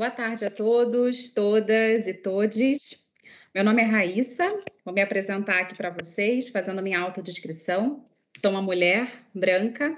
Boa 0.00 0.10
tarde 0.10 0.46
a 0.46 0.50
todos, 0.50 1.30
todas 1.30 2.06
e 2.06 2.14
todes. 2.14 3.04
Meu 3.54 3.62
nome 3.62 3.82
é 3.82 3.84
Raíssa, 3.84 4.48
vou 4.82 4.94
me 4.94 5.02
apresentar 5.02 5.60
aqui 5.60 5.76
para 5.76 5.90
vocês, 5.90 6.48
fazendo 6.48 6.80
minha 6.80 6.98
autodescrição. 6.98 8.02
Sou 8.34 8.50
uma 8.50 8.62
mulher 8.62 9.12
branca, 9.34 9.94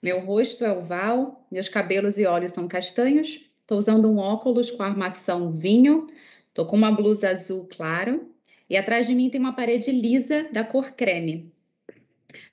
meu 0.00 0.20
rosto 0.20 0.64
é 0.64 0.70
oval, 0.70 1.48
meus 1.50 1.68
cabelos 1.68 2.16
e 2.16 2.26
olhos 2.26 2.52
são 2.52 2.68
castanhos, 2.68 3.44
estou 3.62 3.76
usando 3.76 4.08
um 4.08 4.18
óculos 4.18 4.70
com 4.70 4.84
armação 4.84 5.50
vinho, 5.50 6.06
estou 6.46 6.64
com 6.64 6.76
uma 6.76 6.92
blusa 6.92 7.30
azul 7.30 7.68
claro 7.68 8.32
e 8.68 8.76
atrás 8.76 9.08
de 9.08 9.16
mim 9.16 9.30
tem 9.30 9.40
uma 9.40 9.56
parede 9.56 9.90
lisa 9.90 10.46
da 10.52 10.62
cor 10.62 10.92
creme. 10.92 11.49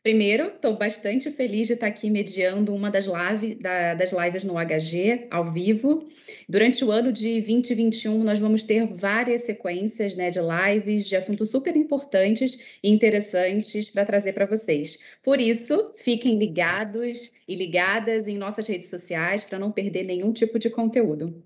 Primeiro, 0.04 0.48
estou 0.48 0.76
bastante 0.78 1.32
feliz 1.32 1.68
de 1.68 1.74
estar 1.74 1.88
aqui 1.88 2.10
mediando 2.10 2.74
uma 2.74 2.90
das, 2.90 3.08
live, 3.08 3.56
da, 3.56 3.94
das 3.94 4.12
lives 4.12 4.44
no 4.44 4.54
HG, 4.54 5.28
ao 5.30 5.52
vivo. 5.52 6.08
Durante 6.48 6.84
o 6.84 6.92
ano 6.92 7.12
de 7.12 7.42
2021, 7.42 8.24
nós 8.24 8.40
vamos 8.40 8.64
ter 8.64 8.86
várias 8.88 9.42
sequências 9.42 10.16
né, 10.16 10.30
de 10.30 10.40
lives 10.40 11.08
de 11.08 11.16
assuntos 11.16 11.50
super 11.50 11.76
importantes 11.76 12.58
e 12.84 12.90
interessantes 12.90 13.90
para 13.90 14.06
trazer 14.06 14.34
para 14.34 14.46
vocês. 14.46 15.00
Por 15.24 15.40
isso, 15.40 15.92
fiquem 15.96 16.38
ligados 16.38 17.32
e 17.48 17.56
ligadas 17.56 18.28
em 18.28 18.38
nossas 18.38 18.68
redes 18.68 18.90
sociais 18.90 19.44
para 19.44 19.60
não 19.60 19.72
perder 19.72 20.04
nenhum 20.04 20.32
tipo 20.32 20.60
de 20.60 20.70
conteúdo. 20.70 21.44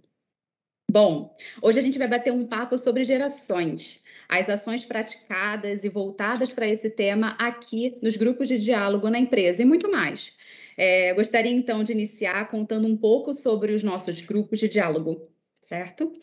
Bom, 0.92 1.38
hoje 1.62 1.80
a 1.80 1.82
gente 1.82 1.98
vai 1.98 2.08
bater 2.08 2.34
um 2.34 2.46
papo 2.46 2.78
sobre 2.78 3.06
gerações 3.06 4.01
as 4.32 4.50
ações 4.50 4.86
praticadas 4.86 5.84
e 5.84 5.90
voltadas 5.90 6.54
para 6.54 6.66
esse 6.66 6.90
tema 6.90 7.36
aqui 7.38 7.98
nos 8.02 8.16
grupos 8.16 8.48
de 8.48 8.58
diálogo 8.58 9.10
na 9.10 9.20
empresa 9.20 9.62
e 9.62 9.66
muito 9.66 9.92
mais. 9.92 10.34
É, 10.78 11.14
gostaria 11.14 11.52
então 11.52 11.84
de 11.84 11.92
iniciar 11.92 12.48
contando 12.48 12.88
um 12.88 12.96
pouco 12.96 13.34
sobre 13.34 13.74
os 13.74 13.84
nossos 13.84 14.22
grupos 14.22 14.58
de 14.60 14.70
diálogo, 14.70 15.28
certo? 15.60 16.14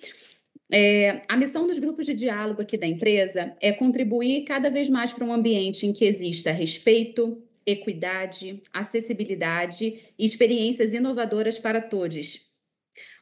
É, 0.73 1.21
a 1.29 1.37
missão 1.37 1.67
dos 1.67 1.79
grupos 1.79 2.07
de 2.07 2.15
diálogo 2.15 2.63
aqui 2.63 2.79
da 2.79 2.87
empresa 2.87 3.55
é 3.61 3.73
contribuir 3.75 4.45
cada 4.45 4.71
vez 4.71 4.89
mais 4.89 5.13
para 5.13 5.27
um 5.27 5.33
ambiente 5.33 5.87
em 5.87 5.93
que 5.93 6.07
exista 6.07 6.51
respeito, 6.51 7.43
equidade, 7.67 8.63
acessibilidade 8.73 10.15
e 10.19 10.25
experiências 10.25 10.95
inovadoras 10.95 11.59
para 11.59 11.83
todos. 11.83 12.49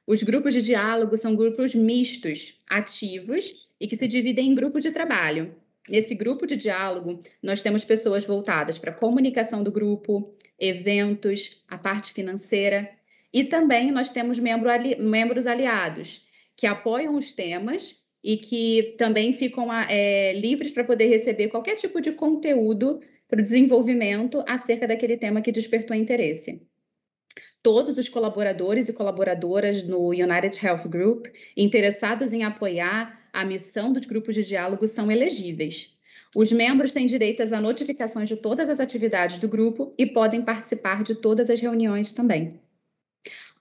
Os 0.06 0.22
grupos 0.22 0.54
de 0.54 0.62
diálogo 0.62 1.16
são 1.16 1.34
grupos 1.34 1.74
mistos, 1.74 2.60
ativos 2.70 3.65
e 3.80 3.86
que 3.86 3.96
se 3.96 4.06
dividem 4.06 4.50
em 4.50 4.54
grupos 4.54 4.82
de 4.82 4.90
trabalho. 4.90 5.54
Nesse 5.88 6.14
grupo 6.14 6.46
de 6.46 6.56
diálogo, 6.56 7.20
nós 7.42 7.62
temos 7.62 7.84
pessoas 7.84 8.24
voltadas 8.24 8.78
para 8.78 8.90
a 8.90 8.94
comunicação 8.94 9.62
do 9.62 9.70
grupo, 9.70 10.34
eventos, 10.58 11.62
a 11.68 11.78
parte 11.78 12.12
financeira, 12.12 12.90
e 13.32 13.44
também 13.44 13.92
nós 13.92 14.08
temos 14.08 14.38
membro 14.38 14.70
ali, 14.70 14.96
membros 14.96 15.46
aliados, 15.46 16.26
que 16.56 16.66
apoiam 16.66 17.16
os 17.16 17.32
temas 17.32 17.96
e 18.24 18.36
que 18.36 18.94
também 18.98 19.32
ficam 19.32 19.72
é, 19.72 20.32
livres 20.32 20.72
para 20.72 20.82
poder 20.82 21.06
receber 21.06 21.48
qualquer 21.48 21.76
tipo 21.76 22.00
de 22.00 22.12
conteúdo 22.12 23.00
para 23.28 23.40
o 23.40 23.42
desenvolvimento 23.42 24.42
acerca 24.48 24.86
daquele 24.88 25.16
tema 25.16 25.42
que 25.42 25.52
despertou 25.52 25.96
interesse. 25.96 26.62
Todos 27.62 27.98
os 27.98 28.08
colaboradores 28.08 28.88
e 28.88 28.92
colaboradoras 28.92 29.82
no 29.82 30.10
United 30.10 30.58
Health 30.64 30.88
Group 30.88 31.26
interessados 31.56 32.32
em 32.32 32.44
apoiar 32.44 33.25
a 33.36 33.44
missão 33.44 33.92
dos 33.92 34.06
grupos 34.06 34.34
de 34.34 34.42
diálogo 34.42 34.86
são 34.86 35.12
elegíveis. 35.12 35.94
Os 36.34 36.50
membros 36.50 36.92
têm 36.92 37.04
direito 37.04 37.42
às 37.42 37.50
notificações 37.50 38.30
de 38.30 38.36
todas 38.36 38.70
as 38.70 38.80
atividades 38.80 39.36
do 39.36 39.46
grupo 39.46 39.92
e 39.98 40.06
podem 40.06 40.40
participar 40.40 41.04
de 41.04 41.14
todas 41.14 41.50
as 41.50 41.60
reuniões 41.60 42.14
também. 42.14 42.58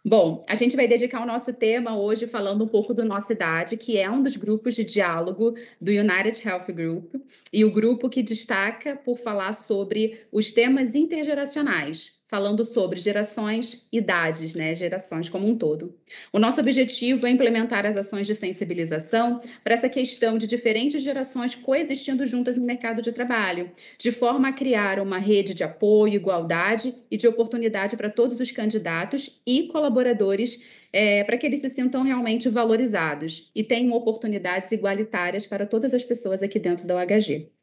Bom, 0.03 0.43
a 0.47 0.55
gente 0.55 0.77
vai 0.77 0.87
dedicar 0.87 1.21
o 1.21 1.25
nosso 1.25 1.51
tema 1.51 1.97
hoje 1.97 2.25
falando 2.25 2.63
um 2.63 2.67
pouco 2.67 2.93
do 2.93 3.03
Nossa 3.03 3.33
Idade, 3.33 3.75
que 3.75 3.97
é 3.97 4.09
um 4.09 4.23
dos 4.23 4.37
grupos 4.37 4.75
de 4.75 4.85
diálogo 4.85 5.55
do 5.81 5.91
United 5.91 6.41
Health 6.47 6.71
Group, 6.71 7.15
e 7.51 7.65
o 7.65 7.71
grupo 7.71 8.07
que 8.07 8.23
destaca 8.23 8.95
por 8.95 9.17
falar 9.17 9.51
sobre 9.51 10.21
os 10.31 10.53
temas 10.53 10.95
intergeracionais, 10.95 12.13
falando 12.27 12.65
sobre 12.65 12.99
gerações, 12.99 13.85
idades, 13.91 14.55
né, 14.55 14.73
gerações 14.73 15.29
como 15.29 15.47
um 15.47 15.57
todo. 15.57 15.95
O 16.33 16.39
nosso 16.39 16.59
objetivo 16.59 17.27
é 17.27 17.29
implementar 17.29 17.85
as 17.85 17.95
ações 17.95 18.25
de 18.25 18.33
sensibilização 18.33 19.39
para 19.63 19.73
essa 19.73 19.87
questão 19.87 20.37
de 20.37 20.47
diferentes 20.47 21.03
gerações 21.03 21.53
coexistindo 21.53 22.25
juntas 22.25 22.57
no 22.57 22.65
mercado 22.65 23.01
de 23.01 23.11
trabalho, 23.11 23.69
de 23.99 24.11
forma 24.11 24.49
a 24.49 24.53
criar 24.53 24.99
uma 24.99 25.19
rede 25.19 25.53
de 25.53 25.63
apoio, 25.63 26.15
igualdade 26.15 26.95
e 27.11 27.17
de 27.17 27.27
oportunidade 27.27 27.95
para 27.95 28.09
todos 28.09 28.39
os 28.39 28.51
candidatos 28.51 29.41
e 29.45 29.67
colaboradores 29.67 30.59
é, 30.91 31.23
para 31.25 31.37
que 31.37 31.45
eles 31.45 31.61
se 31.61 31.69
sintam 31.69 32.03
realmente 32.03 32.49
valorizados 32.49 33.51
e 33.53 33.63
tenham 33.63 33.93
oportunidades 33.93 34.71
igualitárias 34.71 35.45
para 35.45 35.65
todas 35.65 35.93
as 35.93 36.03
pessoas 36.03 36.41
aqui 36.41 36.57
dentro 36.57 36.87
da 36.87 36.95
OHG. 36.95 37.54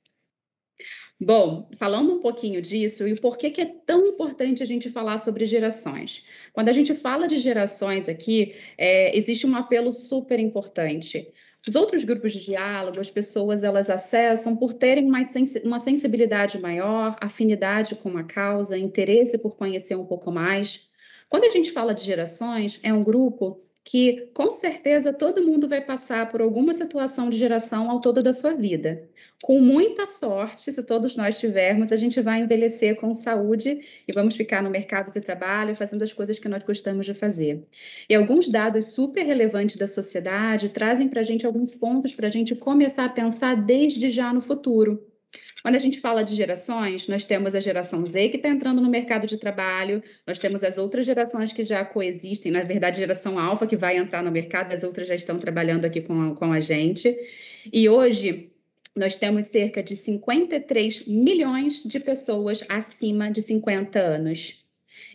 Bom, 1.25 1.69
falando 1.77 2.15
um 2.15 2.19
pouquinho 2.19 2.61
disso 2.61 3.07
e 3.07 3.15
por 3.15 3.39
que, 3.39 3.51
que 3.51 3.61
é 3.61 3.67
tão 3.87 4.05
importante 4.05 4.61
a 4.61 4.67
gente 4.67 4.91
falar 4.91 5.19
sobre 5.19 5.47
gerações. 5.47 6.25
Quando 6.53 6.69
a 6.69 6.73
gente 6.73 6.95
fala 6.95 7.29
de 7.29 7.39
gerações 7.39 8.09
aqui, 8.09 8.57
é, 8.77 9.17
existe 9.17 9.47
um 9.47 9.55
apelo 9.55 9.93
super 9.93 10.41
importante. 10.41 11.33
Os 11.67 11.77
outros 11.77 12.03
grupos 12.03 12.33
de 12.33 12.45
diálogo, 12.45 12.99
as 12.99 13.09
pessoas 13.09 13.63
elas 13.63 13.89
acessam 13.89 14.57
por 14.57 14.73
terem 14.73 15.07
uma, 15.07 15.23
sens 15.23 15.55
uma 15.65 15.79
sensibilidade 15.79 16.59
maior, 16.59 17.17
afinidade 17.21 17.95
com 17.95 18.09
uma 18.09 18.25
causa, 18.25 18.77
interesse 18.77 19.39
por 19.39 19.57
conhecer 19.57 19.95
um 19.95 20.05
pouco 20.05 20.33
mais. 20.33 20.89
Quando 21.29 21.45
a 21.45 21.51
gente 21.51 21.71
fala 21.71 21.95
de 21.95 22.03
gerações, 22.03 22.81
é 22.83 22.93
um 22.93 23.05
grupo 23.05 23.61
que 23.85 24.29
com 24.33 24.55
certeza 24.55 25.13
todo 25.13 25.45
mundo 25.45 25.69
vai 25.69 25.81
passar 25.85 26.31
por 26.31 26.41
alguma 26.41 26.73
situação 26.73 27.29
de 27.29 27.37
geração 27.37 27.91
ao 27.91 28.01
todo 28.01 28.23
da 28.23 28.33
sua 28.33 28.55
vida. 28.55 29.09
Com 29.43 29.61
muita 29.61 30.07
sorte, 30.07 30.73
se 30.73 30.87
todos 30.87 31.17
nós 31.17 31.39
tivermos, 31.41 31.91
a 31.91 31.97
gente 31.97 32.21
vai 32.21 32.41
envelhecer 32.41 32.95
com 32.97 33.13
saúde 33.13 33.81
e 34.07 34.13
vamos 34.13 34.37
ficar 34.37 34.63
no 34.63 34.71
mercado 34.71 35.13
de 35.13 35.21
trabalho 35.21 35.75
fazendo 35.75 36.03
as 36.05 36.13
coisas 36.13 36.39
que 36.39 36.49
nós 36.49 36.63
gostamos 36.63 37.05
de 37.07 37.13
fazer. 37.13 37.67
E 38.09 38.15
alguns 38.15 38.49
dados 38.49 38.87
super 38.87 39.25
relevantes 39.25 39.77
da 39.77 39.89
sociedade 39.89 40.69
trazem 40.69 41.09
para 41.09 41.21
a 41.21 41.25
gente 41.25 41.45
alguns 41.45 41.75
pontos 41.75 42.15
para 42.15 42.29
a 42.29 42.31
gente 42.31 42.55
começar 42.55 43.07
a 43.07 43.09
pensar 43.09 43.57
desde 43.57 44.11
já 44.11 44.33
no 44.33 44.41
futuro. 44.41 45.12
Quando 45.63 45.77
a 45.77 45.79
gente 45.79 46.01
fala 46.01 46.25
de 46.25 46.35
gerações, 46.35 47.07
nós 47.07 47.25
temos 47.25 47.55
a 47.55 47.61
geração 47.61 48.05
Z 48.05 48.31
que 48.31 48.37
está 48.37 48.49
entrando 48.49 48.81
no 48.81 48.91
mercado 48.91 49.29
de 49.29 49.37
trabalho, 49.37 50.03
nós 50.27 50.39
temos 50.39 50.65
as 50.65 50.77
outras 50.77 51.07
gerações 51.07 51.53
que 51.53 51.63
já 51.63 51.85
coexistem, 51.85 52.51
na 52.51 52.65
verdade, 52.65 52.99
geração 52.99 53.39
alfa 53.39 53.67
que 53.67 53.77
vai 53.77 53.97
entrar 53.97 54.25
no 54.25 54.31
mercado, 54.31 54.73
as 54.73 54.83
outras 54.83 55.07
já 55.07 55.15
estão 55.15 55.39
trabalhando 55.39 55.85
aqui 55.85 56.01
com 56.01 56.21
a, 56.21 56.35
com 56.35 56.53
a 56.53 56.59
gente. 56.59 57.17
E 57.73 57.89
hoje, 57.89 58.51
nós 58.95 59.17
temos 59.17 59.47
cerca 59.47 59.83
de 59.83 59.95
53 59.95 61.07
milhões 61.07 61.83
de 61.85 62.01
pessoas 62.01 62.65
acima 62.69 63.31
de 63.31 63.41
50 63.41 63.99
anos. 63.99 64.63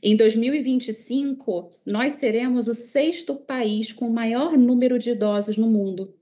Em 0.01 0.15
2025, 0.15 1.73
nós 1.85 2.13
seremos 2.13 2.67
o 2.67 2.73
sexto 2.73 3.35
país 3.35 3.91
com 3.91 4.07
o 4.07 4.13
maior 4.13 4.57
número 4.57 4.97
de 4.97 5.09
idosos 5.11 5.57
no 5.57 5.67
mundo. 5.67 6.16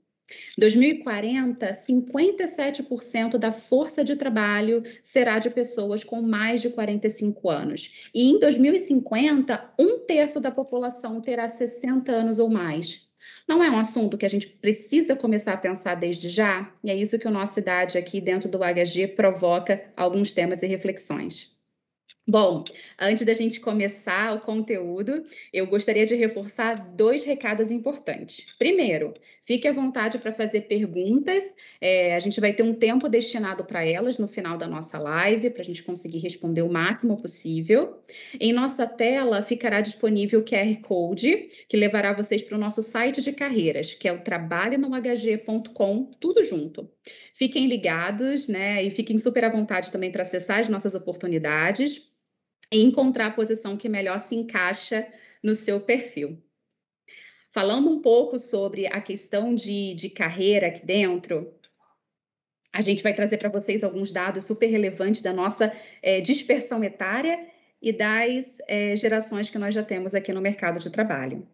2040, 0.58 1.70
57% 1.70 3.38
da 3.38 3.52
força 3.52 4.02
de 4.02 4.16
trabalho 4.16 4.82
será 5.02 5.38
de 5.38 5.50
pessoas 5.50 6.02
com 6.02 6.20
mais 6.20 6.60
de 6.60 6.70
45 6.70 7.48
anos. 7.48 8.08
E 8.14 8.30
em 8.30 8.38
2050, 8.38 9.74
um 9.78 10.00
terço 10.00 10.40
da 10.40 10.50
população 10.50 11.20
terá 11.20 11.46
60 11.46 12.10
anos 12.10 12.38
ou 12.38 12.48
mais. 12.48 13.06
Não 13.48 13.62
é 13.62 13.70
um 13.70 13.78
assunto 13.78 14.18
que 14.18 14.26
a 14.26 14.30
gente 14.30 14.46
precisa 14.46 15.16
começar 15.16 15.54
a 15.54 15.58
pensar 15.58 15.94
desde 15.94 16.28
já? 16.28 16.72
E 16.82 16.90
é 16.90 16.96
isso 16.96 17.18
que 17.18 17.26
a 17.26 17.30
nossa 17.30 17.60
idade 17.60 17.98
aqui 17.98 18.20
dentro 18.20 18.48
do 18.48 18.58
HG 18.58 19.08
provoca 19.08 19.84
alguns 19.96 20.32
temas 20.32 20.62
e 20.62 20.66
reflexões. 20.66 21.56
Bom, 22.28 22.64
antes 22.98 23.24
da 23.24 23.32
gente 23.32 23.60
começar 23.60 24.34
o 24.34 24.40
conteúdo, 24.40 25.24
eu 25.52 25.64
gostaria 25.68 26.04
de 26.04 26.16
reforçar 26.16 26.74
dois 26.74 27.22
recados 27.22 27.70
importantes. 27.70 28.52
Primeiro, 28.58 29.14
fique 29.46 29.66
à 29.68 29.72
vontade 29.72 30.18
para 30.18 30.32
fazer 30.32 30.62
perguntas. 30.62 31.54
É, 31.80 32.14
a 32.14 32.18
gente 32.18 32.40
vai 32.40 32.52
ter 32.52 32.62
um 32.62 32.74
tempo 32.74 33.08
destinado 33.08 33.64
para 33.64 33.84
elas 33.84 34.18
no 34.18 34.26
final 34.26 34.58
da 34.58 34.66
nossa 34.66 34.98
live, 34.98 35.50
para 35.50 35.62
a 35.62 35.64
gente 35.64 35.82
conseguir 35.82 36.18
responder 36.18 36.62
o 36.62 36.68
máximo 36.68 37.16
possível. 37.16 38.02
Em 38.38 38.52
nossa 38.52 38.86
tela 38.86 39.40
ficará 39.42 39.80
disponível 39.80 40.40
o 40.40 40.44
QR 40.44 40.80
Code, 40.82 41.48
que 41.68 41.76
levará 41.76 42.12
vocês 42.12 42.42
para 42.42 42.56
o 42.56 42.60
nosso 42.60 42.82
site 42.82 43.22
de 43.22 43.32
carreiras, 43.32 43.94
que 43.94 44.08
é 44.08 44.12
o 44.12 44.22
trabalhanohg.com, 44.22 46.10
tudo 46.18 46.42
junto. 46.42 46.90
Fiquem 47.32 47.68
ligados, 47.68 48.48
né? 48.48 48.82
E 48.82 48.90
fiquem 48.90 49.16
super 49.16 49.44
à 49.44 49.48
vontade 49.48 49.92
também 49.92 50.10
para 50.10 50.22
acessar 50.22 50.58
as 50.58 50.68
nossas 50.68 50.94
oportunidades 50.94 52.02
e 52.72 52.82
encontrar 52.82 53.26
a 53.26 53.30
posição 53.30 53.76
que 53.76 53.88
melhor 53.88 54.18
se 54.18 54.34
encaixa 54.34 55.06
no 55.42 55.54
seu 55.54 55.80
perfil 55.80 56.42
falando 57.56 57.90
um 57.90 58.02
pouco 58.02 58.38
sobre 58.38 58.86
a 58.86 59.00
questão 59.00 59.54
de, 59.54 59.94
de 59.94 60.10
carreira 60.10 60.66
aqui 60.66 60.84
dentro, 60.84 61.54
a 62.70 62.82
gente 62.82 63.02
vai 63.02 63.14
trazer 63.14 63.38
para 63.38 63.48
vocês 63.48 63.82
alguns 63.82 64.12
dados 64.12 64.44
super 64.44 64.66
relevantes 64.66 65.22
da 65.22 65.32
nossa 65.32 65.72
é, 66.02 66.20
dispersão 66.20 66.84
etária 66.84 67.48
e 67.80 67.94
das 67.94 68.58
é, 68.68 68.94
gerações 68.94 69.48
que 69.48 69.56
nós 69.56 69.74
já 69.74 69.82
temos 69.82 70.14
aqui 70.14 70.34
no 70.34 70.42
mercado 70.42 70.78
de 70.78 70.90
trabalho. 70.90 71.48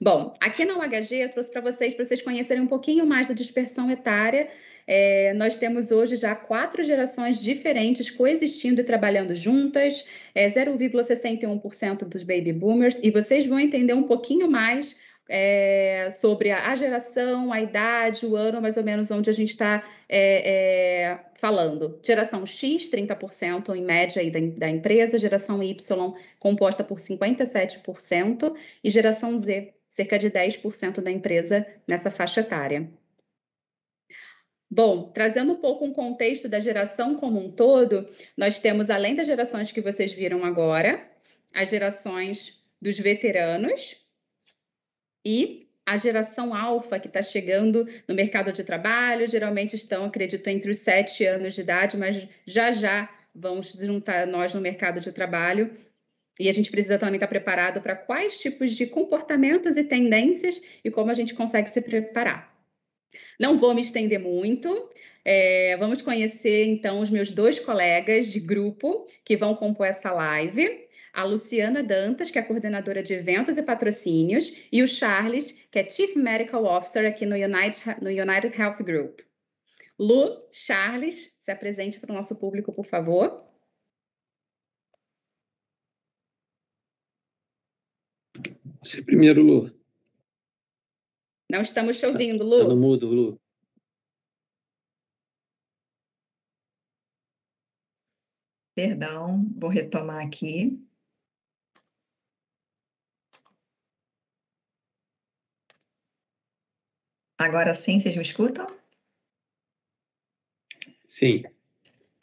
Bom, 0.00 0.32
aqui 0.40 0.64
na 0.64 0.78
UHG 0.78 1.16
eu 1.16 1.30
trouxe 1.30 1.50
para 1.50 1.62
vocês, 1.62 1.94
para 1.94 2.04
vocês 2.04 2.22
conhecerem 2.22 2.62
um 2.62 2.68
pouquinho 2.68 3.04
mais 3.04 3.26
da 3.26 3.34
dispersão 3.34 3.90
etária 3.90 4.48
é, 4.86 5.34
nós 5.34 5.56
temos 5.56 5.90
hoje 5.90 6.16
já 6.16 6.34
quatro 6.34 6.82
gerações 6.82 7.42
diferentes 7.42 8.10
coexistindo 8.10 8.80
e 8.80 8.84
trabalhando 8.84 9.34
juntas, 9.34 10.04
é 10.34 10.46
0,61% 10.46 12.04
dos 12.04 12.22
baby 12.22 12.52
boomers, 12.52 13.00
e 13.02 13.10
vocês 13.10 13.46
vão 13.46 13.58
entender 13.58 13.94
um 13.94 14.04
pouquinho 14.04 14.48
mais 14.48 14.96
é, 15.28 16.08
sobre 16.10 16.50
a, 16.50 16.74
geração, 16.76 17.52
a 17.52 17.60
idade, 17.60 18.24
o 18.24 18.36
ano 18.36 18.60
mais 18.60 18.76
ou 18.76 18.84
menos 18.84 19.10
onde 19.10 19.28
a 19.28 19.32
gente 19.32 19.50
está 19.50 19.82
é, 20.08 21.08
é, 21.08 21.18
falando. 21.34 21.98
Geração 22.04 22.46
X, 22.46 22.88
30% 22.90 23.74
em 23.74 23.82
média 23.84 24.22
aí 24.22 24.30
da, 24.30 24.38
da, 24.56 24.68
empresa, 24.68 25.18
geração 25.18 25.62
Y, 25.62 26.14
composta 26.38 26.84
por 26.84 26.98
57%, 26.98 28.54
e 28.84 28.90
geração 28.90 29.36
Z, 29.36 29.72
cerca 29.88 30.18
de 30.18 30.30
10% 30.30 31.00
da 31.00 31.10
empresa 31.10 31.66
nessa 31.86 32.10
faixa 32.10 32.40
etária. 32.40 32.88
Bom, 34.76 35.04
trazendo 35.04 35.54
um 35.54 35.56
pouco 35.56 35.86
um 35.86 35.92
contexto 35.94 36.50
da 36.50 36.60
geração 36.60 37.14
como 37.14 37.40
um 37.40 37.50
todo, 37.50 38.06
nós 38.36 38.60
temos, 38.60 38.90
além 38.90 39.14
das 39.14 39.26
gerações 39.26 39.72
que 39.72 39.80
vocês 39.80 40.12
viram 40.12 40.44
agora, 40.44 40.98
as 41.54 41.70
gerações 41.70 42.62
dos 42.78 42.98
veteranos, 42.98 43.96
e 45.24 45.66
a 45.86 45.96
geração 45.96 46.54
alfa 46.54 47.00
que 47.00 47.06
está 47.06 47.22
chegando 47.22 47.88
no 48.06 48.14
mercado 48.14 48.52
de 48.52 48.62
trabalho, 48.62 49.26
geralmente 49.26 49.74
estão, 49.74 50.04
acredito, 50.04 50.46
entre 50.48 50.70
os 50.70 50.76
sete 50.76 51.24
anos 51.24 51.54
de 51.54 51.62
idade, 51.62 51.96
mas 51.96 52.28
já 52.46 52.70
já 52.70 53.08
vão 53.34 53.62
juntar 53.62 54.26
nós 54.26 54.52
no 54.52 54.60
mercado 54.60 55.00
de 55.00 55.10
trabalho. 55.10 55.74
E 56.38 56.50
a 56.50 56.52
gente 56.52 56.70
precisa 56.70 56.98
também 56.98 57.14
estar 57.14 57.28
preparado 57.28 57.80
para 57.80 57.96
quais 57.96 58.38
tipos 58.38 58.72
de 58.72 58.86
comportamentos 58.86 59.78
e 59.78 59.84
tendências 59.84 60.60
e 60.84 60.90
como 60.90 61.10
a 61.10 61.14
gente 61.14 61.32
consegue 61.32 61.70
se 61.70 61.80
preparar. 61.80 62.55
Não 63.38 63.58
vou 63.58 63.74
me 63.74 63.80
estender 63.80 64.18
muito. 64.18 64.90
É, 65.24 65.76
vamos 65.78 66.00
conhecer 66.02 66.66
então 66.66 67.00
os 67.00 67.10
meus 67.10 67.30
dois 67.30 67.58
colegas 67.58 68.26
de 68.28 68.38
grupo 68.38 69.06
que 69.24 69.36
vão 69.36 69.54
compor 69.54 69.86
essa 69.86 70.12
live 70.12 70.86
a 71.16 71.24
Luciana 71.24 71.82
Dantas, 71.82 72.30
que 72.30 72.38
é 72.38 72.42
coordenadora 72.42 73.02
de 73.02 73.14
eventos 73.14 73.56
e 73.56 73.62
patrocínios, 73.62 74.52
e 74.70 74.82
o 74.82 74.86
Charles, 74.86 75.50
que 75.70 75.78
é 75.78 75.88
Chief 75.88 76.14
Medical 76.14 76.62
Officer 76.66 77.06
aqui 77.06 77.24
no 77.24 77.34
United, 77.34 77.82
no 78.02 78.10
United 78.10 78.54
Health 78.54 78.82
Group. 78.82 79.20
Lu, 79.98 80.46
Charles, 80.52 81.34
se 81.40 81.50
apresente 81.50 81.98
para 81.98 82.12
o 82.12 82.14
nosso 82.14 82.36
público, 82.36 82.70
por 82.70 82.84
favor. 82.84 83.42
Você 88.84 89.02
primeiro, 89.02 89.42
Lu. 89.42 89.85
Não 91.56 91.62
estamos 91.62 91.98
te 91.98 92.04
ouvindo, 92.04 92.44
Lu. 92.44 92.56
Está 92.56 92.68
no 92.68 92.76
mudo, 92.76 93.06
Lu. 93.06 93.40
Perdão, 98.74 99.46
vou 99.56 99.70
retomar 99.70 100.22
aqui. 100.22 100.78
Agora 107.38 107.74
sim, 107.74 107.98
vocês 107.98 108.14
me 108.16 108.20
escutam? 108.20 108.66
Sim. 111.06 111.42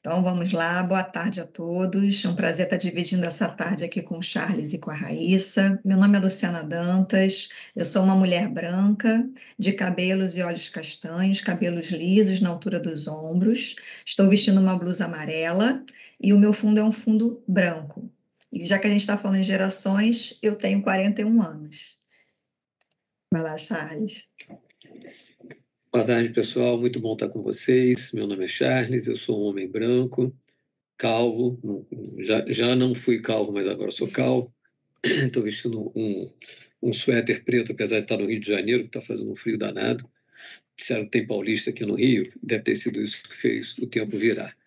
Então 0.05 0.21
vamos 0.21 0.51
lá, 0.51 0.83
boa 0.83 1.01
tarde 1.01 1.39
a 1.39 1.47
todos. 1.47 2.25
É 2.25 2.27
um 2.27 2.35
prazer 2.35 2.65
estar 2.65 2.75
dividindo 2.75 3.25
essa 3.25 3.47
tarde 3.47 3.85
aqui 3.85 4.01
com 4.01 4.17
o 4.17 4.21
Charles 4.21 4.73
e 4.73 4.77
com 4.77 4.91
a 4.91 4.93
Raíssa. 4.93 5.79
Meu 5.85 5.97
nome 5.97 6.17
é 6.17 6.19
Luciana 6.19 6.61
Dantas, 6.61 7.47
eu 7.73 7.85
sou 7.85 8.03
uma 8.03 8.13
mulher 8.13 8.49
branca, 8.49 9.25
de 9.57 9.71
cabelos 9.71 10.35
e 10.35 10.41
olhos 10.41 10.67
castanhos, 10.67 11.39
cabelos 11.39 11.89
lisos 11.89 12.41
na 12.41 12.49
altura 12.49 12.81
dos 12.81 13.07
ombros. 13.07 13.77
Estou 14.05 14.27
vestindo 14.27 14.59
uma 14.59 14.77
blusa 14.77 15.05
amarela 15.05 15.81
e 16.21 16.33
o 16.33 16.37
meu 16.37 16.51
fundo 16.51 16.81
é 16.81 16.83
um 16.83 16.91
fundo 16.91 17.41
branco. 17.47 18.11
E 18.51 18.67
já 18.67 18.77
que 18.79 18.87
a 18.87 18.89
gente 18.89 18.99
está 18.99 19.17
falando 19.17 19.37
em 19.37 19.43
gerações, 19.43 20.37
eu 20.41 20.57
tenho 20.57 20.83
41 20.83 21.41
anos. 21.41 22.01
Vai 23.31 23.41
lá, 23.41 23.57
Charles. 23.57 24.25
Boa 25.93 26.03
tarde, 26.03 26.33
pessoal. 26.33 26.75
Muito 26.75 26.99
bom 26.99 27.13
estar 27.13 27.29
com 27.29 27.43
vocês. 27.43 28.11
Meu 28.11 28.25
nome 28.25 28.45
é 28.45 28.47
Charles, 28.47 29.05
eu 29.05 29.15
sou 29.15 29.39
um 29.39 29.43
homem 29.49 29.67
branco, 29.67 30.35
calvo. 30.97 31.87
Já, 32.17 32.43
já 32.47 32.75
não 32.75 32.95
fui 32.95 33.21
calvo, 33.21 33.51
mas 33.51 33.67
agora 33.67 33.91
sou 33.91 34.07
calvo. 34.07 34.51
Estou 35.05 35.43
vestindo 35.43 35.91
um, 35.95 36.33
um 36.81 36.91
suéter 36.91 37.43
preto, 37.43 37.73
apesar 37.73 37.97
de 37.97 38.05
estar 38.05 38.17
no 38.17 38.25
Rio 38.25 38.39
de 38.39 38.47
Janeiro, 38.47 38.81
que 38.81 38.87
está 38.87 39.01
fazendo 39.01 39.31
um 39.31 39.35
frio 39.35 39.55
danado. 39.55 40.09
Disseram 40.75 41.03
que 41.05 41.11
tem 41.11 41.27
paulista 41.27 41.69
aqui 41.69 41.85
no 41.85 41.93
Rio, 41.93 42.33
deve 42.41 42.63
ter 42.63 42.75
sido 42.75 42.99
isso 42.99 43.21
que 43.21 43.35
fez 43.35 43.77
o 43.77 43.85
tempo 43.85 44.17
virar. 44.17 44.57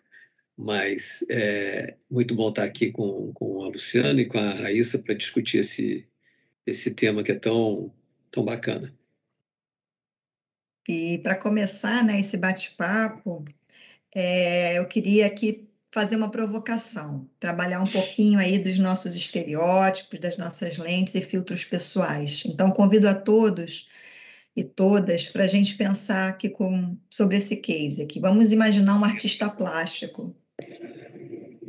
Mas 0.57 1.25
é 1.29 1.97
muito 2.09 2.35
bom 2.35 2.47
estar 2.47 2.63
aqui 2.63 2.89
com, 2.89 3.33
com 3.33 3.65
a 3.65 3.67
Luciana 3.67 4.21
e 4.21 4.25
com 4.27 4.39
a 4.39 4.53
Raíssa 4.53 4.97
para 4.97 5.13
discutir 5.13 5.57
esse, 5.57 6.07
esse 6.65 6.89
tema 6.91 7.21
que 7.21 7.33
é 7.33 7.35
tão, 7.35 7.93
tão 8.31 8.45
bacana. 8.45 8.96
E 10.87 11.17
para 11.19 11.35
começar 11.35 12.03
né, 12.03 12.19
esse 12.19 12.37
bate-papo, 12.37 13.43
é, 14.15 14.77
eu 14.77 14.85
queria 14.85 15.27
aqui 15.27 15.67
fazer 15.91 16.15
uma 16.15 16.29
provocação, 16.29 17.27
trabalhar 17.39 17.81
um 17.81 17.87
pouquinho 17.87 18.39
aí 18.39 18.59
dos 18.59 18.77
nossos 18.77 19.15
estereótipos, 19.15 20.19
das 20.19 20.37
nossas 20.37 20.77
lentes 20.77 21.15
e 21.15 21.21
filtros 21.21 21.63
pessoais. 21.65 22.43
Então, 22.45 22.71
convido 22.71 23.07
a 23.07 23.15
todos 23.15 23.87
e 24.55 24.63
todas 24.63 25.27
para 25.27 25.43
a 25.43 25.47
gente 25.47 25.75
pensar 25.75 26.29
aqui 26.29 26.49
com, 26.49 26.97
sobre 27.09 27.37
esse 27.37 27.57
case 27.57 28.01
aqui. 28.01 28.19
Vamos 28.19 28.51
imaginar 28.51 28.97
um 28.97 29.03
artista 29.03 29.49
plástico 29.49 30.35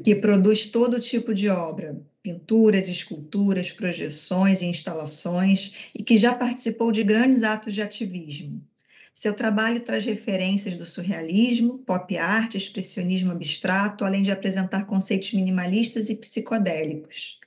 que 0.04 0.14
produz 0.14 0.66
todo 0.66 1.00
tipo 1.00 1.34
de 1.34 1.48
obra, 1.48 2.00
pinturas, 2.22 2.88
esculturas, 2.88 3.72
projeções 3.72 4.62
e 4.62 4.66
instalações, 4.66 5.74
e 5.94 6.02
que 6.02 6.16
já 6.16 6.34
participou 6.34 6.92
de 6.92 7.02
grandes 7.02 7.42
atos 7.42 7.74
de 7.74 7.82
ativismo. 7.82 8.62
Seu 9.18 9.34
trabalho 9.34 9.80
traz 9.80 10.04
referências 10.04 10.76
do 10.76 10.86
surrealismo, 10.86 11.78
pop 11.78 12.16
art, 12.16 12.54
expressionismo 12.54 13.32
abstrato, 13.32 14.04
além 14.04 14.22
de 14.22 14.30
apresentar 14.30 14.86
conceitos 14.86 15.32
minimalistas 15.32 16.08
e 16.08 16.14
psicodélicos. 16.14 17.40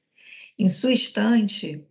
Em 0.60 0.68
sua 0.68 0.92
estante, 0.92 1.82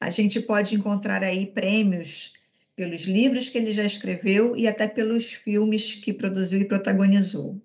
a 0.00 0.10
gente 0.10 0.40
pode 0.42 0.76
encontrar 0.76 1.24
aí 1.24 1.44
prêmios 1.46 2.34
pelos 2.76 3.00
livros 3.00 3.48
que 3.48 3.58
ele 3.58 3.72
já 3.72 3.84
escreveu 3.84 4.56
e 4.56 4.68
até 4.68 4.86
pelos 4.86 5.32
filmes 5.32 5.96
que 5.96 6.12
produziu 6.12 6.60
e 6.60 6.68
protagonizou. 6.68 7.60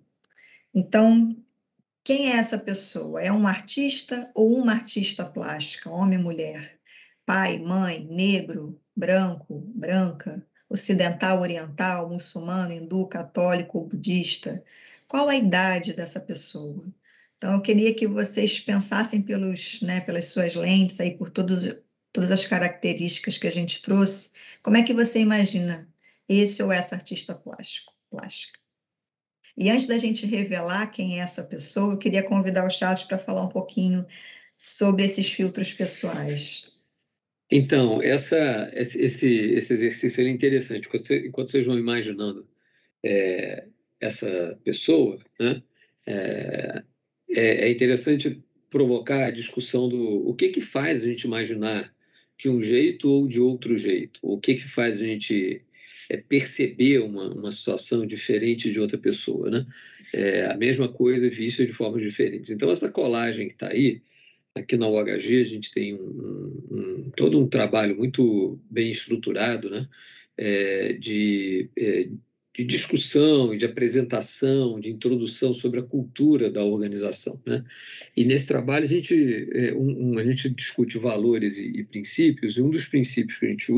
Então, 0.73 1.37
quem 2.03 2.31
é 2.31 2.37
essa 2.37 2.57
pessoa? 2.57 3.21
É 3.21 3.31
um 3.31 3.45
artista 3.45 4.27
ou 4.33 4.57
uma 4.57 4.71
artista 4.71 5.23
plástica, 5.23 5.91
homem 5.91 6.17
mulher? 6.17 6.79
Pai, 7.23 7.59
mãe, 7.59 8.03
negro, 8.09 8.81
branco, 8.97 9.63
branca, 9.75 10.43
ocidental, 10.67 11.39
oriental, 11.41 12.09
muçulmano, 12.09 12.73
hindu, 12.73 13.05
católico 13.07 13.77
ou 13.77 13.87
budista? 13.87 14.63
Qual 15.07 15.29
a 15.29 15.35
idade 15.35 15.93
dessa 15.93 16.19
pessoa? 16.19 16.83
Então, 17.37 17.53
eu 17.53 17.61
queria 17.61 17.93
que 17.93 18.07
vocês 18.07 18.59
pensassem 18.59 19.21
pelos, 19.21 19.81
né, 19.81 20.01
pelas 20.01 20.25
suas 20.25 20.55
lentes, 20.55 20.99
aí, 20.99 21.15
por 21.15 21.29
todos, 21.29 21.75
todas 22.11 22.31
as 22.31 22.47
características 22.47 23.37
que 23.37 23.45
a 23.45 23.51
gente 23.51 23.83
trouxe, 23.83 24.31
como 24.63 24.77
é 24.77 24.83
que 24.83 24.93
você 24.93 25.19
imagina 25.19 25.87
esse 26.27 26.61
ou 26.63 26.71
essa 26.71 26.95
artista 26.95 27.35
plástico, 27.35 27.93
plástica? 28.09 28.59
E 29.55 29.69
antes 29.69 29.85
da 29.85 29.97
gente 29.97 30.25
revelar 30.25 30.87
quem 30.87 31.19
é 31.19 31.23
essa 31.23 31.43
pessoa, 31.43 31.93
eu 31.93 31.97
queria 31.97 32.23
convidar 32.23 32.65
o 32.65 32.69
Chaves 32.69 33.03
para 33.03 33.17
falar 33.17 33.43
um 33.43 33.49
pouquinho 33.49 34.05
sobre 34.57 35.05
esses 35.05 35.31
filtros 35.31 35.71
pessoais. 35.71 36.76
Então, 37.49 38.01
essa, 38.01 38.69
esse, 38.73 39.27
esse 39.27 39.73
exercício 39.73 40.25
é 40.25 40.29
interessante. 40.29 40.89
Enquanto 41.25 41.49
vocês 41.49 41.65
vão 41.65 41.79
imaginando 41.79 42.47
é, 43.03 43.65
essa 43.99 44.59
pessoa, 44.63 45.17
né, 45.39 45.63
é, 46.05 46.83
é, 47.29 47.67
é, 47.67 47.71
interessante 47.71 48.43
provocar 48.69 49.25
a 49.25 49.31
discussão 49.31 49.87
do 49.87 50.27
o 50.27 50.33
que, 50.35 50.49
que 50.49 50.61
faz 50.61 51.03
a 51.03 51.07
gente 51.07 51.23
imaginar 51.23 51.93
de 52.37 52.49
um 52.49 52.61
jeito 52.61 53.09
ou 53.09 53.27
de 53.27 53.39
outro 53.39 53.77
jeito. 53.77 54.19
O 54.21 54.39
que, 54.39 54.55
que 54.55 54.67
faz 54.67 55.01
a 55.01 55.05
gente 55.05 55.61
é, 56.09 56.17
perceber 56.17 56.99
uma, 56.99 57.33
uma 57.33 57.51
situação 57.51 58.05
diferente 58.05 58.71
de 58.71 58.79
outra 58.79 58.97
pessoa. 58.97 59.49
Né? 59.49 59.65
É, 60.13 60.45
a 60.45 60.57
mesma 60.57 60.87
coisa 60.87 61.29
vista 61.29 61.65
de 61.65 61.73
formas 61.73 62.01
diferentes. 62.01 62.49
Então, 62.49 62.69
essa 62.71 62.89
colagem 62.89 63.47
que 63.47 63.53
está 63.53 63.69
aí, 63.69 64.01
Aqui 64.59 64.77
na 64.77 64.87
UHG 64.87 65.41
a 65.41 65.45
gente 65.45 65.71
tem 65.71 65.93
um, 65.93 66.63
um, 66.71 67.11
todo 67.15 67.39
um 67.39 67.47
trabalho 67.47 67.95
muito 67.95 68.59
bem 68.69 68.89
estruturado, 68.89 69.69
né? 69.69 69.87
É, 70.39 70.93
de, 70.93 71.69
é, 71.75 72.09
de 72.57 72.63
discussão 72.63 73.55
de 73.55 73.65
apresentação, 73.65 74.79
de 74.79 74.89
introdução 74.89 75.53
sobre 75.53 75.79
a 75.79 75.83
cultura 75.83 76.49
da 76.49 76.63
organização. 76.63 77.39
Né? 77.45 77.63
E 78.15 78.25
nesse 78.25 78.47
trabalho 78.47 78.85
a 78.85 78.87
gente, 78.87 79.47
é, 79.53 79.75
um, 79.75 80.17
a 80.17 80.23
gente 80.23 80.49
discute 80.49 80.97
valores 80.97 81.59
e, 81.59 81.67
e, 81.67 81.83
princípios, 81.83 82.57
e 82.57 82.61
um 82.63 82.71
dos 82.71 82.85
princípios 82.85 83.37
que 83.37 83.45
a 83.45 83.49
gente 83.49 83.71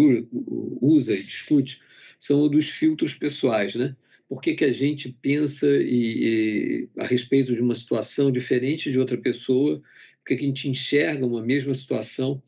usa 0.81 1.13
e 1.13 1.23
discute 1.23 1.81
são 2.21 2.43
os 2.43 2.51
dos 2.51 2.69
filtros 2.69 3.13
pessoais. 3.13 3.75
Né? 3.75 3.93
Por 4.29 4.41
que, 4.41 4.53
que 4.53 4.63
a 4.63 4.71
gente 4.71 5.13
pensa 5.21 5.67
e, 5.67 6.87
e, 6.87 6.89
a 6.97 7.05
respeito 7.05 7.53
de 7.53 7.61
uma 7.61 7.75
situação 7.75 8.31
diferente 8.31 8.89
de 8.89 8.97
outra 8.97 9.17
pessoa? 9.17 9.81
Por 10.29 10.35
que, 10.35 10.37
que 10.37 10.43
a 10.43 10.47
gente 10.47 10.69
enxerga 10.69 11.25
uma 11.25 11.41
mesma 11.41 11.73
situação 11.73 12.39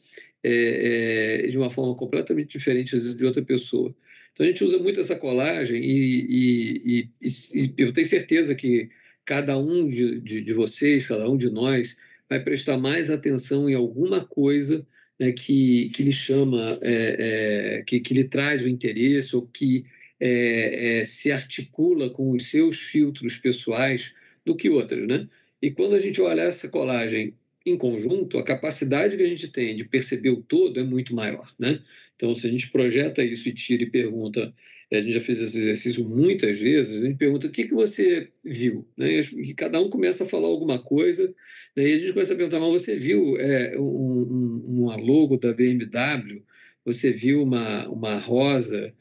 é, 0.44 1.46
é, 1.46 1.48
de 1.48 1.58
uma 1.58 1.72
forma 1.72 1.96
completamente 1.96 2.52
diferente 2.52 2.96
de 3.00 3.26
outra 3.26 3.42
pessoa? 3.42 3.96
Então 4.32 4.46
a 4.46 4.50
gente 4.50 4.64
usa 4.64 4.78
muito 4.78 5.00
essa 5.00 5.16
colagem 5.16 5.84
e, 5.84 6.28
e, 6.30 7.10
e, 7.20 7.28
e 7.56 7.74
eu 7.80 7.92
tenho 7.92 8.06
certeza 8.06 8.54
que 8.54 8.88
cada 9.26 9.58
um 9.58 9.90
de, 9.90 10.20
de, 10.22 10.42
de, 10.42 10.54
vocês, 10.54 11.08
cada 11.08 11.28
um 11.28 11.36
de 11.36 11.50
nós, 11.50 11.98
vai 12.30 12.40
prestar 12.40 12.78
mais 12.78 13.10
atenção 13.10 13.68
em 13.68 13.74
alguma 13.74 14.24
coisa 14.24 14.86
né, 15.20 15.32
que, 15.32 15.90
que 15.90 16.04
lhe 16.04 16.12
chama, 16.12 16.78
é, 16.84 17.80
é, 17.80 17.84
que, 17.84 18.00
que 18.00 18.14
lhe 18.14 18.26
traz 18.26 18.62
o 18.62 18.70
interesse 18.70 19.36
ou 19.36 19.48
que 19.48 19.86
é, 20.20 21.00
é 21.00 21.04
se 21.04 21.32
articula 21.32 22.12
com 22.12 22.30
os 22.30 22.48
seus 22.48 22.78
filtros 22.78 23.38
pessoais 23.38 24.14
do 24.46 24.56
que 24.56 24.70
outras, 24.70 25.08
né? 25.08 25.28
E 25.60 25.72
quando 25.72 25.96
a 25.96 26.00
gente 26.00 26.22
olha 26.22 26.42
essa 26.42 26.68
colagem 26.68 27.34
em 27.66 27.78
conjunto, 27.78 28.38
a 28.38 28.44
capacidade 28.44 29.16
que 29.16 29.24
a 29.24 29.28
gente 29.28 29.48
tem 29.48 29.76
de 29.76 29.84
perceber 29.84 30.30
o 30.30 30.42
todo 30.42 30.80
é 30.80 30.84
muito 30.84 31.14
maior, 31.14 31.54
né? 31.60 31.80
Então, 32.16 32.34
se 32.36 32.48
a 32.48 32.52
gente 32.52 32.70
projeta 32.70 33.24
isso 33.24 33.48
e 33.50 33.54
tira 33.54 33.84
e 33.84 33.90
pergunta, 33.90 34.54
a 34.92 35.02
gente 35.02 35.14
já 35.14 35.22
fez 35.22 35.42
esse 35.42 35.58
exercício 35.58 36.04
muitas 36.04 36.60
vezes, 36.60 36.98
a 36.98 37.06
gente 37.06 37.18
pergunta 37.18 37.48
o 37.48 37.52
que, 37.52 37.66
que 37.66 37.74
você 37.74 38.30
viu, 38.44 38.86
né? 38.98 39.22
E 39.22 39.54
cada 39.54 39.80
um 39.80 39.90
começa 39.90 40.24
a 40.24 40.28
falar 40.28 40.48
alguma 40.48 40.80
coisa, 40.80 41.34
né? 41.76 41.88
e 41.88 41.94
a 41.94 42.00
gente 42.00 42.14
começa 42.14 42.34
a 42.34 42.36
perguntar, 42.36 42.60
mas 42.60 42.82
você 42.82 42.98
viu 42.98 43.38
é, 43.38 43.78
um, 43.80 43.84
um, 43.84 44.66
uma 44.68 44.96
logo 44.98 45.38
da 45.38 45.54
BMW? 45.54 46.44
Você 46.84 47.12
viu 47.12 47.44
uma, 47.44 47.88
uma 47.88 48.18
rosa? 48.18 48.94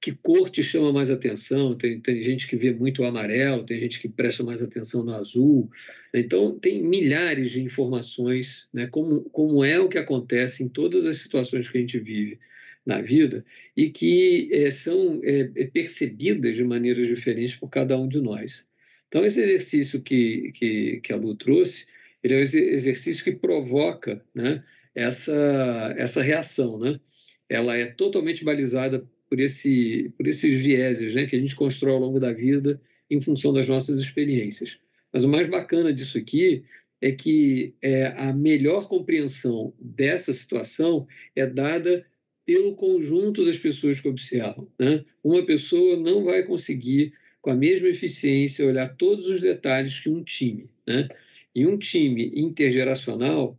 Que 0.00 0.12
cor 0.12 0.48
te 0.48 0.62
chama 0.62 0.92
mais 0.92 1.10
atenção? 1.10 1.76
Tem, 1.76 2.00
tem 2.00 2.22
gente 2.22 2.46
que 2.46 2.56
vê 2.56 2.72
muito 2.72 3.02
o 3.02 3.04
amarelo, 3.04 3.64
tem 3.64 3.80
gente 3.80 4.00
que 4.00 4.08
presta 4.08 4.44
mais 4.44 4.62
atenção 4.62 5.04
no 5.04 5.12
azul. 5.12 5.70
Então, 6.14 6.58
tem 6.58 6.82
milhares 6.82 7.50
de 7.50 7.60
informações, 7.60 8.68
né, 8.72 8.86
como, 8.86 9.22
como 9.30 9.64
é 9.64 9.78
o 9.78 9.88
que 9.88 9.98
acontece 9.98 10.62
em 10.62 10.68
todas 10.68 11.04
as 11.04 11.18
situações 11.18 11.68
que 11.68 11.78
a 11.78 11.80
gente 11.80 11.98
vive 11.98 12.38
na 12.86 13.02
vida 13.02 13.44
e 13.76 13.90
que 13.90 14.48
é, 14.52 14.70
são 14.70 15.20
é, 15.24 15.44
percebidas 15.66 16.56
de 16.56 16.64
maneiras 16.64 17.06
diferentes 17.06 17.56
por 17.56 17.68
cada 17.68 17.98
um 17.98 18.08
de 18.08 18.20
nós. 18.20 18.64
Então, 19.08 19.24
esse 19.24 19.40
exercício 19.40 20.00
que, 20.00 20.52
que, 20.54 21.00
que 21.02 21.12
a 21.12 21.16
Lu 21.16 21.34
trouxe, 21.34 21.86
ele 22.22 22.34
é 22.34 22.38
um 22.38 22.40
exercício 22.40 23.24
que 23.24 23.32
provoca 23.32 24.24
né, 24.34 24.62
essa, 24.94 25.94
essa 25.96 26.22
reação. 26.22 26.78
Né? 26.78 27.00
Ela 27.48 27.76
é 27.76 27.86
totalmente 27.86 28.44
balizada 28.44 29.06
por, 29.28 29.40
esse, 29.40 30.12
por 30.16 30.26
esses 30.26 30.52
vieses 30.62 31.14
né, 31.14 31.26
que 31.26 31.36
a 31.36 31.38
gente 31.38 31.54
constrói 31.54 31.92
ao 31.94 32.00
longo 32.00 32.20
da 32.20 32.32
vida 32.32 32.80
em 33.10 33.20
função 33.20 33.52
das 33.52 33.68
nossas 33.68 33.98
experiências. 33.98 34.78
Mas 35.12 35.24
o 35.24 35.28
mais 35.28 35.46
bacana 35.46 35.92
disso 35.92 36.18
aqui 36.18 36.64
é 37.00 37.12
que 37.12 37.74
é, 37.80 38.06
a 38.16 38.32
melhor 38.32 38.88
compreensão 38.88 39.72
dessa 39.80 40.32
situação 40.32 41.06
é 41.34 41.46
dada 41.46 42.04
pelo 42.44 42.74
conjunto 42.74 43.44
das 43.44 43.58
pessoas 43.58 44.00
que 44.00 44.08
observam. 44.08 44.68
Né? 44.78 45.04
Uma 45.22 45.44
pessoa 45.44 45.96
não 45.96 46.24
vai 46.24 46.42
conseguir, 46.42 47.12
com 47.40 47.50
a 47.50 47.54
mesma 47.54 47.88
eficiência, 47.88 48.66
olhar 48.66 48.88
todos 48.96 49.26
os 49.26 49.40
detalhes 49.40 50.00
que 50.00 50.08
um 50.08 50.24
time. 50.24 50.68
Né? 50.86 51.08
E 51.54 51.66
um 51.66 51.78
time 51.78 52.32
intergeracional, 52.34 53.58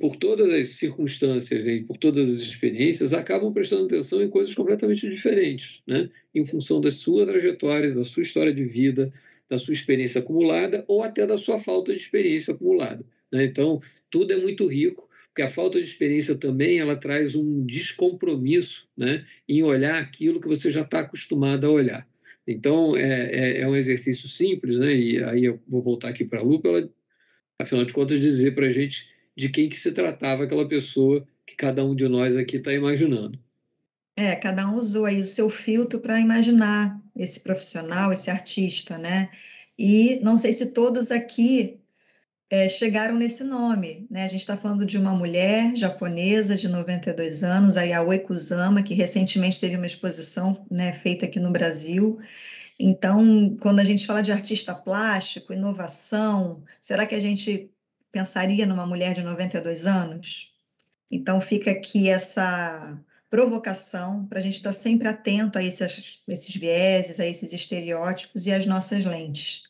por 0.00 0.16
todas 0.16 0.52
as 0.52 0.70
circunstâncias 0.70 1.64
né, 1.64 1.74
e 1.74 1.84
por 1.84 1.96
todas 1.96 2.28
as 2.28 2.40
experiências, 2.40 3.12
acabam 3.12 3.52
prestando 3.52 3.86
atenção 3.86 4.22
em 4.22 4.28
coisas 4.28 4.54
completamente 4.54 5.08
diferentes, 5.08 5.80
né? 5.86 6.10
em 6.34 6.44
função 6.44 6.80
da 6.80 6.90
sua 6.90 7.26
trajetória, 7.26 7.94
da 7.94 8.04
sua 8.04 8.22
história 8.22 8.52
de 8.52 8.64
vida, 8.64 9.12
da 9.48 9.58
sua 9.58 9.72
experiência 9.72 10.20
acumulada 10.20 10.84
ou 10.86 11.02
até 11.02 11.26
da 11.26 11.36
sua 11.38 11.58
falta 11.58 11.92
de 11.92 11.98
experiência 11.98 12.52
acumulada. 12.54 13.04
Né? 13.32 13.44
Então, 13.44 13.80
tudo 14.10 14.32
é 14.32 14.36
muito 14.36 14.66
rico, 14.66 15.08
porque 15.28 15.42
a 15.42 15.50
falta 15.50 15.80
de 15.80 15.86
experiência 15.86 16.34
também 16.34 16.78
ela 16.78 16.96
traz 16.96 17.34
um 17.34 17.64
descompromisso 17.64 18.88
né? 18.96 19.24
em 19.48 19.62
olhar 19.62 20.00
aquilo 20.00 20.40
que 20.40 20.48
você 20.48 20.70
já 20.70 20.82
está 20.82 21.00
acostumado 21.00 21.66
a 21.66 21.70
olhar. 21.70 22.08
Então, 22.46 22.96
é, 22.96 23.30
é, 23.32 23.60
é, 23.60 23.68
um 23.68 23.76
exercício 23.76 24.28
simples, 24.28 24.76
né? 24.76 24.94
e 24.94 25.22
aí 25.22 25.44
eu 25.44 25.60
vou 25.68 25.82
voltar 25.82 26.08
aqui 26.08 26.24
para 26.24 26.40
a 26.40 26.42
Lu, 26.42 26.60
ela, 26.64 26.90
afinal 27.58 27.84
de 27.84 27.92
contas, 27.92 28.20
dizer 28.20 28.54
para 28.54 28.66
a 28.66 28.72
gente 28.72 29.08
de 29.40 29.48
quem 29.48 29.70
que 29.70 29.78
se 29.78 29.90
tratava 29.90 30.44
aquela 30.44 30.68
pessoa 30.68 31.26
que 31.46 31.56
cada 31.56 31.82
um 31.82 31.96
de 31.96 32.06
nós 32.06 32.36
aqui 32.36 32.58
está 32.58 32.72
imaginando. 32.72 33.38
É, 34.14 34.36
cada 34.36 34.68
um 34.68 34.74
usou 34.74 35.06
aí 35.06 35.18
o 35.18 35.24
seu 35.24 35.48
filtro 35.48 35.98
para 35.98 36.20
imaginar 36.20 37.00
esse 37.16 37.40
profissional, 37.40 38.12
esse 38.12 38.30
artista, 38.30 38.98
né? 38.98 39.30
E 39.78 40.20
não 40.22 40.36
sei 40.36 40.52
se 40.52 40.72
todos 40.72 41.10
aqui 41.10 41.80
é, 42.50 42.68
chegaram 42.68 43.16
nesse 43.16 43.42
nome, 43.42 44.06
né? 44.10 44.24
A 44.24 44.28
gente 44.28 44.40
está 44.40 44.58
falando 44.58 44.84
de 44.84 44.98
uma 44.98 45.14
mulher 45.14 45.74
japonesa 45.74 46.54
de 46.54 46.68
92 46.68 47.42
anos, 47.42 47.78
a 47.78 47.82
Yaoi 47.82 48.18
Kusama, 48.18 48.82
que 48.82 48.92
recentemente 48.92 49.58
teve 49.58 49.76
uma 49.76 49.86
exposição 49.86 50.66
né, 50.70 50.92
feita 50.92 51.24
aqui 51.24 51.40
no 51.40 51.50
Brasil. 51.50 52.18
Então, 52.78 53.56
quando 53.58 53.80
a 53.80 53.84
gente 53.84 54.06
fala 54.06 54.20
de 54.20 54.32
artista 54.32 54.74
plástico, 54.74 55.54
inovação, 55.54 56.62
será 56.82 57.06
que 57.06 57.14
a 57.14 57.20
gente 57.20 57.70
pensaria 58.12 58.66
numa 58.66 58.86
mulher 58.86 59.14
de 59.14 59.22
92 59.22 59.86
anos? 59.86 60.52
Então, 61.10 61.40
fica 61.40 61.70
aqui 61.70 62.08
essa 62.08 62.98
provocação 63.28 64.26
para 64.26 64.38
a 64.38 64.42
gente 64.42 64.54
estar 64.54 64.72
sempre 64.72 65.08
atento 65.08 65.58
a 65.58 65.62
esses, 65.62 66.22
esses 66.26 66.54
vieses, 66.54 67.20
a 67.20 67.26
esses 67.26 67.52
estereótipos 67.52 68.46
e 68.46 68.52
às 68.52 68.66
nossas 68.66 69.04
lentes. 69.04 69.62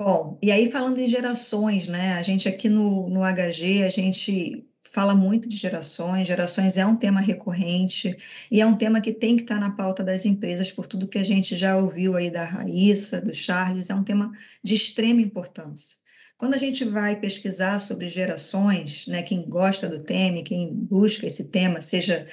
Bom, 0.00 0.38
e 0.42 0.50
aí 0.50 0.70
falando 0.70 0.98
em 0.98 1.08
gerações, 1.08 1.86
né? 1.86 2.14
A 2.14 2.22
gente 2.22 2.48
aqui 2.48 2.68
no, 2.68 3.08
no 3.08 3.20
HG, 3.20 3.82
a 3.82 3.88
gente 3.88 4.66
fala 4.92 5.14
muito 5.14 5.48
de 5.48 5.56
gerações, 5.56 6.26
gerações 6.26 6.76
é 6.76 6.86
um 6.86 6.96
tema 6.96 7.20
recorrente 7.20 8.16
e 8.50 8.60
é 8.60 8.66
um 8.66 8.76
tema 8.76 9.00
que 9.00 9.12
tem 9.12 9.36
que 9.36 9.42
estar 9.42 9.58
na 9.58 9.70
pauta 9.70 10.02
das 10.02 10.24
empresas 10.24 10.70
por 10.70 10.86
tudo 10.86 11.08
que 11.08 11.18
a 11.18 11.24
gente 11.24 11.56
já 11.56 11.76
ouviu 11.76 12.16
aí 12.16 12.30
da 12.30 12.44
Raíssa, 12.44 13.20
do 13.20 13.34
Charles, 13.34 13.90
é 13.90 13.94
um 13.94 14.04
tema 14.04 14.32
de 14.62 14.74
extrema 14.74 15.20
importância. 15.20 15.98
Quando 16.38 16.54
a 16.54 16.58
gente 16.58 16.84
vai 16.84 17.18
pesquisar 17.18 17.78
sobre 17.78 18.08
gerações, 18.08 19.06
né, 19.06 19.22
quem 19.22 19.48
gosta 19.48 19.88
do 19.88 20.02
tema, 20.02 20.42
quem 20.42 20.72
busca 20.72 21.26
esse 21.26 21.48
tema, 21.48 21.80
seja 21.80 22.28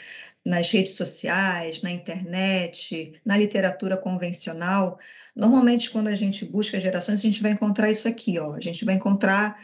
nas 0.45 0.69
redes 0.69 0.95
sociais, 0.95 1.81
na 1.81 1.89
internet, 1.89 3.13
na 3.25 3.38
literatura 3.38 3.95
convencional, 3.95 5.00
normalmente 5.33 5.89
quando 5.89 6.10
a 6.10 6.15
gente 6.15 6.43
busca 6.43 6.79
gerações, 6.79 7.19
a 7.19 7.22
gente 7.22 7.41
vai 7.41 7.51
encontrar 7.51 7.89
isso 7.89 8.07
aqui, 8.07 8.38
ó. 8.38 8.53
A 8.53 8.60
gente 8.60 8.83
vai 8.83 8.95
encontrar 8.95 9.57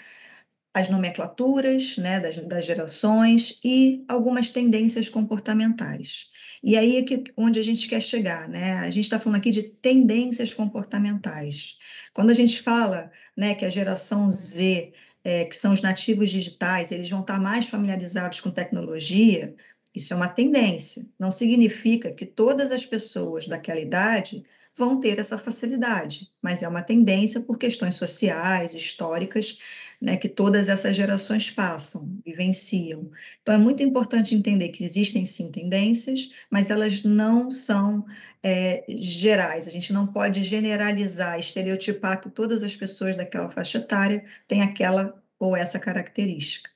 as 0.74 0.90
nomenclaturas 0.90 1.98
né, 1.98 2.20
das, 2.22 2.38
das 2.38 2.66
gerações 2.66 3.60
e 3.64 4.06
algumas 4.08 4.50
tendências 4.50 5.10
comportamentais. 5.10 6.32
E 6.64 6.78
aí 6.78 6.98
é 6.98 7.04
que, 7.04 7.24
onde 7.38 7.60
a 7.60 7.64
gente 7.64 7.88
quer 7.88 8.02
chegar, 8.02 8.48
né? 8.50 8.74
A 8.80 8.90
gente 8.90 9.06
está 9.06 9.20
falando 9.20 9.38
aqui 9.38 9.50
de 9.50 9.64
tendências 9.64 10.54
comportamentais. 10.54 11.78
Quando 12.14 12.30
a 12.30 12.34
gente 12.34 12.62
fala 12.62 13.12
né, 13.36 13.56
que 13.56 13.66
a 13.66 13.70
geração 13.70 14.30
Z, 14.30 14.94
é, 15.24 15.46
que 15.46 15.56
são 15.56 15.74
os 15.74 15.82
nativos 15.82 16.30
digitais, 16.30 16.92
eles 16.92 17.10
vão 17.10 17.22
estar 17.22 17.40
mais 17.40 17.68
familiarizados 17.68 18.42
com 18.42 18.52
tecnologia, 18.52 19.56
isso 19.96 20.14
é 20.14 20.16
uma 20.16 20.28
tendência. 20.28 21.06
Não 21.18 21.32
significa 21.32 22.14
que 22.14 22.26
todas 22.26 22.72
as 22.72 22.86
pessoas 22.86 23.48
daquela 23.48 23.80
idade 23.80 24.44
vão 24.76 25.00
ter 25.00 25.20
essa 25.20 25.38
facilidade, 25.38 26.32
mas 26.42 26.64
é 26.64 26.68
uma 26.68 26.82
tendência 26.82 27.42
por 27.42 27.58
questões 27.58 27.96
sociais, 27.96 28.74
históricas, 28.74 29.60
né, 30.02 30.16
que 30.16 30.30
todas 30.30 30.70
essas 30.70 30.96
gerações 30.96 31.52
passam, 31.52 32.18
vivenciam. 32.26 33.12
Então, 33.42 33.54
é 33.54 33.58
muito 33.58 33.84
importante 33.84 34.34
entender 34.34 34.70
que 34.70 34.84
existem 34.84 35.26
sim 35.26 35.52
tendências, 35.52 36.32
mas 36.50 36.70
elas 36.70 37.04
não 37.04 37.52
são 37.52 38.06
é, 38.42 38.86
gerais. 38.88 39.68
A 39.68 39.72
gente 39.72 39.92
não 39.92 40.08
pode 40.08 40.42
generalizar, 40.44 41.40
estereotipar 41.40 42.22
que 42.22 42.30
todas 42.30 42.64
as 42.64 42.76
pessoas 42.76 43.16
daquela 43.16 43.50
faixa 43.50 43.78
etária 43.80 44.26
têm 44.48 44.62
aquela 44.62 45.22
ou 45.38 45.56
essa 45.56 45.80
característica. 45.80 46.70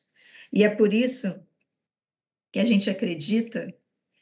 E 0.51 0.63
é 0.63 0.69
por 0.69 0.93
isso 0.93 1.41
que 2.51 2.59
a 2.59 2.65
gente 2.65 2.89
acredita 2.89 3.73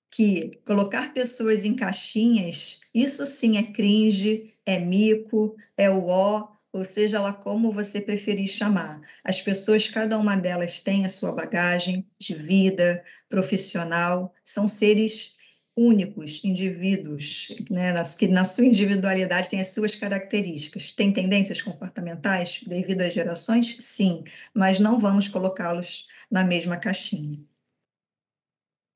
que 0.09 0.59
colocar 0.65 1.13
pessoas 1.13 1.65
em 1.65 1.75
caixinhas, 1.75 2.81
isso 2.93 3.25
sim 3.25 3.57
é 3.57 3.63
cringe, 3.63 4.53
é 4.65 4.77
mico, 4.77 5.55
é 5.77 5.89
o 5.89 6.05
ó, 6.07 6.49
ou 6.73 6.83
seja 6.83 7.19
lá 7.19 7.33
como 7.33 7.71
você 7.71 8.01
preferir 8.01 8.47
chamar. 8.47 9.01
As 9.23 9.41
pessoas, 9.41 9.87
cada 9.87 10.17
uma 10.17 10.35
delas 10.35 10.81
tem 10.81 11.05
a 11.05 11.09
sua 11.09 11.31
bagagem 11.31 12.07
de 12.19 12.33
vida 12.33 13.03
profissional, 13.29 14.33
são 14.45 14.67
seres 14.67 15.35
únicos 15.75 16.43
indivíduos, 16.43 17.47
né, 17.69 17.93
que 18.17 18.27
na 18.27 18.43
sua 18.43 18.65
individualidade 18.65 19.49
têm 19.49 19.61
as 19.61 19.69
suas 19.69 19.95
características. 19.95 20.91
Tem 20.91 21.11
tendências 21.13 21.61
comportamentais 21.61 22.61
devido 22.67 23.01
às 23.01 23.13
gerações? 23.13 23.77
Sim, 23.79 24.23
mas 24.53 24.79
não 24.79 24.99
vamos 24.99 25.27
colocá-los 25.27 26.07
na 26.29 26.43
mesma 26.43 26.77
caixinha. 26.77 27.50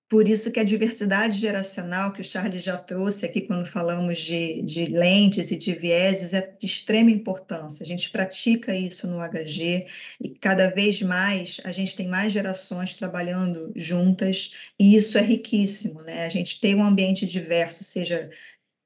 Por 0.07 0.29
isso 0.29 0.51
que 0.51 0.59
a 0.59 0.63
diversidade 0.63 1.39
geracional 1.39 2.13
que 2.13 2.21
o 2.21 2.23
Charles 2.23 2.63
já 2.63 2.77
trouxe 2.77 3.25
aqui 3.25 3.41
quando 3.41 3.65
falamos 3.65 4.19
de, 4.19 4.61
de, 4.61 4.85
lentes 4.85 5.49
e 5.49 5.57
de 5.57 5.73
vieses 5.73 6.31
é 6.31 6.41
de 6.41 6.67
extrema 6.67 7.09
importância. 7.09 7.83
A 7.83 7.87
gente 7.87 8.11
pratica 8.11 8.75
isso 8.75 9.07
no 9.07 9.17
HG 9.17 9.87
e 10.21 10.29
cada 10.29 10.69
vez 10.69 11.01
mais 11.01 11.59
a 11.63 11.71
gente 11.71 11.95
tem 11.95 12.07
mais 12.07 12.31
gerações 12.31 12.95
trabalhando 12.95 13.73
juntas 13.75 14.53
e 14.79 14.95
isso 14.95 15.17
é 15.17 15.21
riquíssimo, 15.21 16.03
né? 16.03 16.23
A 16.23 16.29
gente 16.29 16.59
tem 16.61 16.75
um 16.75 16.83
ambiente 16.83 17.25
diverso, 17.25 17.83
seja 17.83 18.29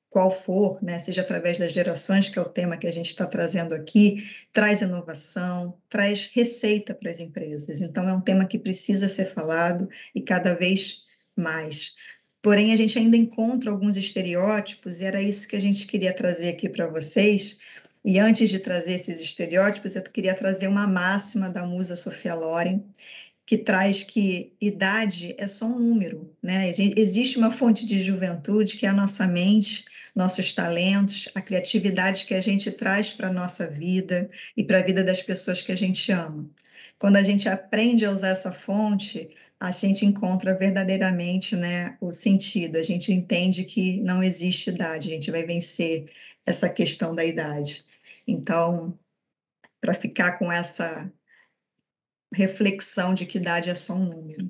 qual 0.10 0.32
for, 0.32 0.82
né, 0.82 0.98
seja 0.98 1.22
através 1.22 1.60
das 1.60 1.72
gerações, 1.72 2.30
que 2.30 2.40
é 2.40 2.42
o 2.42 2.50
tema 2.50 2.78
que 2.78 2.88
a 2.88 2.92
gente 2.92 3.08
está 3.08 3.28
trazendo 3.28 3.76
aqui, 3.76 4.28
traz 4.52 4.82
inovação, 4.82 5.78
traz 5.88 6.32
receita 6.34 6.96
para 6.96 7.12
as 7.12 7.20
empresas. 7.20 7.80
Então, 7.80 8.10
é 8.10 8.14
um 8.14 8.22
tema 8.22 8.48
que 8.48 8.58
precisa 8.58 9.08
ser 9.08 9.26
falado 9.26 9.88
e 10.16 10.22
cada 10.22 10.56
vez 10.56 11.08
mais. 11.39 11.96
Porém, 12.41 12.72
a 12.72 12.75
gente 12.75 12.98
ainda 12.98 13.17
encontra 13.17 13.69
alguns 13.69 13.98
estereótipos, 13.98 15.01
e 15.01 15.05
era 15.05 15.22
isso 15.22 15.48
que 15.48 15.55
a 15.55 15.62
gente 15.62 15.86
queria 15.88 16.13
trazer 16.13 16.50
aqui 16.50 16.69
para 16.69 16.88
vocês. 16.88 17.58
E 18.03 18.17
antes 18.17 18.50
de 18.50 18.60
trazer 18.60 18.93
esses 18.93 19.19
estereótipos, 19.19 19.96
eu 19.96 20.03
queria 20.03 20.34
trazer 20.34 20.67
uma 20.67 20.88
máxima 20.88 21.50
da 21.50 21.65
musa 21.65 21.96
Sofia 21.96 22.34
Loren, 22.34 22.81
que 23.46 23.58
traz 23.58 24.03
que 24.03 24.53
idade 24.62 25.36
é 25.38 25.48
só 25.48 25.65
um 25.65 25.79
número, 25.79 26.31
né? 26.41 26.69
Existe 26.69 27.38
uma 27.38 27.51
fonte 27.51 27.86
de 27.86 28.03
juventude 28.03 28.77
que 28.77 28.86
é 28.86 28.89
a 28.89 28.93
nossa 28.93 29.25
mente, 29.25 29.86
nossos 30.15 30.53
talentos, 30.53 31.27
a 31.34 31.41
criatividade 31.41 32.25
que 32.25 32.36
a 32.36 32.41
gente 32.41 32.72
traz 32.72 33.10
para 33.10 33.27
a 33.27 33.34
nossa 33.34 33.67
vida 33.67 34.29
e 34.55 34.63
para 34.63 34.79
a 34.79 34.84
vida 34.84 35.03
das 35.03 35.22
pessoas 35.22 35.62
que 35.62 35.72
a 35.72 35.75
gente 35.75 36.12
ama. 36.12 36.48
Quando 37.00 37.15
a 37.15 37.24
gente 37.24 37.50
aprende 37.50 38.05
a 38.05 38.12
usar 38.12 38.29
essa 38.29 38.51
fonte, 38.51 39.29
a 39.60 39.72
gente 39.72 40.06
encontra 40.06 40.56
verdadeiramente 40.56 41.56
né, 41.56 41.98
o 42.00 42.12
sentido, 42.12 42.78
a 42.78 42.84
gente 42.84 43.12
entende 43.12 43.66
que 43.66 44.00
não 44.01 44.24
existe 44.24 44.70
idade, 44.70 45.10
a 45.10 45.12
gente 45.12 45.30
vai 45.30 45.44
vencer 45.44 46.10
essa 46.46 46.70
questão 46.70 47.13
da 47.13 47.25
idade. 47.25 47.84
Então, 48.25 48.98
para 49.82 49.94
ficar 49.94 50.38
com 50.38 50.51
essa 50.51 51.12
reflexão 52.34 53.14
de 53.14 53.25
que 53.25 53.38
idade 53.38 53.70
é 53.70 53.75
só 53.75 53.96
um 53.96 54.05
número. 54.05 54.50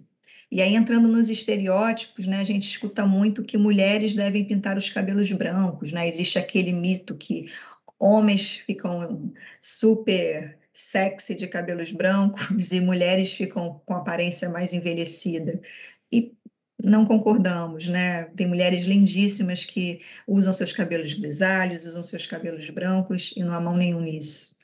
E 0.51 0.61
aí, 0.61 0.75
entrando 0.75 1.07
nos 1.07 1.29
estereótipos, 1.29 2.27
né, 2.27 2.39
a 2.39 2.43
gente 2.43 2.67
escuta 2.67 3.05
muito 3.05 3.43
que 3.43 3.57
mulheres 3.57 4.13
devem 4.13 4.45
pintar 4.45 4.77
os 4.77 4.89
cabelos 4.89 5.31
brancos, 5.31 5.91
né? 5.91 6.07
Existe 6.07 6.39
aquele 6.39 6.73
mito 6.73 7.15
que 7.15 7.51
homens 7.99 8.55
ficam 8.55 9.31
super 9.61 10.58
sexy 10.79 11.35
de 11.35 11.45
cabelos 11.45 11.91
brancos 11.91 12.71
e 12.71 12.79
mulheres 12.79 13.33
ficam 13.33 13.81
com 13.85 13.95
aparência 13.95 14.49
mais 14.49 14.71
envelhecida. 14.71 15.61
E 16.09 16.33
não 16.81 17.05
concordamos, 17.05 17.89
né? 17.89 18.23
Tem 18.35 18.47
mulheres 18.47 18.85
lindíssimas 18.85 19.65
que 19.65 20.01
usam 20.25 20.53
seus 20.53 20.71
cabelos 20.71 21.13
grisalhos, 21.13 21.85
usam 21.85 22.01
seus 22.01 22.25
cabelos 22.25 22.69
brancos 22.69 23.33
e 23.35 23.43
não 23.43 23.53
há 23.53 23.59
mão 23.59 23.75
nenhum 23.75 23.99
nisso. 23.99 24.57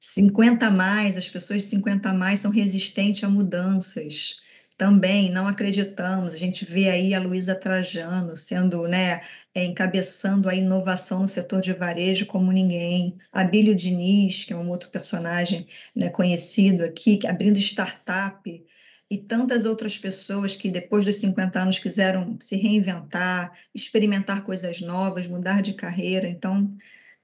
50 0.00 0.66
a 0.66 0.70
mais, 0.70 1.16
as 1.16 1.28
pessoas 1.28 1.62
de 1.62 1.68
50 1.68 2.10
a 2.10 2.12
mais 2.12 2.40
são 2.40 2.50
resistentes 2.50 3.22
a 3.22 3.30
mudanças. 3.30 4.40
Também 4.84 5.30
não 5.30 5.48
acreditamos. 5.48 6.34
A 6.34 6.36
gente 6.36 6.66
vê 6.66 6.90
aí 6.90 7.14
a 7.14 7.18
Luísa 7.18 7.54
Trajano 7.54 8.36
sendo, 8.36 8.86
né, 8.86 9.22
é, 9.54 9.64
encabeçando 9.64 10.46
a 10.46 10.54
inovação 10.54 11.22
no 11.22 11.28
setor 11.28 11.62
de 11.62 11.72
varejo 11.72 12.26
como 12.26 12.52
ninguém. 12.52 13.16
Abílio 13.32 13.74
Diniz, 13.74 14.44
que 14.44 14.52
é 14.52 14.56
um 14.56 14.68
outro 14.68 14.90
personagem 14.90 15.66
né, 15.96 16.10
conhecido 16.10 16.84
aqui, 16.84 17.18
abrindo 17.26 17.56
startup, 17.58 18.66
e 19.10 19.16
tantas 19.16 19.64
outras 19.64 19.96
pessoas 19.96 20.54
que 20.54 20.70
depois 20.70 21.06
dos 21.06 21.16
50 21.16 21.62
anos 21.62 21.78
quiseram 21.78 22.36
se 22.38 22.56
reinventar, 22.56 23.54
experimentar 23.74 24.44
coisas 24.44 24.82
novas, 24.82 25.26
mudar 25.26 25.62
de 25.62 25.72
carreira. 25.72 26.28
Então, 26.28 26.76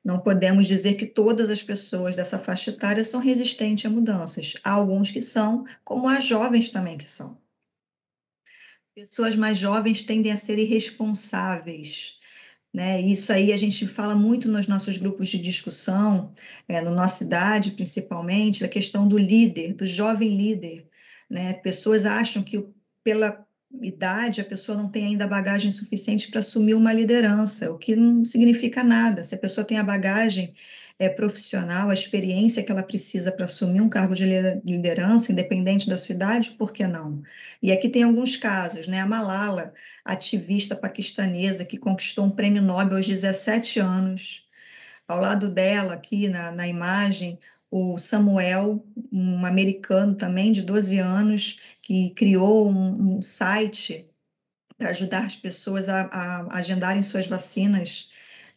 não 0.02 0.18
podemos 0.18 0.66
dizer 0.66 0.94
que 0.94 1.04
todas 1.04 1.50
as 1.50 1.62
pessoas 1.62 2.16
dessa 2.16 2.38
faixa 2.38 2.70
etária 2.70 3.04
são 3.04 3.20
resistentes 3.20 3.84
a 3.84 3.90
mudanças. 3.90 4.54
Há 4.64 4.70
alguns 4.70 5.10
que 5.10 5.20
são, 5.20 5.66
como 5.84 6.08
há 6.08 6.20
jovens 6.20 6.70
também 6.70 6.96
que 6.96 7.04
são. 7.04 7.38
Pessoas 8.94 9.36
mais 9.36 9.56
jovens 9.56 10.02
tendem 10.02 10.32
a 10.32 10.36
ser 10.36 10.58
irresponsáveis, 10.58 12.18
né? 12.72 13.00
Isso 13.00 13.32
aí 13.32 13.52
a 13.52 13.56
gente 13.56 13.86
fala 13.86 14.14
muito 14.14 14.48
nos 14.48 14.66
nossos 14.66 14.98
grupos 14.98 15.28
de 15.28 15.38
discussão, 15.38 16.32
é, 16.68 16.80
na 16.80 16.90
nossa 16.90 17.24
idade 17.24 17.72
principalmente, 17.72 18.64
a 18.64 18.68
questão 18.68 19.06
do 19.06 19.18
líder, 19.18 19.74
do 19.74 19.86
jovem 19.86 20.36
líder. 20.36 20.88
Né? 21.28 21.54
Pessoas 21.54 22.04
acham 22.04 22.42
que 22.42 22.64
pela 23.04 23.46
idade 23.80 24.40
a 24.40 24.44
pessoa 24.44 24.76
não 24.76 24.88
tem 24.88 25.06
ainda 25.06 25.26
bagagem 25.26 25.70
suficiente 25.70 26.28
para 26.28 26.40
assumir 26.40 26.74
uma 26.74 26.92
liderança, 26.92 27.70
o 27.72 27.78
que 27.78 27.94
não 27.94 28.24
significa 28.24 28.82
nada. 28.82 29.22
Se 29.22 29.34
a 29.34 29.38
pessoa 29.38 29.64
tem 29.64 29.78
a 29.78 29.84
bagagem 29.84 30.54
é, 31.00 31.08
profissional, 31.08 31.88
a 31.88 31.94
experiência 31.94 32.62
que 32.62 32.70
ela 32.70 32.82
precisa 32.82 33.32
para 33.32 33.46
assumir 33.46 33.80
um 33.80 33.88
cargo 33.88 34.14
de 34.14 34.26
liderança, 34.62 35.32
independente 35.32 35.88
da 35.88 35.96
sua 35.96 36.14
idade, 36.14 36.50
por 36.50 36.74
que 36.74 36.86
não? 36.86 37.22
E 37.62 37.72
aqui 37.72 37.88
tem 37.88 38.02
alguns 38.02 38.36
casos, 38.36 38.86
né? 38.86 39.00
A 39.00 39.06
Malala, 39.06 39.72
ativista 40.04 40.76
paquistanesa 40.76 41.64
que 41.64 41.78
conquistou 41.78 42.26
um 42.26 42.30
prêmio 42.30 42.60
Nobel 42.60 42.98
aos 42.98 43.06
17 43.06 43.80
anos. 43.80 44.46
Ao 45.08 45.18
lado 45.18 45.48
dela, 45.48 45.94
aqui 45.94 46.28
na, 46.28 46.52
na 46.52 46.68
imagem, 46.68 47.38
o 47.70 47.96
Samuel, 47.96 48.84
um 49.10 49.46
americano 49.46 50.14
também 50.14 50.52
de 50.52 50.60
12 50.60 50.98
anos, 50.98 51.60
que 51.80 52.10
criou 52.10 52.70
um, 52.70 53.16
um 53.16 53.22
site 53.22 54.06
para 54.76 54.90
ajudar 54.90 55.24
as 55.24 55.34
pessoas 55.34 55.88
a, 55.88 56.02
a 56.12 56.58
agendarem 56.58 57.02
suas 57.02 57.26
vacinas 57.26 58.10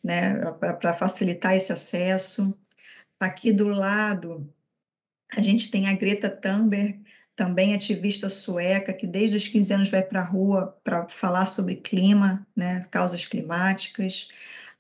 né, 0.04 0.34
para 0.60 0.94
facilitar 0.94 1.56
esse 1.56 1.72
acesso. 1.72 2.58
Aqui 3.20 3.54
do 3.54 3.70
lado, 3.70 4.54
a 5.36 5.42
gente 5.42 5.72
tem 5.72 5.88
a 5.88 5.94
Greta 5.94 6.30
Thunberg, 6.30 7.04
também 7.36 7.74
ativista 7.74 8.30
sueca, 8.30 8.94
que 8.94 9.08
desde 9.08 9.38
os 9.38 9.48
15 9.48 9.74
anos 9.74 9.90
vai 9.90 10.04
para 10.04 10.22
a 10.22 10.26
rua 10.26 10.78
para 10.84 11.08
falar 11.10 11.48
sobre 11.48 11.78
clima, 11.78 12.46
né, 12.56 12.86
causas 12.92 13.26
climáticas. 13.26 14.30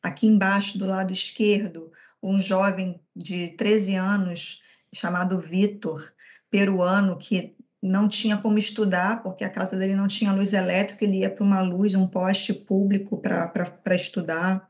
Aqui 0.01 0.27
embaixo, 0.27 0.77
do 0.77 0.85
lado 0.85 1.11
esquerdo, 1.11 1.91
um 2.21 2.39
jovem 2.39 2.99
de 3.15 3.49
13 3.49 3.95
anos 3.95 4.61
chamado 4.93 5.39
Vitor, 5.39 6.13
peruano, 6.51 7.17
que 7.17 7.55
não 7.81 8.07
tinha 8.07 8.37
como 8.37 8.57
estudar, 8.57 9.23
porque 9.23 9.43
a 9.43 9.49
casa 9.49 9.77
dele 9.77 9.95
não 9.95 10.07
tinha 10.07 10.31
luz 10.31 10.53
elétrica, 10.53 11.03
ele 11.03 11.19
ia 11.19 11.29
para 11.29 11.43
uma 11.43 11.61
luz, 11.61 11.93
um 11.95 12.07
poste 12.07 12.53
público 12.53 13.17
para 13.17 13.95
estudar. 13.95 14.69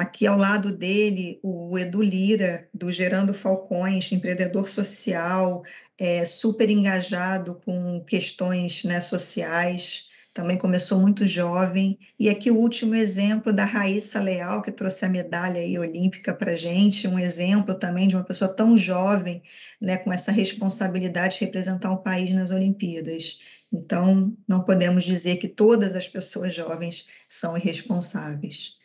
Aqui 0.00 0.26
ao 0.26 0.38
lado 0.38 0.74
dele, 0.74 1.38
o 1.42 1.78
Edu 1.78 2.02
Lira, 2.02 2.66
do 2.72 2.90
Gerando 2.90 3.34
Falcões, 3.34 4.10
empreendedor 4.10 4.70
social, 4.70 5.62
é, 5.98 6.24
super 6.24 6.70
engajado 6.70 7.60
com 7.66 8.02
questões 8.06 8.82
né, 8.82 8.98
sociais, 9.02 10.08
também 10.32 10.56
começou 10.56 10.98
muito 10.98 11.26
jovem. 11.26 11.98
E 12.18 12.30
aqui 12.30 12.50
o 12.50 12.56
último 12.56 12.94
exemplo 12.94 13.52
da 13.52 13.66
Raíssa 13.66 14.22
Leal, 14.22 14.62
que 14.62 14.72
trouxe 14.72 15.04
a 15.04 15.08
medalha 15.10 15.60
aí 15.60 15.78
olímpica 15.78 16.32
para 16.32 16.52
a 16.52 16.56
gente, 16.56 17.06
um 17.06 17.18
exemplo 17.18 17.74
também 17.74 18.08
de 18.08 18.16
uma 18.16 18.24
pessoa 18.24 18.50
tão 18.50 18.78
jovem, 18.78 19.42
né, 19.78 19.98
com 19.98 20.10
essa 20.10 20.32
responsabilidade 20.32 21.38
de 21.38 21.44
representar 21.44 21.90
o 21.90 21.96
um 21.96 22.02
país 22.02 22.32
nas 22.32 22.50
Olimpíadas. 22.50 23.38
Então, 23.70 24.34
não 24.48 24.64
podemos 24.64 25.04
dizer 25.04 25.36
que 25.36 25.46
todas 25.46 25.94
as 25.94 26.08
pessoas 26.08 26.54
jovens 26.54 27.06
são 27.28 27.54
irresponsáveis. 27.54 28.79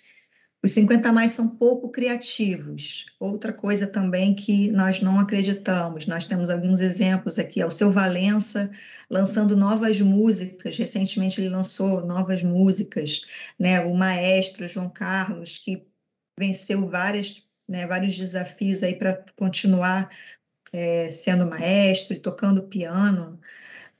Os 0.65 0.71
50 0.71 1.13
mais 1.13 1.33
são 1.33 1.57
pouco 1.57 1.91
criativos. 1.91 3.05
Outra 3.19 3.53
coisa 3.53 3.85
também 3.85 4.33
que 4.33 4.71
nós 4.71 4.99
não 4.99 5.19
acreditamos, 5.19 6.07
nós 6.07 6.25
temos 6.25 6.49
alguns 6.49 6.79
exemplos 6.79 7.37
aqui, 7.37 7.61
é 7.61 7.65
o 7.67 7.69
seu 7.69 7.91
Valença 7.91 8.71
lançando 9.07 9.55
novas 9.55 10.01
músicas, 10.01 10.75
recentemente 10.75 11.39
ele 11.39 11.49
lançou 11.49 12.03
novas 12.03 12.41
músicas, 12.41 13.21
né? 13.59 13.81
o 13.81 13.93
maestro 13.93 14.67
João 14.67 14.89
Carlos, 14.89 15.59
que 15.59 15.85
venceu 16.35 16.89
várias, 16.89 17.43
né, 17.69 17.85
vários 17.85 18.17
desafios 18.17 18.81
aí 18.81 18.95
para 18.95 19.23
continuar 19.35 20.09
é, 20.73 21.11
sendo 21.11 21.45
maestro 21.45 22.15
e 22.15 22.19
tocando 22.19 22.67
piano 22.67 23.39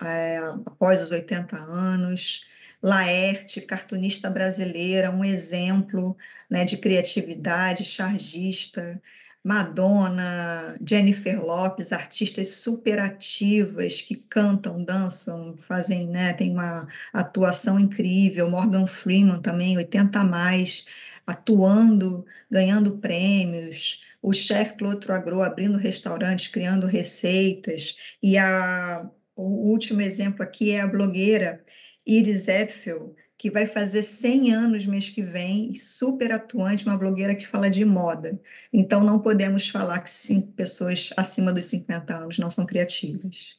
é, 0.03 0.39
após 0.65 0.99
os 0.99 1.11
80 1.11 1.57
anos. 1.57 2.54
Laerte, 2.85 3.61
cartunista 3.61 4.29
brasileira, 4.29 5.09
um 5.09 5.25
exemplo 5.25 6.15
né, 6.47 6.63
de 6.63 6.77
criatividade, 6.77 7.83
chargista. 7.83 9.01
Madonna, 9.43 10.75
Jennifer 10.87 11.43
Lopes, 11.43 11.91
artistas 11.91 12.49
super 12.49 12.99
ativas 12.99 14.01
que 14.01 14.15
cantam, 14.15 14.83
dançam, 14.83 15.57
fazem, 15.57 16.07
né, 16.07 16.33
tem 16.33 16.51
uma 16.51 16.87
atuação 17.11 17.79
incrível. 17.79 18.51
Morgan 18.51 18.85
Freeman 18.85 19.41
também, 19.41 19.77
80 19.77 20.19
a 20.19 20.23
mais, 20.23 20.85
atuando, 21.25 22.23
ganhando 22.51 22.99
prêmios. 22.99 24.03
O 24.21 24.31
chefe 24.31 24.77
Claude 24.77 24.99
Troagro 24.99 25.41
abrindo 25.41 25.79
restaurantes, 25.79 26.49
criando 26.49 26.85
receitas. 26.85 27.97
E 28.21 28.37
a, 28.37 29.09
o 29.35 29.71
último 29.71 30.01
exemplo 30.01 30.43
aqui 30.43 30.71
é 30.71 30.81
a 30.81 30.87
blogueira 30.87 31.65
Iris 32.05 32.47
Epfel, 32.47 33.15
que 33.37 33.49
vai 33.49 33.65
fazer 33.65 34.01
100 34.01 34.53
anos 34.53 34.85
mês 34.85 35.09
que 35.09 35.21
vem, 35.21 35.75
super 35.75 36.31
atuante, 36.31 36.85
uma 36.85 36.97
blogueira 36.97 37.35
que 37.35 37.47
fala 37.47 37.69
de 37.69 37.83
moda. 37.83 38.39
Então, 38.71 39.03
não 39.03 39.19
podemos 39.19 39.67
falar 39.67 39.99
que 40.01 40.09
cinco 40.09 40.51
pessoas 40.53 41.11
acima 41.17 41.51
dos 41.51 41.65
50 41.65 42.15
anos 42.15 42.37
não 42.37 42.49
são 42.49 42.65
criativas. 42.65 43.55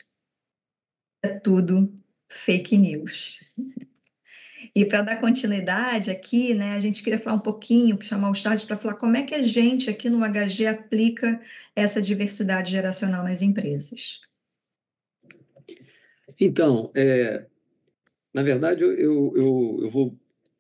É 1.23 1.29
tudo 1.29 1.93
fake 2.29 2.77
news. 2.79 3.45
E 4.75 4.85
para 4.85 5.03
dar 5.03 5.21
continuidade 5.21 6.11
aqui, 6.11 6.53
né, 6.53 6.75
a 6.75 6.81
gente 6.81 7.03
queria 7.03 7.19
falar 7.19 7.37
um 7.37 7.41
pouquinho, 7.41 8.01
chamar 8.03 8.31
o 8.31 8.35
Charles 8.35 8.65
para 8.65 8.77
falar 8.77 8.97
como 8.97 9.17
é 9.17 9.23
que 9.23 9.35
a 9.35 9.43
gente 9.43 9.89
aqui 9.89 10.11
no 10.11 10.21
HG 10.21 10.67
aplica 10.67 11.41
essa 11.75 12.01
diversidade 12.01 12.73
geracional 12.73 13.25
nas 13.25 13.41
empresas. 13.41 14.21
Então, 16.39 16.91
é, 16.95 17.47
na 18.37 18.43
verdade, 18.43 18.83
eu, 18.83 18.93
eu, 18.95 19.81
eu 19.85 19.91
vou 19.91 20.15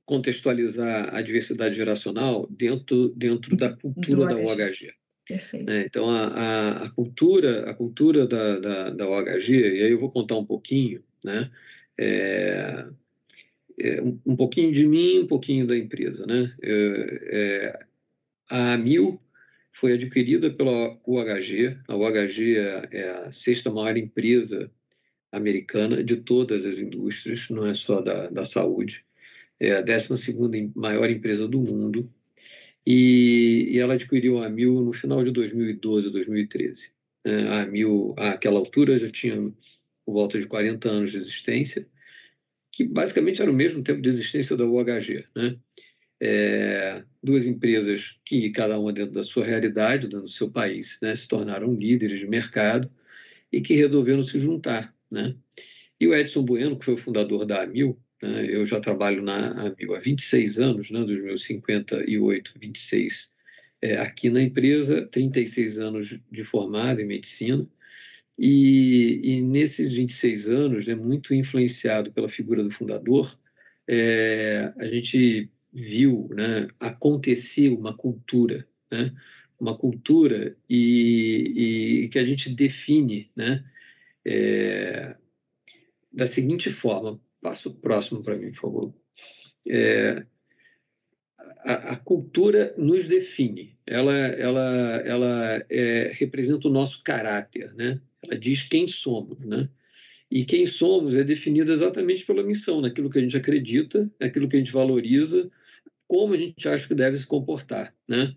contextualizar 0.06 1.14
a 1.14 1.20
diversidade 1.20 1.74
geracional 1.74 2.46
dentro, 2.48 3.10
dentro 3.10 3.54
da 3.54 3.76
cultura 3.76 4.34
da 4.34 4.40
OHG. 4.40 4.94
Perfeito. 5.28 5.70
É, 5.70 5.82
então, 5.82 6.08
a, 6.08 6.26
a, 6.26 6.84
a, 6.86 6.90
cultura, 6.90 7.68
a 7.68 7.74
cultura 7.74 8.26
da, 8.26 8.58
da, 8.58 8.90
da 8.90 9.06
OHG, 9.06 9.52
e 9.52 9.82
aí 9.82 9.90
eu 9.90 10.00
vou 10.00 10.10
contar 10.10 10.36
um 10.36 10.44
pouquinho, 10.46 11.02
né? 11.22 11.50
É, 12.00 12.86
é, 13.78 14.00
um, 14.00 14.18
um, 14.24 14.36
pouquinho 14.36 14.72
de 14.72 14.86
mim, 14.86 15.18
um 15.18 15.26
pouquinho 15.26 15.66
da 15.66 15.76
empresa, 15.76 16.24
né? 16.24 16.54
É, 16.62 17.20
é 17.30 17.86
a 18.48 18.72
Amil 18.72 19.20
foi 19.70 19.92
adquirida 19.92 20.50
pela 20.50 20.98
UHG. 21.06 21.76
A 21.86 21.94
UHG 21.94 22.56
é, 22.56 22.88
é 22.90 23.10
a 23.26 23.32
sexta 23.32 23.70
maior 23.70 23.98
empresa 23.98 24.70
americana 25.36 26.02
de 26.02 26.16
todas 26.16 26.64
as 26.64 26.78
indústrias, 26.78 27.48
não 27.50 27.66
é 27.66 27.74
só 27.74 28.00
da, 28.00 28.28
da 28.30 28.44
saúde. 28.44 29.04
É 29.58 29.72
a 29.72 29.80
12 29.80 30.72
maior 30.74 31.10
empresa 31.10 31.48
do 31.48 31.60
mundo 31.60 32.10
e, 32.86 33.68
e, 33.72 33.78
ela 33.78 33.94
adquiriu 33.94 34.38
a 34.38 34.46
Amil 34.46 34.80
no 34.80 34.92
final 34.92 35.24
de 35.24 35.32
2012, 35.32 36.10
2013. 36.10 36.90
É, 37.24 37.42
a 37.48 37.62
Amil, 37.62 38.14
àquela 38.16 38.58
altura, 38.58 38.98
já 38.98 39.10
tinha 39.10 39.52
por 40.04 40.12
volta 40.12 40.38
de 40.38 40.46
40 40.46 40.88
anos 40.88 41.10
de 41.10 41.18
existência, 41.18 41.86
que 42.70 42.84
basicamente 42.84 43.42
era 43.42 43.50
o 43.50 43.54
mesmo 43.54 43.82
tempo 43.82 44.00
de 44.00 44.08
existência 44.08 44.56
da 44.56 44.64
UHG. 44.64 45.24
Né? 45.34 45.56
É, 46.20 47.02
duas 47.20 47.44
empresas 47.44 48.16
que, 48.24 48.50
cada 48.50 48.78
uma 48.78 48.92
dentro 48.92 49.14
da 49.14 49.24
sua 49.24 49.44
realidade, 49.44 50.06
dentro 50.06 50.22
do 50.22 50.28
seu 50.28 50.48
país, 50.48 50.96
né, 51.02 51.16
se 51.16 51.26
tornaram 51.26 51.74
líderes 51.74 52.20
de 52.20 52.26
mercado 52.26 52.88
e 53.52 53.60
que 53.60 53.74
resolveram 53.74 54.22
se 54.22 54.38
juntar 54.38 54.94
né? 55.10 55.34
E 55.98 56.06
o 56.06 56.14
Edson 56.14 56.44
Bueno, 56.44 56.78
que 56.78 56.84
foi 56.84 56.94
o 56.94 56.98
fundador 56.98 57.44
da 57.46 57.62
Amil, 57.62 57.98
né? 58.22 58.46
eu 58.48 58.66
já 58.66 58.80
trabalho 58.80 59.22
na 59.22 59.66
Amil 59.66 59.94
há 59.94 59.98
26 59.98 60.58
anos, 60.58 60.90
né? 60.90 61.04
dos 61.04 61.22
meus 61.22 61.44
58, 61.44 62.54
26 62.58 63.30
é, 63.82 63.96
aqui 63.98 64.30
na 64.30 64.42
empresa, 64.42 65.06
36 65.06 65.78
anos 65.78 66.18
de 66.30 66.44
formado 66.44 67.00
em 67.00 67.06
medicina, 67.06 67.66
e, 68.38 69.20
e 69.22 69.42
nesses 69.42 69.92
26 69.92 70.48
anos, 70.48 70.86
né, 70.86 70.94
muito 70.94 71.34
influenciado 71.34 72.12
pela 72.12 72.28
figura 72.28 72.62
do 72.62 72.70
fundador, 72.70 73.38
é, 73.88 74.72
a 74.78 74.86
gente 74.88 75.50
viu 75.72 76.28
né, 76.34 76.68
acontecer 76.78 77.68
uma 77.70 77.96
cultura, 77.96 78.66
né, 78.90 79.12
uma 79.58 79.76
cultura 79.76 80.56
e, 80.68 82.02
e, 82.04 82.08
que 82.08 82.18
a 82.18 82.24
gente 82.24 82.50
define 82.50 83.30
né, 83.34 83.64
é, 84.26 85.14
da 86.12 86.26
seguinte 86.26 86.70
forma, 86.70 87.20
passa 87.40 87.68
o 87.68 87.74
próximo 87.74 88.22
para 88.22 88.36
mim, 88.36 88.50
por 88.50 88.60
favor. 88.60 88.94
É, 89.68 90.26
a, 91.64 91.92
a, 91.92 91.96
cultura 91.96 92.74
nos 92.76 93.06
define, 93.06 93.78
ela, 93.86 94.14
ela, 94.14 95.02
ela 95.04 95.64
é, 95.70 96.10
representa 96.14 96.66
o 96.66 96.72
nosso 96.72 97.02
caráter, 97.04 97.72
né? 97.74 98.00
ela 98.22 98.36
diz 98.36 98.62
quem 98.64 98.88
somos. 98.88 99.44
Né? 99.44 99.68
E 100.28 100.44
quem 100.44 100.66
somos 100.66 101.14
é 101.14 101.22
definido 101.22 101.72
exatamente 101.72 102.24
pela 102.26 102.42
missão, 102.42 102.80
naquilo 102.80 103.10
que 103.10 103.18
a 103.18 103.22
gente 103.22 103.36
acredita, 103.36 104.10
naquilo 104.20 104.48
que 104.48 104.56
a 104.56 104.58
gente 104.58 104.72
valoriza, 104.72 105.48
como 106.08 106.34
a 106.34 106.36
gente 106.36 106.68
acha 106.68 106.86
que 106.88 106.94
deve 106.94 107.16
se 107.16 107.26
comportar. 107.26 107.94
Né? 108.08 108.34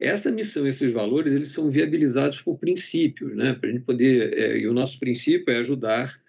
Essa 0.00 0.32
missão, 0.32 0.66
esses 0.66 0.90
valores, 0.90 1.32
eles 1.32 1.52
são 1.52 1.70
viabilizados 1.70 2.40
por 2.40 2.58
princípios, 2.58 3.36
né? 3.36 3.54
Para 3.54 3.68
a 3.68 3.72
gente 3.72 3.84
poder, 3.84 4.36
é, 4.36 4.58
e 4.58 4.66
o 4.66 4.74
nosso 4.74 4.98
princípio 4.98 5.52
é 5.52 5.58
ajudar 5.58 6.20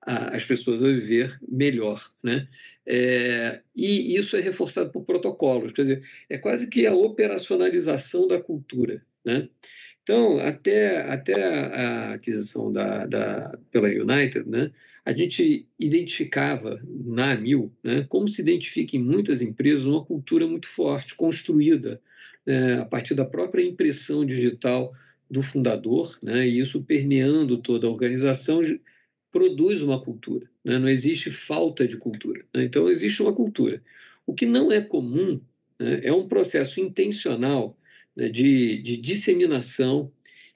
a, 0.00 0.34
as 0.34 0.44
pessoas 0.44 0.82
a 0.82 0.86
viver 0.86 1.38
melhor, 1.46 2.10
né? 2.22 2.48
É, 2.86 3.60
e 3.76 4.16
isso 4.16 4.34
é 4.34 4.40
reforçado 4.40 4.90
por 4.90 5.04
protocolos, 5.04 5.72
quer 5.72 5.82
dizer, 5.82 6.02
é 6.30 6.38
quase 6.38 6.66
que 6.68 6.86
a 6.86 6.94
operacionalização 6.94 8.26
da 8.26 8.40
cultura, 8.40 9.04
né? 9.22 9.48
Então, 10.08 10.38
até, 10.38 11.02
até 11.02 11.34
a, 11.44 12.14
aquisição 12.14 12.72
da, 12.72 13.04
da, 13.04 13.58
pela 13.70 13.88
United, 13.88 14.48
né, 14.48 14.72
a 15.04 15.12
gente 15.12 15.68
identificava 15.78 16.80
na 17.04 17.32
AMIL, 17.32 17.70
né, 17.84 18.06
como 18.08 18.26
se 18.26 18.40
identifica 18.40 18.96
em 18.96 19.02
muitas 19.02 19.42
empresas, 19.42 19.84
uma 19.84 20.02
cultura 20.02 20.46
muito 20.46 20.66
forte, 20.66 21.14
construída 21.14 22.00
a 22.80 22.84
partir 22.84 23.14
da 23.14 23.24
própria 23.24 23.62
impressão 23.62 24.24
digital 24.24 24.94
do 25.30 25.42
fundador, 25.42 26.18
né, 26.22 26.48
e 26.48 26.58
isso 26.58 26.82
permeando 26.82 27.58
toda 27.58 27.86
a 27.86 27.90
organização 27.90 28.62
produz 29.30 29.82
uma 29.82 30.00
cultura. 30.00 30.48
Né, 30.64 30.78
não 30.78 30.88
existe 30.88 31.30
falta 31.30 31.86
de 31.86 31.96
cultura. 31.96 32.44
Né, 32.54 32.64
então, 32.64 32.88
existe 32.88 33.22
uma 33.22 33.32
cultura. 33.32 33.82
O 34.26 34.34
que 34.34 34.46
não 34.46 34.72
é 34.72 34.80
comum 34.80 35.40
né, 35.78 36.00
é 36.02 36.12
um 36.12 36.26
processo 36.26 36.80
intencional 36.80 37.78
né, 38.16 38.28
de, 38.28 38.78
de 38.82 38.96
disseminação 38.96 40.10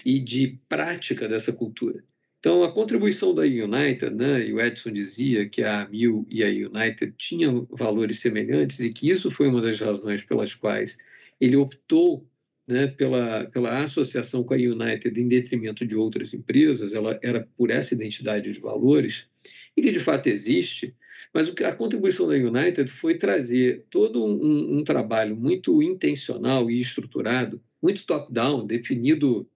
e 0.05 0.19
de 0.19 0.59
prática 0.69 1.29
dessa 1.29 1.53
cultura. 1.53 2.03
Então, 2.41 2.65
a 2.65 2.73
contribuição 2.73 3.33
da 3.33 3.43
United, 3.43 4.17
né, 4.17 4.45
e 4.49 4.53
o 4.53 4.61
Edson 4.61 4.91
dizia 4.91 5.49
que 5.49 5.63
a 5.63 5.87
Mil 5.89 6.27
e 6.29 6.43
a 6.43 6.49
United 6.49 7.15
tinham 7.17 7.69
valores 7.71 8.19
semelhantes 8.19 8.81
e 8.81 8.91
que 8.91 9.09
isso 9.09 9.31
foi 9.31 9.47
uma 9.47 9.61
das 9.61 9.79
razões 9.79 10.25
pelas 10.25 10.53
quais 10.53 10.99
ele 11.43 11.57
optou 11.57 12.25
né, 12.69 12.87
pela, 12.87 13.47
pela 13.47 13.83
associação 13.83 14.45
com 14.45 14.55
a 14.55 14.57
United 14.57 15.21
em 15.21 15.27
detrimento 15.27 15.85
de 15.85 15.97
outras 15.97 16.33
empresas, 16.33 16.95
ela 16.95 17.19
era 17.21 17.49
por 17.57 17.69
essa 17.69 17.95
identidade 17.95 18.53
de 18.53 18.61
valores, 18.61 19.27
e 19.77 19.83
que 19.83 19.91
de 19.91 19.99
fato 19.99 20.29
existe, 20.29 20.95
mas 21.35 21.49
a 21.49 21.73
contribuição 21.73 22.29
da 22.29 22.35
United 22.35 22.89
foi 22.89 23.19
trazer 23.19 23.85
todo 23.91 24.25
um, 24.25 24.79
um 24.79 24.85
trabalho 24.85 25.35
muito 25.35 25.83
intencional 25.83 26.71
e 26.71 26.81
estruturado, 26.81 27.61
muito 27.83 28.07
top-down, 28.07 28.65
definido 28.65 29.51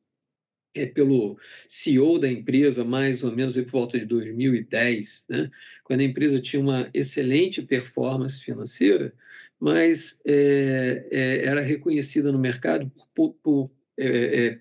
é, 0.74 0.86
pelo 0.86 1.38
CEO 1.68 2.18
da 2.18 2.28
empresa, 2.28 2.84
mais 2.84 3.22
ou 3.22 3.30
menos 3.30 3.54
por 3.54 3.70
volta 3.70 3.96
de 3.96 4.06
2010, 4.06 5.26
né, 5.30 5.50
quando 5.84 6.00
a 6.00 6.04
empresa 6.04 6.40
tinha 6.40 6.60
uma 6.60 6.90
excelente 6.92 7.62
performance 7.62 8.42
financeira, 8.42 9.14
mas 9.60 10.18
é, 10.24 11.06
é, 11.10 11.46
era 11.46 11.60
reconhecida 11.60 12.30
no 12.30 12.38
mercado 12.38 12.90
por, 13.14 13.34
por, 13.42 13.70
é, 13.98 14.06
é, 14.46 14.58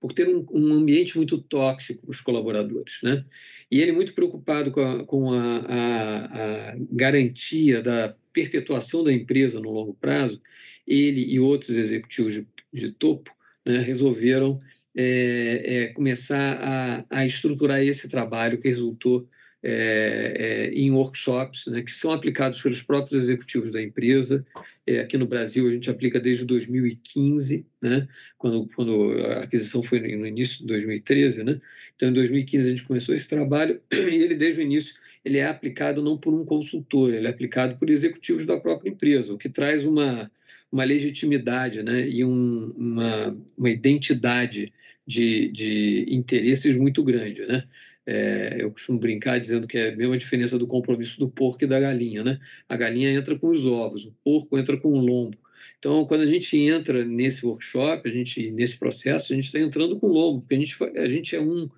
por 0.00 0.12
ter 0.12 0.28
um, 0.28 0.46
um, 0.52 0.74
ambiente 0.74 1.16
muito 1.16 1.38
tóxico 1.38 2.02
para 2.02 2.10
os 2.10 2.20
colaboradores. 2.20 2.98
Né? 3.02 3.24
E 3.70 3.80
ele 3.80 3.92
muito 3.92 4.14
preocupado 4.14 4.70
com, 4.70 4.80
a, 4.80 5.04
com 5.04 5.32
a, 5.32 5.58
a, 5.58 6.70
a, 6.72 6.76
garantia 6.90 7.82
da 7.82 8.14
perpetuação 8.32 9.02
da 9.02 9.12
empresa 9.12 9.60
no 9.60 9.70
longo 9.70 9.94
prazo, 9.94 10.40
ele 10.86 11.24
e 11.24 11.40
outros 11.40 11.76
executivos 11.76 12.34
de, 12.34 12.46
de 12.72 12.92
topo 12.92 13.34
né, 13.64 13.78
resolveram 13.78 14.60
é, 14.94 15.62
é, 15.64 15.86
começar 15.88 16.58
a, 16.60 17.04
a 17.10 17.26
estruturar 17.26 17.82
esse 17.82 18.08
trabalho 18.08 18.60
que 18.60 18.68
resultou 18.68 19.26
é, 19.66 20.34
é, 20.36 20.74
em 20.74 20.90
workshops 20.90 21.66
né, 21.66 21.80
que 21.80 21.90
são 21.90 22.12
aplicados 22.12 22.60
pelos 22.60 22.82
próprios 22.82 23.24
executivos 23.24 23.72
da 23.72 23.82
empresa. 23.82 24.44
É, 24.86 25.00
aqui 25.00 25.16
no 25.16 25.26
Brasil, 25.26 25.66
a 25.66 25.70
gente 25.70 25.88
aplica 25.88 26.20
desde 26.20 26.44
2015, 26.44 27.66
né, 27.80 28.06
quando, 28.36 28.68
quando 28.76 29.12
a 29.26 29.44
aquisição 29.44 29.82
foi 29.82 30.00
no 30.00 30.26
início 30.26 30.58
de 30.58 30.66
2013. 30.66 31.42
Né? 31.42 31.60
Então, 31.96 32.10
em 32.10 32.12
2015, 32.12 32.66
a 32.66 32.70
gente 32.70 32.84
começou 32.84 33.14
esse 33.14 33.26
trabalho 33.26 33.80
e 33.90 33.96
ele, 33.96 34.34
desde 34.34 34.60
o 34.60 34.62
início, 34.62 34.94
ele 35.24 35.38
é 35.38 35.46
aplicado 35.46 36.02
não 36.02 36.18
por 36.18 36.34
um 36.34 36.44
consultor, 36.44 37.14
ele 37.14 37.26
é 37.26 37.30
aplicado 37.30 37.76
por 37.78 37.88
executivos 37.88 38.44
da 38.44 38.58
própria 38.58 38.90
empresa, 38.90 39.32
o 39.32 39.38
que 39.38 39.48
traz 39.48 39.82
uma, 39.82 40.30
uma 40.70 40.84
legitimidade 40.84 41.82
né, 41.82 42.06
e 42.06 42.22
um, 42.22 42.70
uma, 42.76 43.34
uma 43.56 43.70
identidade 43.70 44.70
de, 45.06 45.48
de 45.48 46.04
interesses 46.10 46.76
muito 46.76 47.02
grande. 47.02 47.46
Né? 47.46 47.64
É, 48.06 48.58
eu 48.60 48.70
costumo 48.70 48.98
brincar 48.98 49.40
dizendo 49.40 49.66
que 49.66 49.78
é 49.78 49.92
a 49.92 49.96
mesma 49.96 50.18
diferença 50.18 50.58
do 50.58 50.66
compromisso 50.66 51.18
do 51.18 51.28
porco 51.28 51.64
e 51.64 51.66
da 51.66 51.80
galinha. 51.80 52.22
Né? 52.22 52.38
A 52.68 52.76
galinha 52.76 53.10
entra 53.10 53.38
com 53.38 53.48
os 53.48 53.66
ovos, 53.66 54.04
o 54.04 54.12
porco 54.22 54.58
entra 54.58 54.76
com 54.76 54.88
o 54.88 54.98
lombo. 54.98 55.38
Então, 55.78 56.04
quando 56.06 56.22
a 56.22 56.26
gente 56.26 56.56
entra 56.56 57.04
nesse 57.04 57.44
workshop, 57.44 58.08
a 58.08 58.12
gente, 58.12 58.50
nesse 58.50 58.78
processo, 58.78 59.32
a 59.32 59.36
gente 59.36 59.46
está 59.46 59.58
entrando 59.58 59.98
com 59.98 60.06
o 60.06 60.12
lombo, 60.12 60.40
porque 60.40 60.54
a 60.54 60.58
gente, 60.58 60.76
a 60.98 61.08
gente 61.08 61.36
é 61.36 61.40
um, 61.40 61.68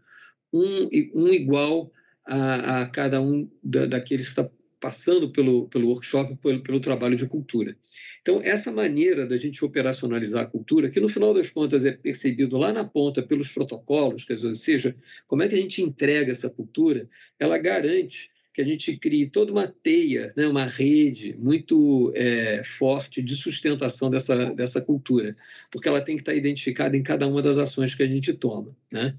um, 0.52 0.88
um 1.14 1.28
igual 1.28 1.90
a, 2.24 2.82
a 2.82 2.86
cada 2.86 3.20
um 3.20 3.48
da, 3.62 3.86
daqueles 3.86 4.26
que 4.26 4.32
está 4.32 4.48
passando 4.80 5.30
pelo, 5.30 5.68
pelo 5.68 5.88
workshop, 5.88 6.36
pelo, 6.36 6.62
pelo 6.62 6.80
trabalho 6.80 7.16
de 7.16 7.26
cultura. 7.26 7.76
Então, 8.20 8.40
essa 8.42 8.72
maneira 8.72 9.26
da 9.26 9.36
gente 9.36 9.64
operacionalizar 9.64 10.42
a 10.42 10.46
cultura, 10.46 10.90
que 10.90 11.00
no 11.00 11.08
final 11.08 11.32
das 11.32 11.48
contas 11.48 11.84
é 11.84 11.92
percebido 11.92 12.58
lá 12.58 12.72
na 12.72 12.84
ponta 12.84 13.22
pelos 13.22 13.50
protocolos, 13.50 14.24
quer 14.24 14.34
dizer, 14.34 14.48
ou 14.48 14.54
seja, 14.54 14.96
como 15.26 15.42
é 15.42 15.48
que 15.48 15.54
a 15.54 15.58
gente 15.58 15.82
entrega 15.82 16.32
essa 16.32 16.50
cultura, 16.50 17.08
ela 17.38 17.56
garante 17.56 18.30
que 18.52 18.62
a 18.62 18.64
gente 18.64 18.96
crie 18.96 19.28
toda 19.28 19.52
uma 19.52 19.68
teia, 19.68 20.32
né, 20.34 20.48
uma 20.48 20.64
rede 20.64 21.36
muito 21.38 22.10
é, 22.14 22.62
forte 22.64 23.22
de 23.22 23.36
sustentação 23.36 24.08
dessa, 24.10 24.46
dessa 24.54 24.80
cultura, 24.80 25.36
porque 25.70 25.88
ela 25.88 26.00
tem 26.00 26.16
que 26.16 26.22
estar 26.22 26.34
identificada 26.34 26.96
em 26.96 27.02
cada 27.02 27.28
uma 27.28 27.42
das 27.42 27.58
ações 27.58 27.94
que 27.94 28.02
a 28.02 28.06
gente 28.06 28.32
toma. 28.32 28.74
Né? 28.90 29.14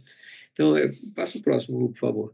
Então, 0.54 0.76
é, 0.76 0.92
passa 1.16 1.38
o 1.38 1.42
próximo, 1.42 1.88
por 1.90 2.00
favor. 2.00 2.34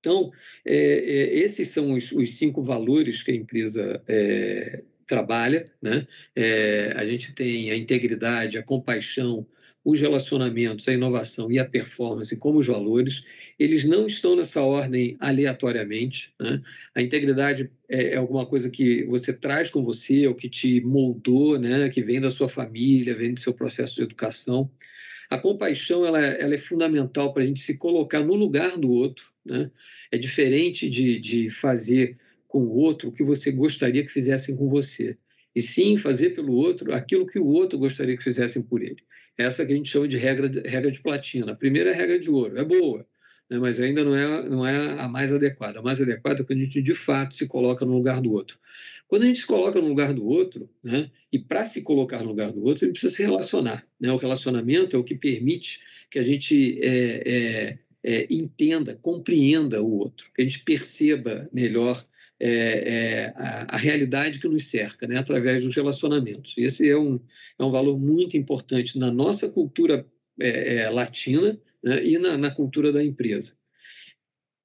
Então, 0.00 0.32
é, 0.64 0.74
é, 0.74 1.38
esses 1.38 1.68
são 1.68 1.92
os, 1.92 2.10
os, 2.10 2.32
cinco 2.34 2.62
valores 2.62 3.22
que 3.22 3.30
a 3.30 3.34
empresa 3.34 4.02
é, 4.08 4.82
trabalha. 5.06 5.70
Né? 5.80 6.06
É, 6.34 6.94
a 6.96 7.04
gente 7.06 7.32
tem 7.34 7.70
a 7.70 7.76
integridade, 7.76 8.58
a 8.58 8.62
compaixão, 8.62 9.46
os 9.84 10.00
relacionamentos, 10.00 10.88
a 10.88 10.92
inovação 10.92 11.52
e 11.52 11.58
a 11.58 11.64
performance 11.66 12.34
como 12.36 12.58
os 12.58 12.66
valores. 12.66 13.24
Eles 13.58 13.84
não 13.84 14.06
estão 14.06 14.34
nessa 14.34 14.62
ordem 14.62 15.16
aleatoriamente. 15.20 16.32
Né? 16.40 16.62
A 16.94 17.02
integridade 17.02 17.70
é, 17.86 18.14
é 18.14 18.16
alguma 18.16 18.46
coisa 18.46 18.70
que 18.70 19.04
você 19.04 19.34
traz 19.34 19.70
com 19.70 19.84
você, 19.84 20.26
ou 20.26 20.34
que 20.34 20.48
te 20.48 20.80
moldou, 20.80 21.58
né? 21.58 21.90
que 21.90 22.02
vem 22.02 22.20
da 22.20 22.30
sua 22.30 22.48
família, 22.48 23.14
vem 23.14 23.34
do 23.34 23.40
seu 23.40 23.52
processo 23.52 23.96
de 23.96 24.02
educação. 24.02 24.70
A 25.28 25.38
compaixão 25.38 26.04
ela, 26.04 26.18
ela 26.18 26.54
é 26.54 26.58
fundamental 26.58 27.32
para 27.32 27.42
a 27.42 27.46
gente 27.46 27.60
se 27.60 27.76
colocar 27.76 28.20
no 28.20 28.34
lugar 28.34 28.76
do 28.76 28.90
outro. 28.90 29.29
Né? 29.44 29.70
É 30.10 30.18
diferente 30.18 30.88
de, 30.88 31.18
de 31.18 31.50
fazer 31.50 32.18
com 32.46 32.62
o 32.62 32.74
outro 32.74 33.08
o 33.08 33.12
que 33.12 33.22
você 33.22 33.50
gostaria 33.50 34.04
que 34.04 34.12
fizessem 34.12 34.56
com 34.56 34.68
você, 34.68 35.16
e 35.54 35.62
sim 35.62 35.96
fazer 35.96 36.30
pelo 36.30 36.52
outro 36.54 36.92
aquilo 36.94 37.26
que 37.26 37.38
o 37.38 37.46
outro 37.46 37.78
gostaria 37.78 38.16
que 38.16 38.22
fizessem 38.22 38.62
por 38.62 38.82
ele. 38.82 39.02
Essa 39.36 39.64
que 39.64 39.72
a 39.72 39.76
gente 39.76 39.88
chama 39.88 40.06
de 40.06 40.16
regra 40.16 40.50
regra 40.68 40.90
de 40.90 41.00
platina. 41.00 41.52
A 41.52 41.56
primeira 41.56 41.90
é 41.90 41.94
a 41.94 41.96
regra 41.96 42.18
de 42.18 42.30
ouro, 42.30 42.58
é 42.58 42.64
boa, 42.64 43.06
né? 43.48 43.58
mas 43.58 43.80
ainda 43.80 44.04
não 44.04 44.14
é, 44.14 44.48
não 44.48 44.66
é 44.66 45.00
a 45.00 45.08
mais 45.08 45.32
adequada. 45.32 45.78
A 45.78 45.82
mais 45.82 46.00
adequada 46.00 46.42
é 46.42 46.44
quando 46.44 46.58
a 46.58 46.62
gente 46.62 46.82
de 46.82 46.94
fato 46.94 47.34
se 47.34 47.46
coloca 47.46 47.84
no 47.84 47.94
lugar 47.94 48.20
do 48.20 48.32
outro. 48.32 48.58
Quando 49.08 49.22
a 49.24 49.26
gente 49.26 49.40
se 49.40 49.46
coloca 49.46 49.80
no 49.80 49.88
lugar 49.88 50.14
do 50.14 50.24
outro, 50.24 50.70
né? 50.84 51.10
e 51.32 51.38
para 51.38 51.64
se 51.64 51.82
colocar 51.82 52.22
no 52.22 52.28
lugar 52.28 52.52
do 52.52 52.62
outro, 52.62 52.84
a 52.84 52.86
gente 52.86 52.92
precisa 52.92 53.14
se 53.14 53.22
relacionar. 53.22 53.84
Né? 53.98 54.12
O 54.12 54.16
relacionamento 54.16 54.94
é 54.94 54.98
o 54.98 55.04
que 55.04 55.16
permite 55.16 55.80
que 56.08 56.18
a 56.18 56.22
gente 56.22 56.78
é, 56.80 57.22
é, 57.26 57.78
é, 58.02 58.26
entenda, 58.30 58.98
compreenda 59.00 59.82
o 59.82 59.98
outro, 59.98 60.30
que 60.34 60.42
a 60.42 60.44
gente 60.44 60.64
perceba 60.64 61.48
melhor 61.52 62.04
é, 62.38 62.48
é, 62.48 63.32
a, 63.36 63.74
a, 63.74 63.76
realidade 63.76 64.38
que 64.38 64.48
nos 64.48 64.66
cerca, 64.66 65.06
né, 65.06 65.18
através 65.18 65.62
dos 65.62 65.76
relacionamentos. 65.76 66.54
E 66.56 66.62
esse 66.62 66.88
é 66.88 66.96
um, 66.96 67.20
é 67.58 67.62
um 67.62 67.70
valor 67.70 67.98
muito 67.98 68.34
importante 68.36 68.98
na 68.98 69.10
nossa 69.12 69.46
cultura 69.46 70.06
é, 70.40 70.76
é, 70.76 70.90
latina 70.90 71.60
né, 71.84 72.02
e 72.02 72.18
na, 72.18 72.38
na, 72.38 72.50
cultura 72.50 72.90
da 72.90 73.04
empresa. 73.04 73.52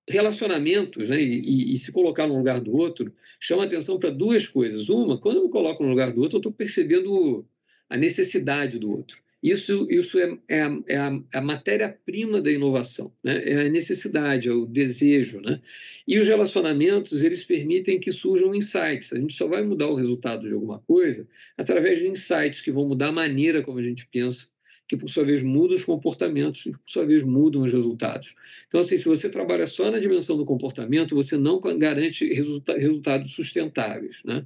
Relacionamentos, 0.08 1.10
né, 1.10 1.22
e, 1.22 1.74
e, 1.74 1.78
se 1.78 1.92
colocar 1.92 2.28
no 2.28 2.38
lugar 2.38 2.62
do 2.62 2.74
outro, 2.74 3.14
chama 3.42 3.66
atenção 3.66 4.00
para 4.00 4.10
duas 4.10 4.48
coisas. 4.48 4.88
Uma, 4.88 5.20
quando 5.20 5.38
eu 5.38 5.44
me 5.44 5.50
coloco 5.50 5.84
no 5.84 5.90
lugar 5.90 6.14
do 6.14 6.22
outro, 6.22 6.38
eu 6.38 6.40
estou 6.40 6.54
percebendo 6.54 7.46
a 7.90 7.98
necessidade 7.98 8.80
do 8.80 8.90
outro. 8.90 9.18
Isso, 9.46 9.86
isso 9.92 10.18
é, 10.18 10.36
é, 10.48 10.62
a, 10.64 10.72
é 10.90 11.38
a, 11.38 11.42
matéria-prima 11.42 12.42
da 12.42 12.52
inovação, 12.52 13.14
né? 13.24 13.48
é 13.48 13.68
a 13.68 13.70
necessidade, 13.70 14.50
é 14.50 14.52
o 14.52 14.66
desejo. 14.66 15.40
Né? 15.40 15.62
E 16.08 16.18
os 16.18 16.28
relacionamentos, 16.28 17.22
eles 17.22 17.44
permitem 17.44 18.00
que 18.00 18.12
surjam 18.12 18.56
insights. 18.56 19.14
A 19.14 19.20
gente 19.20 19.36
só 19.36 19.46
vai 19.46 19.62
mudar 19.62 19.88
o 19.88 19.94
resultado 19.94 20.48
de 20.48 20.54
alguma 20.56 20.80
coisa 20.80 21.28
através 21.56 22.00
de 22.00 22.08
insights 22.08 22.60
que 22.60 22.72
vão 22.72 22.88
mudar 22.88 23.10
a 23.10 23.12
maneira 23.12 23.62
como 23.62 23.78
a 23.78 23.84
gente 23.84 24.08
pensa, 24.12 24.48
que 24.88 24.98
por 24.98 25.12
sua 25.12 25.24
vez 25.24 25.44
mudam 25.44 25.76
os 25.76 25.86
comportamentos 25.86 26.66
e 26.66 26.72
por 26.72 26.82
sua 26.88 27.06
vez 27.06 27.22
mudam 27.22 27.62
os 27.62 27.72
resultados. 27.72 28.34
Então, 28.68 28.80
assim, 28.80 28.98
se 28.98 29.06
você 29.08 29.30
trabalha 29.30 29.68
só 29.68 29.92
na 29.92 30.00
dimensão 30.00 30.38
do 30.38 30.46
comportamento, 30.46 31.14
você 31.14 31.38
não 31.38 31.62
garante 31.78 32.28
resulta 32.34 32.76
resultados 32.76 33.34
sustentáveis. 33.34 34.24
Né? 34.26 34.44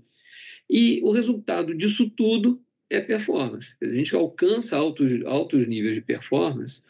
E 0.70 1.00
o 1.06 1.12
resultado 1.12 1.74
disso 1.74 2.10
tudo 2.10 2.62
é 2.90 3.00
performance. 3.00 3.76
A 3.82 3.88
gente 3.88 4.16
alcança 4.16 4.76
altos, 4.76 5.24
altos 5.26 5.68
níveis 5.68 5.96
de 5.96 6.02
performance 6.02 6.82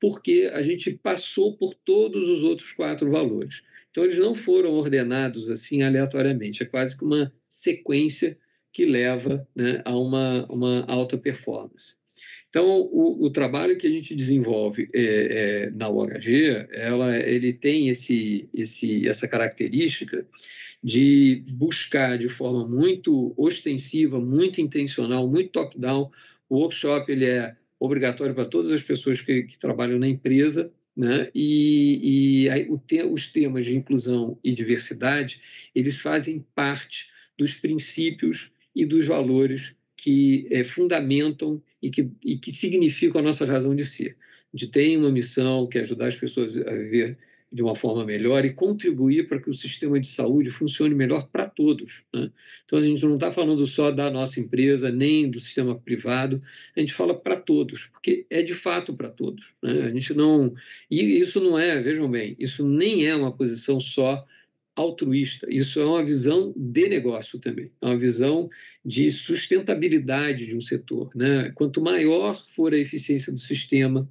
porque 0.00 0.50
a 0.52 0.62
gente 0.62 0.90
passou 0.90 1.56
por 1.56 1.74
todos 1.74 2.28
os 2.28 2.42
outros 2.42 2.72
quatro 2.72 3.10
valores. 3.10 3.62
Então, 3.90 4.04
eles 4.04 4.18
não 4.18 4.34
foram 4.34 4.74
ordenados 4.74 5.50
assim 5.50 5.82
aleatoriamente, 5.82 6.62
é 6.62 6.66
quase 6.66 6.96
que 6.96 7.04
uma 7.04 7.32
sequência 7.48 8.36
que 8.72 8.84
leva 8.84 9.48
né, 9.54 9.80
a 9.84 9.98
uma, 9.98 10.46
uma 10.50 10.84
alta 10.86 11.16
performance. 11.16 11.94
Então, 12.50 12.80
o, 12.80 13.24
o, 13.24 13.30
trabalho 13.30 13.76
que 13.76 13.86
a 13.86 13.90
gente 13.90 14.14
desenvolve 14.14 14.88
é, 14.94 15.66
é, 15.66 15.70
na 15.70 15.88
UHG, 15.88 16.68
ela, 16.70 17.18
ele 17.18 17.52
tem 17.52 17.88
esse, 17.88 18.48
esse, 18.54 19.08
essa 19.08 19.26
característica 19.26 20.26
de 20.86 21.42
buscar 21.48 22.16
de 22.16 22.28
forma 22.28 22.64
muito 22.64 23.34
ostensiva, 23.36 24.20
muito 24.20 24.60
intencional, 24.60 25.26
muito 25.26 25.50
top-down. 25.50 26.12
O 26.48 26.58
workshop 26.58 27.10
ele 27.10 27.24
é 27.24 27.56
obrigatório 27.80 28.32
para 28.32 28.44
todas 28.44 28.70
as 28.70 28.84
pessoas 28.84 29.20
que, 29.20 29.42
que 29.42 29.58
trabalham 29.58 29.98
na 29.98 30.06
empresa, 30.06 30.72
né? 30.96 31.28
E, 31.34 32.44
e 32.44 32.50
aí, 32.50 32.68
te, 32.86 33.02
os 33.02 33.26
temas 33.26 33.66
de 33.66 33.74
inclusão 33.74 34.38
e 34.44 34.54
diversidade 34.54 35.40
eles 35.74 35.98
fazem 35.98 36.46
parte 36.54 37.08
dos 37.36 37.52
princípios 37.52 38.52
e 38.72 38.86
dos 38.86 39.06
valores 39.06 39.74
que 39.96 40.46
é, 40.52 40.62
fundamentam 40.62 41.60
e 41.82 41.90
que, 41.90 42.08
e 42.24 42.38
que 42.38 42.52
significam 42.52 43.20
a 43.20 43.24
nossa 43.24 43.44
razão 43.44 43.74
de 43.74 43.84
ser. 43.84 44.16
De 44.54 44.68
ter 44.68 44.96
uma 44.96 45.10
missão 45.10 45.66
que 45.66 45.78
é 45.78 45.80
ajudar 45.80 46.06
as 46.06 46.16
pessoas 46.16 46.56
a 46.56 46.70
viver 46.70 47.18
de 47.52 47.62
uma 47.62 47.74
forma 47.74 48.04
melhor 48.04 48.44
e 48.44 48.52
contribuir 48.52 49.28
para 49.28 49.40
que 49.40 49.48
o 49.48 49.54
sistema 49.54 49.98
de 50.00 50.08
saúde 50.08 50.50
funcione 50.50 50.94
melhor 50.94 51.28
para 51.28 51.46
todos. 51.48 52.02
Né? 52.12 52.30
Então, 52.64 52.78
a 52.78 52.82
gente 52.82 53.02
não 53.04 53.14
está 53.14 53.30
falando 53.30 53.66
só 53.66 53.90
da 53.90 54.10
nossa 54.10 54.40
empresa, 54.40 54.90
nem 54.90 55.30
do 55.30 55.38
sistema 55.38 55.78
privado, 55.78 56.42
a 56.76 56.80
gente 56.80 56.92
fala 56.92 57.14
para 57.14 57.36
todos, 57.36 57.86
porque 57.86 58.26
é 58.28 58.42
de 58.42 58.54
fato 58.54 58.94
para 58.94 59.08
todos. 59.08 59.46
Né? 59.62 59.84
A 59.84 59.90
gente 59.90 60.12
não. 60.12 60.52
E 60.90 61.00
isso 61.18 61.40
não 61.40 61.58
é, 61.58 61.80
vejam 61.80 62.10
bem, 62.10 62.36
isso 62.38 62.66
nem 62.66 63.06
é 63.06 63.14
uma 63.14 63.32
posição 63.32 63.80
só 63.80 64.26
altruísta, 64.74 65.46
isso 65.50 65.80
é 65.80 65.84
uma 65.86 66.04
visão 66.04 66.52
de 66.54 66.86
negócio 66.86 67.38
também, 67.38 67.70
é 67.80 67.86
uma 67.86 67.96
visão 67.96 68.50
de 68.84 69.10
sustentabilidade 69.10 70.46
de 70.46 70.54
um 70.54 70.60
setor. 70.60 71.10
Né? 71.14 71.50
Quanto 71.54 71.80
maior 71.80 72.44
for 72.54 72.74
a 72.74 72.78
eficiência 72.78 73.32
do 73.32 73.38
sistema, 73.38 74.06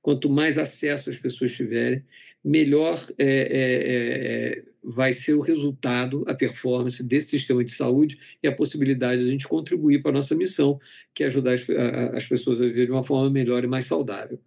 quanto 0.00 0.30
mais 0.30 0.56
acesso 0.56 1.10
as 1.10 1.16
pessoas 1.16 1.52
tiverem, 1.52 2.02
melhor 2.46 3.04
é, 3.18 3.26
é, 3.26 4.58
é, 4.58 4.62
vai 4.84 5.12
ser 5.12 5.34
o 5.34 5.40
resultado, 5.40 6.24
a 6.28 6.34
performance 6.34 7.02
desse 7.02 7.30
sistema 7.30 7.64
de 7.64 7.72
saúde 7.72 8.16
e 8.40 8.46
a 8.46 8.52
possibilidade 8.52 9.20
de 9.20 9.28
a 9.28 9.32
gente 9.32 9.48
contribuir 9.48 10.00
para 10.00 10.12
a 10.12 10.14
nossa 10.14 10.32
missão, 10.36 10.78
que 11.12 11.24
é 11.24 11.26
ajudar 11.26 11.54
as, 11.54 11.66
as 12.14 12.24
pessoas 12.24 12.60
a 12.60 12.64
viver 12.64 12.86
de 12.86 12.92
uma 12.92 13.02
forma 13.02 13.28
melhor 13.28 13.64
e 13.64 13.66
mais 13.66 13.86
saudável. 13.86 14.38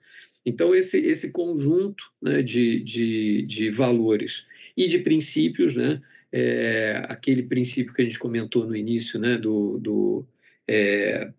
Então, 0.45 0.73
esse, 0.73 0.97
esse 0.97 1.29
conjunto 1.31 2.01
né, 2.21 2.41
de, 2.41 2.79
de, 2.79 3.41
de 3.41 3.69
valores 3.69 4.45
e 4.77 4.87
de 4.87 4.99
princípios, 4.99 5.75
né, 5.75 6.01
é, 6.31 7.03
aquele 7.09 7.43
princípio 7.43 7.93
que 7.93 8.01
a 8.01 8.05
gente 8.05 8.17
comentou 8.17 8.65
no 8.65 8.77
início, 8.77 9.19
né, 9.19 9.37
do, 9.37 9.77
do 9.77 10.25
é, 10.65 11.29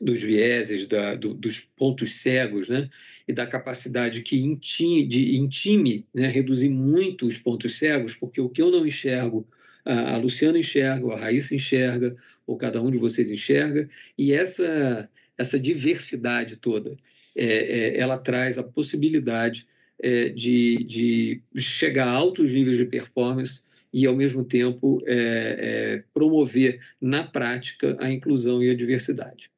dos 0.00 0.22
vieses, 0.22 0.86
da, 0.86 1.14
do, 1.14 1.34
dos 1.34 1.60
pontos 1.60 2.14
cegos, 2.14 2.68
né? 2.68 2.88
E 3.26 3.32
da 3.32 3.46
capacidade 3.46 4.22
que 4.22 4.38
intime, 4.38 5.06
de 5.06 5.36
intime, 5.36 6.06
né? 6.14 6.28
reduzir 6.28 6.68
muito 6.68 7.26
os 7.26 7.36
pontos 7.36 7.78
cegos, 7.78 8.14
porque 8.14 8.40
o 8.40 8.48
que 8.48 8.62
eu 8.62 8.70
não 8.70 8.86
enxergo, 8.86 9.46
a, 9.84 10.16
Luciana 10.16 10.58
enxerga, 10.58 11.12
a 11.12 11.18
Raíssa 11.18 11.54
enxerga, 11.54 12.16
ou 12.46 12.56
cada 12.56 12.80
um 12.80 12.90
de 12.90 12.98
vocês 12.98 13.30
enxerga, 13.30 13.88
e 14.16 14.32
essa, 14.32 15.08
essa 15.36 15.58
diversidade 15.58 16.56
toda, 16.56 16.96
é, 17.34 17.44
é, 17.44 17.98
ela 17.98 18.16
traz 18.16 18.56
a 18.58 18.62
possibilidade 18.62 19.66
é, 19.98 20.28
de, 20.28 20.76
de 20.84 21.42
chegar 21.56 22.06
a 22.06 22.12
altos 22.12 22.52
níveis 22.52 22.78
de 22.78 22.84
performance 22.84 23.60
e, 23.92 24.06
ao 24.06 24.14
mesmo 24.14 24.44
tempo, 24.44 25.02
é, 25.06 25.16
é, 25.18 26.04
promover 26.14 26.80
na 27.00 27.24
prática 27.24 27.96
a 27.98 28.10
inclusão 28.10 28.62
e 28.62 28.70
a 28.70 28.74
diversidade. 28.74 29.50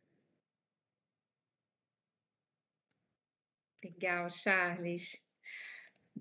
Legal, 3.83 4.31
Charles. 4.31 5.17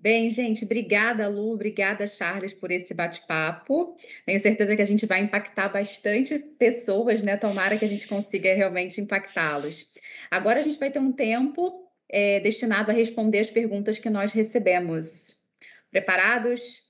Bem, 0.00 0.30
gente, 0.30 0.64
obrigada, 0.64 1.26
Lu, 1.26 1.52
obrigada, 1.52 2.06
Charles, 2.06 2.54
por 2.54 2.70
esse 2.70 2.94
bate-papo. 2.94 3.96
Tenho 4.24 4.38
certeza 4.38 4.76
que 4.76 4.82
a 4.82 4.84
gente 4.84 5.06
vai 5.06 5.20
impactar 5.20 5.68
bastante 5.68 6.38
pessoas, 6.38 7.20
né? 7.20 7.36
Tomara 7.36 7.76
que 7.76 7.84
a 7.84 7.88
gente 7.88 8.06
consiga 8.06 8.54
realmente 8.54 9.00
impactá-los. 9.00 9.92
Agora 10.30 10.60
a 10.60 10.62
gente 10.62 10.78
vai 10.78 10.90
ter 10.90 11.00
um 11.00 11.10
tempo 11.10 11.90
é, 12.08 12.38
destinado 12.38 12.92
a 12.92 12.94
responder 12.94 13.40
as 13.40 13.50
perguntas 13.50 13.98
que 13.98 14.08
nós 14.08 14.30
recebemos. 14.30 15.42
Preparados? 15.90 16.84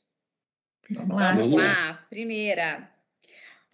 Vamos 0.90 1.16
lá. 1.16 1.34
Vamos 1.34 1.50
lá. 1.50 2.06
Primeira. 2.10 2.90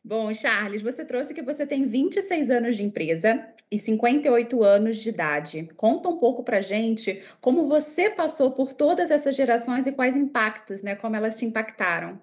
Bom, 0.05 0.33
Charles, 0.33 0.81
você 0.81 1.05
trouxe 1.05 1.35
que 1.35 1.43
você 1.43 1.67
tem 1.67 1.87
26 1.87 2.51
anos 2.51 2.77
de 2.77 2.85
empresa 2.85 3.54
e 3.75 3.79
58 3.79 4.63
anos 4.63 4.99
de 4.99 5.09
idade. 5.09 5.69
Conta 5.77 6.09
um 6.09 6.19
pouco 6.19 6.45
para 6.45 6.61
gente 6.61 7.21
como 7.41 7.67
você 7.67 8.09
passou 8.09 8.53
por 8.53 8.73
todas 8.73 9.11
essas 9.11 9.35
gerações 9.35 9.87
e 9.87 9.93
quais 9.93 10.17
impactos, 10.17 10.81
né? 10.83 10.95
Como 10.95 11.17
elas 11.17 11.37
te 11.37 11.45
impactaram. 11.45 12.21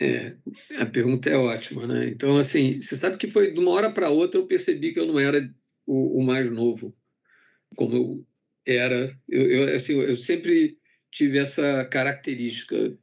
É, 0.00 0.34
a 0.78 0.84
pergunta 0.84 1.30
é 1.30 1.36
ótima, 1.36 1.86
né? 1.86 2.08
Então, 2.08 2.36
assim, 2.36 2.80
você 2.80 2.96
sabe 2.96 3.16
que 3.16 3.30
foi 3.30 3.52
de 3.52 3.60
uma 3.60 3.70
hora 3.70 3.90
para 3.90 4.10
outra 4.10 4.40
eu 4.40 4.46
percebi 4.46 4.92
que 4.92 4.98
eu 4.98 5.06
não 5.06 5.18
era 5.18 5.48
o, 5.86 6.20
o 6.20 6.24
mais 6.24 6.50
novo, 6.50 6.92
como 7.76 7.94
eu 7.96 8.26
era. 8.66 9.16
Eu, 9.28 9.48
eu, 9.48 9.76
assim, 9.76 9.94
eu 9.94 10.16
sempre 10.16 10.76
tive 11.12 11.38
essa 11.38 11.84
característica 11.84 12.98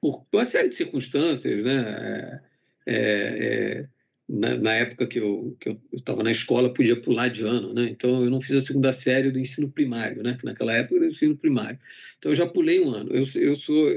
por 0.00 0.24
uma 0.32 0.44
série 0.44 0.68
de 0.68 0.76
circunstâncias, 0.76 1.64
né? 1.64 2.40
É, 2.86 2.94
é, 2.96 3.88
na, 4.28 4.56
na, 4.56 4.74
época 4.74 5.06
que 5.06 5.18
eu 5.18 5.56
estava 5.92 6.22
na 6.22 6.30
escola, 6.30 6.72
podia 6.72 7.00
pular 7.00 7.28
de 7.28 7.42
ano, 7.42 7.72
né? 7.72 7.88
Então, 7.88 8.22
eu 8.22 8.30
não 8.30 8.40
fiz 8.40 8.56
a 8.56 8.60
segunda 8.60 8.92
série 8.92 9.30
do 9.30 9.38
ensino 9.38 9.70
primário, 9.70 10.22
né? 10.22 10.36
Que 10.38 10.44
naquela 10.44 10.74
época 10.74 10.96
era 10.96 11.04
o 11.04 11.08
ensino 11.08 11.34
primário. 11.34 11.78
Então, 12.18 12.30
eu 12.30 12.36
já 12.36 12.46
pulei 12.46 12.80
um 12.80 12.90
ano. 12.90 13.10
Eu, 13.10 13.24
eu 13.40 13.54
sou... 13.54 13.88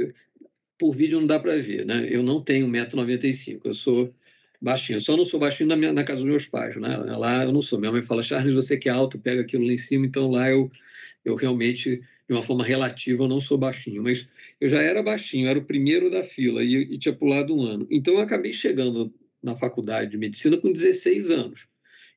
Por 0.79 0.95
vídeo 0.95 1.19
não 1.19 1.27
dá 1.27 1.37
para 1.37 1.57
ver, 1.57 1.85
né? 1.85 2.07
Eu 2.09 2.23
não 2.23 2.41
tenho 2.41 2.65
1,95m, 2.67 3.59
eu 3.65 3.73
sou 3.73 4.13
baixinho. 4.61 5.01
Só 5.01 5.17
não 5.17 5.25
sou 5.25 5.39
baixinho 5.39 5.67
na, 5.67 5.75
minha, 5.75 5.91
na 5.91 6.03
casa 6.03 6.21
dos 6.21 6.29
meus 6.29 6.45
pais, 6.45 6.75
né? 6.77 6.95
Lá 6.97 7.43
eu 7.43 7.51
não 7.51 7.61
sou. 7.61 7.77
Minha 7.77 7.91
mãe 7.91 8.01
fala, 8.01 8.23
Charles, 8.23 8.55
você 8.55 8.77
que 8.77 8.87
é 8.87 8.91
alto, 8.91 9.19
pega 9.19 9.41
aquilo 9.41 9.65
lá 9.65 9.73
em 9.73 9.77
cima. 9.77 10.05
Então, 10.05 10.31
lá 10.31 10.49
eu, 10.49 10.71
eu 11.25 11.35
realmente, 11.35 11.97
de 11.97 12.33
uma 12.33 12.41
forma 12.41 12.63
relativa, 12.63 13.23
eu 13.23 13.27
não 13.27 13.41
sou 13.41 13.57
baixinho. 13.57 14.01
Mas 14.01 14.27
eu 14.61 14.69
já 14.69 14.81
era 14.81 15.03
baixinho, 15.03 15.47
era 15.47 15.59
o 15.59 15.65
primeiro 15.65 16.09
da 16.09 16.23
fila 16.23 16.63
e, 16.63 16.75
e 16.75 16.97
tinha 16.97 17.13
pulado 17.13 17.55
um 17.55 17.63
ano. 17.63 17.85
Então, 17.91 18.13
eu 18.13 18.21
acabei 18.21 18.53
chegando 18.53 19.13
na 19.41 19.55
faculdade 19.55 20.11
de 20.11 20.17
medicina 20.17 20.57
com 20.57 20.71
16 20.71 21.31
anos. 21.31 21.67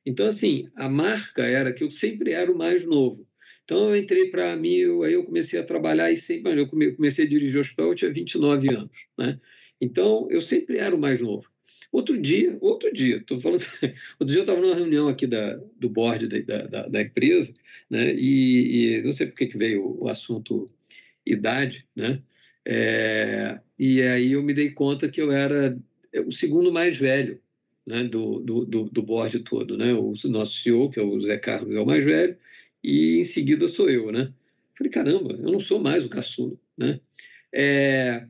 Então, 0.05 0.27
assim, 0.27 0.69
a 0.75 0.87
marca 0.87 1.43
era 1.43 1.73
que 1.73 1.83
eu 1.83 1.89
sempre 1.89 2.31
era 2.31 2.51
o 2.51 2.57
mais 2.57 2.85
novo. 2.85 3.27
Então, 3.63 3.89
eu 3.89 3.97
entrei 3.97 4.29
para 4.29 4.53
a 4.53 4.55
Mil, 4.55 5.03
aí 5.03 5.13
eu 5.13 5.23
comecei 5.23 5.59
a 5.59 5.63
trabalhar 5.63 6.11
e 6.11 6.17
sempre, 6.17 6.59
eu 6.59 6.67
comecei 6.67 7.25
a 7.25 7.27
dirigir 7.27 7.57
o 7.57 7.61
hospital, 7.61 7.87
eu 7.87 7.95
tinha 7.95 8.13
29 8.13 8.73
anos, 8.73 9.07
né? 9.17 9.39
Então, 9.81 10.27
eu 10.29 10.39
sempre 10.39 10.77
era 10.77 10.95
o 10.95 10.99
mais 10.99 11.19
novo. 11.19 11.49
Outro 11.91 12.21
dia, 12.21 12.57
outro 12.61 12.93
dia, 12.93 13.17
estou 13.17 13.39
falando, 13.39 13.63
outro 14.19 14.27
dia 14.27 14.37
eu 14.37 14.41
estava 14.41 14.61
numa 14.61 14.75
reunião 14.75 15.07
aqui 15.07 15.25
da, 15.25 15.55
do 15.79 15.89
board 15.89 16.27
da, 16.27 16.67
da, 16.67 16.87
da 16.87 17.01
empresa, 17.01 17.53
né? 17.89 18.13
E, 18.13 18.97
e, 18.97 19.01
não 19.01 19.11
sei 19.11 19.27
por 19.27 19.35
que 19.35 19.57
veio 19.57 19.97
o 19.99 20.07
assunto 20.07 20.67
idade, 21.25 21.87
né? 21.95 22.21
É, 22.65 23.59
e 23.79 24.01
aí 24.01 24.33
eu 24.33 24.43
me 24.43 24.53
dei 24.53 24.71
conta 24.71 25.09
que 25.09 25.21
eu 25.21 25.31
era 25.31 25.77
o 26.21 26.31
segundo 26.31 26.71
mais 26.71 26.97
velho 26.97 27.39
né, 27.85 28.03
do, 28.03 28.39
do, 28.39 28.65
do, 28.65 29.01
board 29.03 29.39
todo. 29.39 29.77
Né? 29.77 29.93
O 29.93 30.13
nosso 30.25 30.61
CEO, 30.61 30.89
que 30.89 30.99
é 30.99 31.03
o 31.03 31.19
Zé 31.21 31.37
Carlos, 31.37 31.75
é 31.75 31.79
o 31.79 31.85
mais 31.85 32.03
velho, 32.03 32.37
e 32.83 33.19
em 33.19 33.25
seguida 33.25 33.67
sou 33.67 33.89
eu. 33.89 34.11
Né? 34.11 34.31
Falei, 34.77 34.91
caramba, 34.91 35.33
eu 35.33 35.51
não 35.51 35.59
sou 35.59 35.79
mais 35.79 36.05
o 36.05 36.09
caçula. 36.09 36.55
Né? 36.77 36.99
É... 37.53 38.25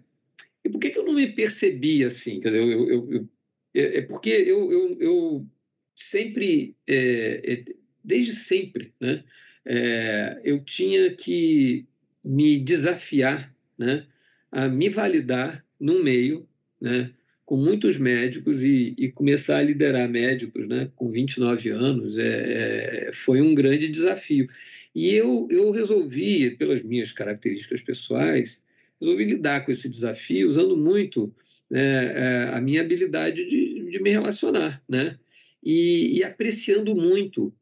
E 0.64 0.70
por 0.70 0.80
que, 0.80 0.90
que 0.90 1.00
eu 1.00 1.06
não 1.06 1.14
me 1.14 1.28
percebi 1.28 2.04
assim? 2.04 2.40
Quer 2.40 2.50
dizer, 2.50 2.64
eu, 2.64 2.90
eu, 2.90 3.12
eu 3.12 3.30
é, 3.76 3.98
é 3.98 4.02
porque 4.02 4.30
eu, 4.30 4.72
eu, 4.72 4.98
eu 5.00 5.48
sempre, 5.94 6.76
é, 6.88 7.42
é, 7.44 7.66
desde 8.04 8.34
sempre, 8.34 8.94
né, 9.00 9.24
é, 9.66 10.42
eu 10.44 10.64
tinha 10.64 11.14
que 11.14 11.86
me 12.24 12.58
desafiar 12.58 13.54
né, 13.78 14.08
a 14.52 14.68
me 14.68 14.88
validar 14.88 15.64
num 15.80 16.02
meio 16.02 16.48
né, 16.80 17.12
com 17.46 17.56
muitos 17.58 17.98
médicos 17.98 18.64
e, 18.64 18.96
e, 18.98 19.12
começar 19.12 19.58
a 19.58 19.64
liderar 19.64 20.10
médicos 20.10 20.68
né, 20.68 20.90
com 20.96 21.12
29 21.12 21.70
anos 21.70 22.18
é, 22.18 23.10
é, 23.10 23.14
foi 23.14 23.40
um 23.40 23.54
grande 23.54 23.88
desafio. 23.88 24.50
E 24.96 25.14
eu, 25.14 25.48
eu 25.52 25.72
resolvi, 25.72 26.50
pelas 26.52 26.82
minhas 26.82 27.12
características 27.12 27.82
pessoais, 27.82 28.62
resolvi 29.00 29.26
lidar 29.26 29.64
com 29.64 29.72
esse 29.72 29.88
desafio 29.88 30.48
usando 30.48 30.76
muito 30.76 31.34
né, 31.70 31.80
é, 31.80 32.50
a 32.54 32.62
minha 32.62 32.82
habilidade 32.82 33.48
de, 33.48 33.92
de 33.92 34.02
me 34.02 34.10
relacionar, 34.10 34.82
né? 34.88 35.18
E, 35.64 36.20
e, 36.20 36.24
apreciando 36.24 36.96
muito 36.96 37.54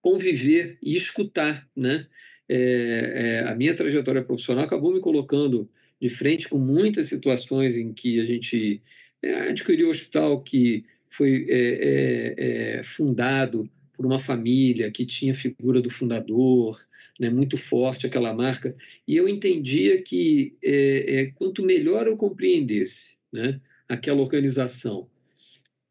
conviver 0.00 0.78
e 0.82 0.96
escutar, 0.96 1.68
né? 1.76 2.06
É, 2.48 3.42
é, 3.44 3.48
a 3.48 3.54
minha 3.54 3.74
trajetória 3.74 4.22
profissional 4.22 4.64
acabou 4.64 4.94
me 4.94 5.00
colocando 5.00 5.68
de 6.00 6.08
frente 6.08 6.48
com 6.48 6.56
muitas 6.56 7.08
situações 7.08 7.76
em 7.76 7.92
que 7.92 8.20
a 8.20 8.24
gente 8.24 8.80
adquiriu 9.50 9.88
um 9.88 9.90
hospital 9.90 10.42
que 10.42 10.84
foi 11.10 11.46
é, 11.48 11.58
é, 11.58 12.34
é, 12.78 12.82
fundado 12.84 13.68
por 13.94 14.06
uma 14.06 14.20
família 14.20 14.90
que 14.90 15.04
tinha 15.04 15.32
a 15.32 15.36
figura 15.36 15.80
do 15.80 15.90
fundador, 15.90 16.78
né, 17.18 17.28
muito 17.28 17.56
forte 17.56 18.06
aquela 18.06 18.32
marca, 18.32 18.76
e 19.06 19.16
eu 19.16 19.28
entendia 19.28 20.00
que 20.00 20.56
é, 20.62 21.14
é, 21.14 21.26
quanto 21.34 21.64
melhor 21.64 22.06
eu 22.06 22.16
compreendesse 22.16 23.16
né, 23.32 23.60
aquela 23.88 24.20
organização 24.20 25.08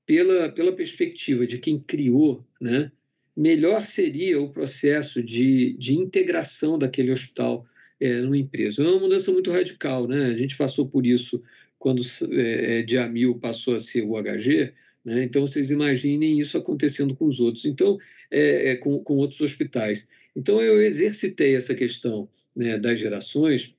pela, 0.05 0.49
pela 0.49 0.71
perspectiva 0.71 1.45
de 1.45 1.57
quem 1.57 1.77
criou, 1.79 2.45
né, 2.61 2.89
melhor 3.35 3.85
seria 3.85 4.41
o 4.41 4.49
processo 4.49 5.21
de, 5.21 5.73
de 5.73 5.93
integração 5.93 6.79
daquele 6.79 7.11
hospital 7.11 7.67
é, 7.99 8.21
numa 8.21 8.37
empresa. 8.37 8.81
É 8.81 8.87
uma 8.87 8.99
mudança 8.99 9.31
muito 9.31 9.51
radical, 9.51 10.07
né? 10.07 10.25
A 10.25 10.37
gente 10.37 10.55
passou 10.57 10.87
por 10.87 11.05
isso 11.05 11.41
quando 11.79 12.01
é, 12.31 12.81
Diamil 12.83 13.35
passou 13.35 13.75
a 13.75 13.79
ser 13.79 14.03
o 14.03 14.21
HG, 14.21 14.73
né? 15.05 15.23
então 15.23 15.45
vocês 15.45 15.69
imaginem 15.69 16.39
isso 16.39 16.57
acontecendo 16.57 17.15
com 17.15 17.25
os 17.25 17.39
outros, 17.39 17.65
então 17.65 17.97
é, 18.31 18.71
é, 18.71 18.75
com, 18.75 18.99
com 19.03 19.15
outros 19.15 19.41
hospitais. 19.41 20.07
Então 20.35 20.61
eu 20.61 20.81
exercitei 20.81 21.55
essa 21.55 21.73
questão 21.73 22.29
né, 22.55 22.77
das 22.77 22.99
gerações, 22.99 23.73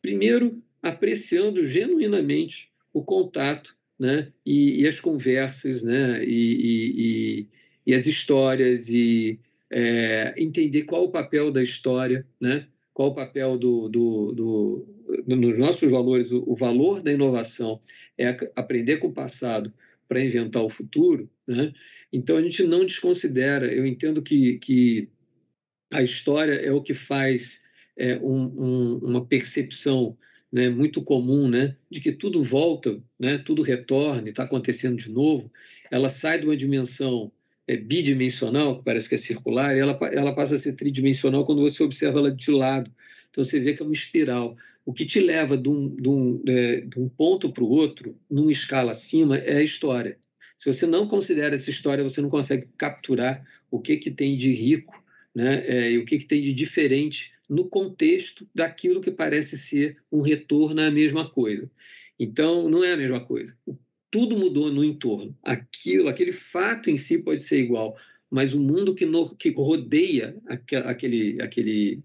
primeiro 0.00 0.62
apreciando 0.82 1.66
genuinamente 1.66 2.70
o 2.92 3.02
contato 3.02 3.76
né, 3.98 4.32
e, 4.44 4.82
e 4.82 4.88
as 4.88 4.98
conversas 4.98 5.82
né, 5.82 6.24
e, 6.24 7.46
e, 7.46 7.48
e 7.86 7.94
as 7.94 8.06
histórias 8.06 8.88
e 8.88 9.38
é, 9.70 10.34
entender 10.36 10.82
qual 10.82 11.04
o 11.04 11.10
papel 11.10 11.50
da 11.50 11.62
história, 11.62 12.26
né, 12.40 12.66
qual 12.92 13.08
o 13.10 13.14
papel 13.14 13.56
do, 13.56 13.88
do, 13.88 14.32
do 14.32 14.86
nos 15.26 15.58
nossos 15.58 15.90
valores, 15.90 16.30
o, 16.32 16.42
o, 16.46 16.54
valor 16.54 17.02
da 17.02 17.12
inovação 17.12 17.80
é 18.18 18.28
aprender 18.56 18.98
com 18.98 19.08
o 19.08 19.12
passado 19.12 19.72
para 20.08 20.24
inventar 20.24 20.62
o 20.62 20.70
futuro, 20.70 21.30
né? 21.46 21.72
então 22.12 22.36
a 22.36 22.42
gente 22.42 22.62
não 22.64 22.84
desconsidera, 22.84 23.72
eu 23.72 23.86
entendo 23.86 24.22
que, 24.22 24.58
que 24.58 25.08
a 25.92 26.02
história 26.02 26.54
é 26.54 26.72
o 26.72 26.82
que 26.82 26.94
faz 26.94 27.60
é, 27.96 28.18
um, 28.18 28.44
um, 28.44 28.98
uma 28.98 29.24
percepção 29.24 30.16
né, 30.52 30.68
muito 30.68 31.02
comum 31.02 31.48
né, 31.48 31.76
de 31.90 32.00
que 32.00 32.12
tudo 32.12 32.42
volta, 32.42 33.00
né, 33.18 33.38
tudo 33.38 33.62
retorna, 33.62 34.28
está 34.28 34.42
acontecendo 34.42 34.96
de 34.96 35.10
novo, 35.10 35.50
ela 35.90 36.10
sai 36.10 36.38
de 36.38 36.46
uma 36.46 36.56
dimensão 36.56 37.32
é, 37.66 37.76
bidimensional, 37.76 38.78
que 38.78 38.84
parece 38.84 39.08
que 39.08 39.14
é 39.14 39.18
circular, 39.18 39.74
e 39.76 39.80
ela, 39.80 39.98
ela 40.12 40.34
passa 40.34 40.56
a 40.56 40.58
ser 40.58 40.74
tridimensional 40.74 41.46
quando 41.46 41.62
você 41.62 41.82
observa 41.82 42.18
ela 42.18 42.30
de 42.30 42.50
lado. 42.50 42.90
Então 43.32 43.42
você 43.42 43.58
vê 43.58 43.72
que 43.74 43.82
é 43.82 43.84
uma 43.84 43.94
espiral. 43.94 44.56
O 44.84 44.92
que 44.92 45.06
te 45.06 45.18
leva 45.18 45.56
de 45.56 45.68
um, 45.68 45.96
de 45.96 46.08
um, 46.08 46.42
é, 46.46 46.82
de 46.82 47.00
um 47.00 47.08
ponto 47.08 47.50
para 47.50 47.64
o 47.64 47.70
outro, 47.70 48.14
numa 48.30 48.52
escala 48.52 48.92
acima, 48.92 49.38
é 49.38 49.56
a 49.56 49.62
história. 49.62 50.18
Se 50.58 50.72
você 50.72 50.86
não 50.86 51.08
considera 51.08 51.56
essa 51.56 51.70
história, 51.70 52.04
você 52.04 52.20
não 52.20 52.28
consegue 52.28 52.68
capturar 52.76 53.44
o 53.70 53.80
que, 53.80 53.96
que 53.96 54.10
tem 54.10 54.36
de 54.36 54.52
rico 54.52 55.02
né, 55.34 55.64
é, 55.66 55.92
e 55.92 55.98
o 55.98 56.04
que, 56.04 56.18
que 56.18 56.26
tem 56.26 56.42
de 56.42 56.52
diferente 56.52 57.32
no 57.48 57.64
contexto 57.64 58.46
daquilo 58.54 59.00
que 59.00 59.10
parece 59.10 59.56
ser 59.56 59.96
um 60.10 60.20
retorno 60.20 60.80
à 60.80 60.90
mesma 60.90 61.28
coisa. 61.28 61.70
Então, 62.18 62.68
não 62.68 62.84
é 62.84 62.92
a 62.92 62.96
mesma 62.96 63.24
coisa. 63.24 63.56
Tudo 64.10 64.36
mudou 64.36 64.70
no 64.70 64.84
entorno. 64.84 65.36
Aquilo, 65.42 66.08
aquele 66.08 66.32
fato 66.32 66.90
em 66.90 66.98
si 66.98 67.18
pode 67.18 67.42
ser 67.42 67.58
igual, 67.58 67.96
mas 68.30 68.52
o 68.52 68.60
mundo 68.60 68.94
que, 68.94 69.06
no, 69.06 69.34
que 69.34 69.50
rodeia 69.50 70.36
aquele, 70.46 71.40
aquele 71.40 72.02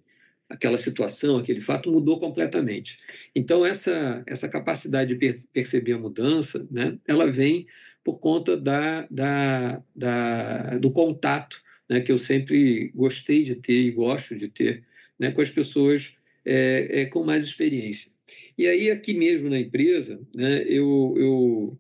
aquela 0.50 0.78
situação, 0.78 1.38
aquele 1.38 1.62
fato 1.62 1.92
mudou 1.92 2.20
completamente. 2.20 2.98
Então 3.36 3.66
essa 3.66 4.24
essa 4.26 4.48
capacidade 4.48 5.14
de 5.14 5.20
per 5.20 5.38
perceber 5.54 5.94
a 5.94 6.00
mudança, 6.00 6.66
né, 6.72 6.98
ela 7.08 7.30
vem 7.30 7.68
por 8.04 8.20
conta 8.20 8.56
da, 8.56 9.06
da, 9.12 9.84
da 9.96 10.78
do 10.78 10.92
contato, 10.92 11.62
né, 11.90 12.00
que 12.00 12.12
eu 12.12 12.18
sempre 12.18 12.90
gostei 12.96 13.44
de 13.44 13.56
ter 13.56 13.82
e 13.82 13.92
gosto 13.92 14.36
de 14.36 14.48
ter, 14.48 14.84
né, 15.20 15.32
com 15.32 15.42
as 15.42 15.50
pessoas 15.50 16.14
é, 16.46 17.02
é, 17.02 17.06
com 17.06 17.24
mais 17.24 17.44
experiência. 17.44 18.10
E 18.58 18.66
aí 18.66 18.90
aqui 18.90 19.14
mesmo 19.14 19.50
na 19.50 19.60
empresa, 19.60 20.20
né, 20.34 20.64
eu, 20.64 21.14
eu 21.18 21.80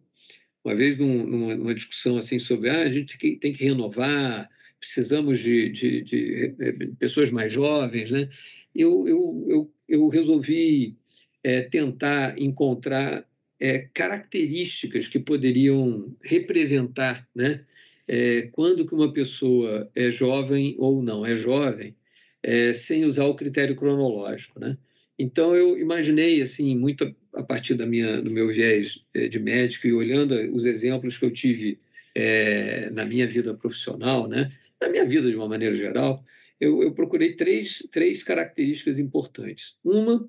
uma 0.63 0.76
vez 0.76 0.97
num, 0.97 1.26
numa, 1.26 1.74
discussão 1.74 2.18
assim 2.18 2.38
sobre 2.38 2.70
ah, 2.70 2.82
a 2.82 2.91
gente 2.91 3.18
tem 3.38 3.53
que 3.53 3.63
renovar, 3.63 4.49
precisamos 4.80 5.39
de, 5.39 5.70
de, 5.70 6.01
de, 6.01 6.47
de 6.49 6.88
pessoas 6.99 7.32
mais 7.32 7.51
jovens, 7.51 8.11
né? 8.11 8.30
Eu, 8.78 9.07
eu, 9.07 9.45
eu, 9.47 9.71
eu 9.88 10.07
resolvi 10.07 10.95
é, 11.43 11.61
tentar 11.61 12.39
encontrar 12.39 13.25
é, 13.59 13.88
características 13.93 15.07
que 15.07 15.19
poderiam 15.19 16.15
representar 16.21 17.28
né, 17.36 17.61
é, 18.07 18.49
quando 18.51 18.86
que 18.86 18.93
uma 18.93 19.11
pessoa 19.11 19.89
é 19.95 20.11
jovem 20.11 20.75
ou 20.78 21.01
não 21.01 21.25
é 21.25 21.36
jovem, 21.36 21.95
é, 22.43 22.73
sem 22.73 23.03
usar 23.03 23.25
o 23.25 23.36
critério 23.36 23.75
cronológico. 23.75 24.59
Né? 24.59 24.78
Então, 25.17 25.55
eu 25.55 25.78
imaginei, 25.78 26.41
assim, 26.41 26.75
muito 26.75 27.13
a 27.34 27.43
partir 27.43 27.73
da 27.73 27.86
minha, 27.86 28.21
do 28.21 28.32
meu 28.32 28.47
viés 28.47 29.03
é, 29.13 29.28
de 29.28 29.39
médico 29.39 29.88
e 29.88 29.93
olhando 29.93 30.36
os 30.53 30.65
exemplos 30.65 31.17
que 31.17 31.25
eu 31.25 31.32
tive 31.32 31.80
é, 32.15 32.89
na 32.91 33.05
minha 33.05 33.28
vida 33.28 33.53
profissional, 33.53 34.28
né? 34.28 34.51
na 34.80 34.89
minha 34.89 35.05
vida 35.05 35.30
de 35.30 35.36
uma 35.36 35.47
maneira 35.47 35.75
geral, 35.75 36.23
eu, 36.59 36.83
eu 36.83 36.93
procurei 36.93 37.35
três, 37.35 37.87
três 37.91 38.23
características 38.23 38.99
importantes. 38.99 39.75
Uma, 39.83 40.27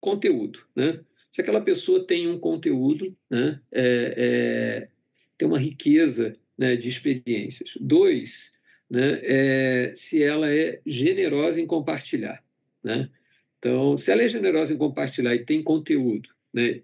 conteúdo. 0.00 0.60
Né? 0.76 1.00
Se 1.32 1.40
aquela 1.40 1.60
pessoa 1.60 2.06
tem 2.06 2.28
um 2.28 2.38
conteúdo, 2.38 3.16
né? 3.30 3.60
É, 3.72 4.14
é, 4.16 4.88
tem 5.36 5.48
uma 5.48 5.58
riqueza 5.58 6.36
né, 6.56 6.76
de 6.76 6.88
experiências. 6.88 7.72
Dois, 7.80 8.52
né, 8.88 9.20
é, 9.22 9.92
se 9.96 10.22
ela 10.22 10.52
é 10.52 10.80
generosa 10.86 11.60
em 11.60 11.66
compartilhar. 11.66 12.44
Né? 12.82 13.10
Então, 13.58 13.96
se 13.96 14.12
ela 14.12 14.22
é 14.22 14.28
generosa 14.28 14.72
em 14.72 14.76
compartilhar 14.76 15.34
e 15.34 15.44
tem 15.44 15.62
conteúdo, 15.62 16.28
né, 16.52 16.82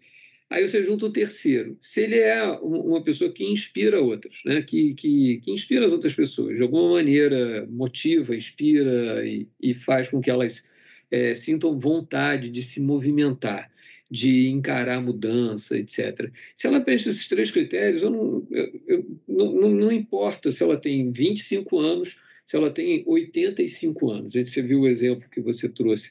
Aí 0.51 0.67
você 0.67 0.83
junta 0.85 1.07
o 1.07 1.13
terceiro. 1.13 1.79
Se 1.81 2.03
ele 2.03 2.19
é 2.19 2.43
uma 2.45 3.01
pessoa 3.05 3.33
que 3.33 3.45
inspira 3.45 4.03
outras, 4.03 4.35
né? 4.45 4.61
que, 4.61 4.95
que, 4.95 5.39
que 5.39 5.53
inspira 5.53 5.87
as 5.87 5.93
outras 5.93 6.13
pessoas, 6.13 6.57
de 6.57 6.63
alguma 6.63 6.95
maneira 6.95 7.65
motiva, 7.71 8.35
inspira 8.35 9.25
e, 9.25 9.47
e 9.61 9.73
faz 9.73 10.09
com 10.09 10.21
que 10.21 10.29
elas 10.29 10.65
é, 11.09 11.37
sintam 11.37 11.79
vontade 11.79 12.51
de 12.51 12.65
se 12.65 12.81
movimentar, 12.81 13.71
de 14.11 14.49
encarar 14.49 14.97
a 14.99 15.01
mudança, 15.01 15.79
etc. 15.79 16.33
Se 16.57 16.67
ela 16.67 16.81
preenche 16.81 17.09
esses 17.09 17.29
três 17.29 17.53
critérios, 17.53 18.03
eu 18.03 18.11
não, 18.11 18.47
eu, 18.51 18.81
eu, 18.89 19.21
não, 19.29 19.71
não, 19.71 19.93
importa 19.93 20.51
se 20.51 20.65
ela 20.65 20.77
tem 20.77 21.13
25 21.13 21.79
anos, 21.79 22.17
se 22.45 22.57
ela 22.57 22.71
tem 22.71 23.05
85 23.07 24.11
anos. 24.11 24.33
Você 24.33 24.63
viu 24.63 24.81
o 24.81 24.89
exemplo 24.89 25.31
que 25.31 25.41
você 25.41 25.69
trouxe 25.69 26.11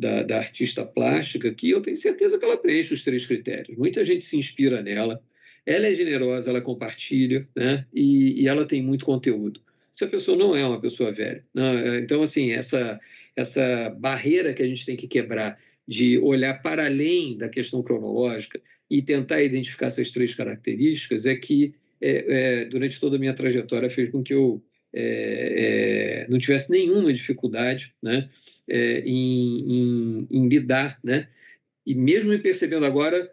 da, 0.00 0.22
da, 0.22 0.38
artista 0.38 0.84
plástica, 0.84 1.52
que 1.52 1.70
eu 1.70 1.80
tenho 1.80 1.96
certeza 1.96 2.38
que 2.38 2.44
ela 2.44 2.56
preenche 2.56 2.94
os 2.94 3.02
três 3.04 3.26
critérios. 3.26 3.76
Muita 3.76 4.04
gente 4.04 4.24
se 4.24 4.36
inspira 4.36 4.82
nela, 4.82 5.22
ela 5.66 5.86
é 5.86 5.94
generosa, 5.94 6.50
ela 6.50 6.60
compartilha, 6.60 7.46
né? 7.54 7.86
E, 7.92 8.42
e 8.42 8.48
ela 8.48 8.64
tem 8.64 8.82
muito 8.82 9.04
conteúdo. 9.04 9.60
Se 9.92 10.04
a 10.04 10.08
pessoa 10.08 10.36
não 10.36 10.56
é 10.56 10.66
uma 10.66 10.80
pessoa 10.80 11.12
velha, 11.12 11.44
né? 11.54 11.98
então 12.00 12.22
assim 12.22 12.52
essa 12.52 12.98
essa 13.36 13.90
barreira 13.90 14.52
que 14.52 14.62
a 14.62 14.66
gente 14.66 14.84
tem 14.84 14.96
que 14.96 15.06
quebrar 15.06 15.58
de 15.86 16.18
olhar 16.18 16.62
para 16.62 16.86
além 16.86 17.36
da 17.36 17.48
questão 17.48 17.82
cronológica 17.82 18.60
e 18.90 19.02
tentar 19.02 19.42
identificar 19.42 19.86
essas 19.86 20.10
três 20.10 20.34
características 20.34 21.26
é 21.26 21.36
que 21.36 21.74
é, 22.00 22.60
é, 22.60 22.64
durante 22.64 22.98
toda 22.98 23.16
a 23.16 23.18
minha 23.18 23.34
trajetória 23.34 23.90
fez 23.90 24.10
com 24.10 24.22
que 24.22 24.34
eu 24.34 24.62
é, 24.92 26.24
é 26.24 26.30
não 26.30 26.38
tivesse 26.38 26.70
nenhuma 26.70 27.12
dificuldade, 27.12 27.94
né? 28.02 28.28
é, 28.70 29.00
em, 29.00 29.58
em, 29.68 30.28
em, 30.30 30.48
lidar, 30.48 30.98
né? 31.02 31.28
E 31.84 31.94
mesmo 31.94 32.30
me 32.30 32.38
percebendo 32.38 32.86
agora, 32.86 33.30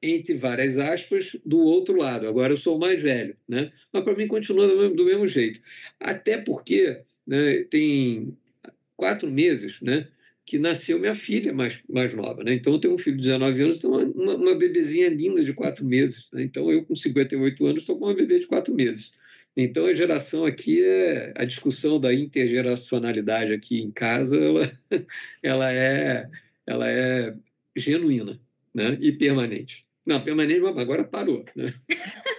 entre 0.00 0.34
várias 0.34 0.78
aspas, 0.78 1.36
do 1.44 1.58
outro 1.58 1.96
lado. 1.96 2.28
Agora 2.28 2.52
eu 2.52 2.56
sou 2.56 2.78
mais 2.78 3.02
velho, 3.02 3.36
né? 3.48 3.72
Mas 3.92 4.04
para 4.04 4.14
mim 4.14 4.28
continua 4.28 4.68
do 4.68 4.76
mesmo, 4.76 4.96
do 4.96 5.04
mesmo, 5.04 5.26
jeito. 5.26 5.60
Até 5.98 6.38
porque 6.38 7.00
né, 7.26 7.64
tem 7.64 8.36
quatro 8.96 9.30
meses, 9.30 9.80
né? 9.80 10.06
Que 10.44 10.58
nasceu 10.58 11.00
minha 11.00 11.16
filha 11.16 11.52
mais, 11.52 11.80
mais 11.88 12.14
nova, 12.14 12.44
né? 12.44 12.54
Então 12.54 12.74
eu 12.74 12.78
tenho 12.78 12.94
um 12.94 12.98
filho 12.98 13.16
de 13.16 13.24
19 13.24 13.62
anos, 13.62 13.82
uma, 13.82 14.04
uma, 14.04 14.34
uma 14.36 14.54
bebezinha 14.54 15.08
linda 15.08 15.42
de 15.42 15.52
quatro 15.52 15.84
meses. 15.84 16.28
Né? 16.32 16.44
Então 16.44 16.70
eu 16.70 16.84
com 16.84 16.94
58 16.94 17.66
anos 17.66 17.80
estou 17.80 17.98
com 17.98 18.04
uma 18.04 18.14
bebê 18.14 18.38
de 18.38 18.46
quatro 18.46 18.72
meses. 18.72 19.10
Então, 19.56 19.86
a 19.86 19.94
geração 19.94 20.44
aqui 20.44 20.84
é 20.84 21.32
a 21.34 21.44
discussão 21.44 21.98
da 21.98 22.12
intergeracionalidade 22.12 23.52
aqui 23.52 23.80
em 23.80 23.90
casa, 23.90 24.36
ela, 24.36 24.78
ela 25.42 25.72
é 25.72 26.28
ela 26.66 26.88
é 26.90 27.34
genuína, 27.74 28.40
né? 28.74 28.98
E 29.00 29.12
permanente. 29.12 29.86
Não, 30.04 30.22
permanente 30.22 30.64
agora 30.66 31.04
parou, 31.04 31.44
né? 31.54 31.74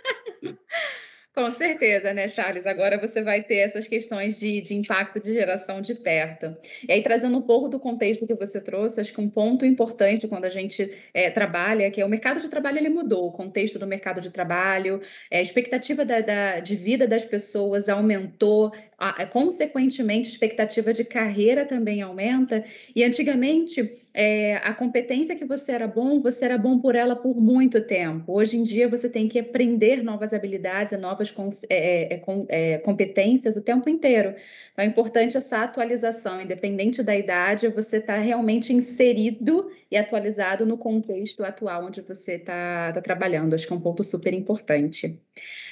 Com 1.37 1.51
certeza, 1.51 2.15
né, 2.15 2.27
Charles? 2.27 2.65
Agora 2.65 2.99
você 2.99 3.21
vai 3.21 3.43
ter 3.43 3.57
essas 3.57 3.87
questões 3.87 4.39
de, 4.39 4.59
de 4.59 4.73
impacto 4.73 5.19
de 5.19 5.31
geração 5.31 5.79
de 5.81 5.93
perto. 5.93 6.57
E 6.89 6.91
aí, 6.91 7.03
trazendo 7.03 7.37
um 7.37 7.43
pouco 7.43 7.69
do 7.69 7.79
contexto 7.79 8.25
que 8.25 8.33
você 8.33 8.59
trouxe, 8.59 9.01
acho 9.01 9.13
que 9.13 9.21
um 9.21 9.29
ponto 9.29 9.63
importante 9.63 10.27
quando 10.27 10.45
a 10.45 10.49
gente 10.49 10.91
é, 11.13 11.29
trabalha, 11.29 11.91
que 11.91 12.01
é 12.01 12.05
o 12.05 12.09
mercado 12.09 12.39
de 12.39 12.49
trabalho, 12.49 12.79
ele 12.79 12.89
mudou, 12.89 13.27
o 13.27 13.31
contexto 13.31 13.77
do 13.77 13.85
mercado 13.85 14.19
de 14.19 14.31
trabalho, 14.31 14.99
é, 15.29 15.37
a 15.37 15.41
expectativa 15.41 16.03
da, 16.03 16.21
da, 16.21 16.59
de 16.59 16.75
vida 16.75 17.07
das 17.07 17.23
pessoas 17.23 17.87
aumentou, 17.87 18.73
a, 18.97 19.27
consequentemente, 19.27 20.27
a 20.27 20.31
expectativa 20.31 20.91
de 20.91 21.03
carreira 21.03 21.65
também 21.65 22.01
aumenta. 22.01 22.65
E 22.95 23.03
antigamente, 23.03 23.91
é, 24.11 24.55
a 24.57 24.73
competência 24.73 25.35
que 25.35 25.45
você 25.45 25.71
era 25.71 25.87
bom, 25.87 26.19
você 26.19 26.45
era 26.45 26.57
bom 26.57 26.79
por 26.79 26.95
ela 26.95 27.15
por 27.15 27.39
muito 27.39 27.79
tempo. 27.81 28.33
Hoje 28.33 28.57
em 28.57 28.63
dia, 28.63 28.89
você 28.89 29.07
tem 29.07 29.27
que 29.27 29.37
aprender 29.37 30.03
novas 30.03 30.33
habilidades 30.33 30.93
e 30.93 30.97
novas 30.97 31.31
é, 31.69 32.15
é, 32.15 32.15
é, 32.15 32.21
é, 32.49 32.77
competências 32.79 33.55
o 33.55 33.61
tempo 33.61 33.87
inteiro. 33.87 34.33
Então, 34.73 34.83
é 34.83 34.87
importante 34.87 35.37
essa 35.37 35.63
atualização, 35.63 36.41
independente 36.41 37.03
da 37.03 37.15
idade, 37.15 37.67
você 37.67 37.97
está 37.97 38.17
realmente 38.17 38.73
inserido 38.73 39.69
e 39.91 39.97
atualizado 39.97 40.65
no 40.65 40.75
contexto 40.75 41.43
atual 41.43 41.85
onde 41.85 42.01
você 42.01 42.33
está 42.33 42.93
tá 42.93 43.01
trabalhando. 43.01 43.53
Acho 43.53 43.67
que 43.67 43.73
é 43.73 43.75
um 43.75 43.79
ponto 43.79 44.03
super 44.03 44.33
importante. 44.33 45.21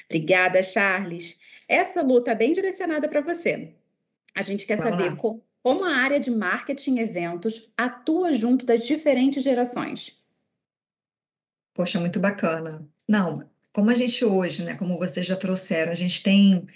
Obrigada, 0.08 0.62
Charles. 0.62 1.44
Essa 1.68 2.02
luta 2.02 2.32
é 2.32 2.36
bem 2.36 2.54
direcionada 2.54 3.08
para 3.08 3.22
você. 3.22 3.74
A 4.36 4.42
gente 4.42 4.66
quer 4.66 4.78
Vamos 4.78 5.00
saber 5.00 5.16
como, 5.16 5.44
como 5.64 5.86
a 5.86 5.96
área 5.96 6.20
de 6.20 6.30
marketing 6.30 6.98
e 6.98 7.02
eventos 7.02 7.70
atua 7.78 8.34
junto 8.34 8.66
das 8.66 8.86
diferentes 8.86 9.44
gerações. 9.44 10.16
Poxa, 11.74 12.00
muito 12.00 12.20
bacana. 12.20 12.88
Não, 13.08 13.50
como 13.74 13.90
a 13.90 13.94
gente 13.94 14.24
hoje, 14.24 14.64
né, 14.64 14.76
como 14.76 14.98
vocês 14.98 15.26
já 15.26 15.36
trouxeram, 15.36 15.92
a 15.92 15.96
gente 15.96 16.24
tem 16.24 16.68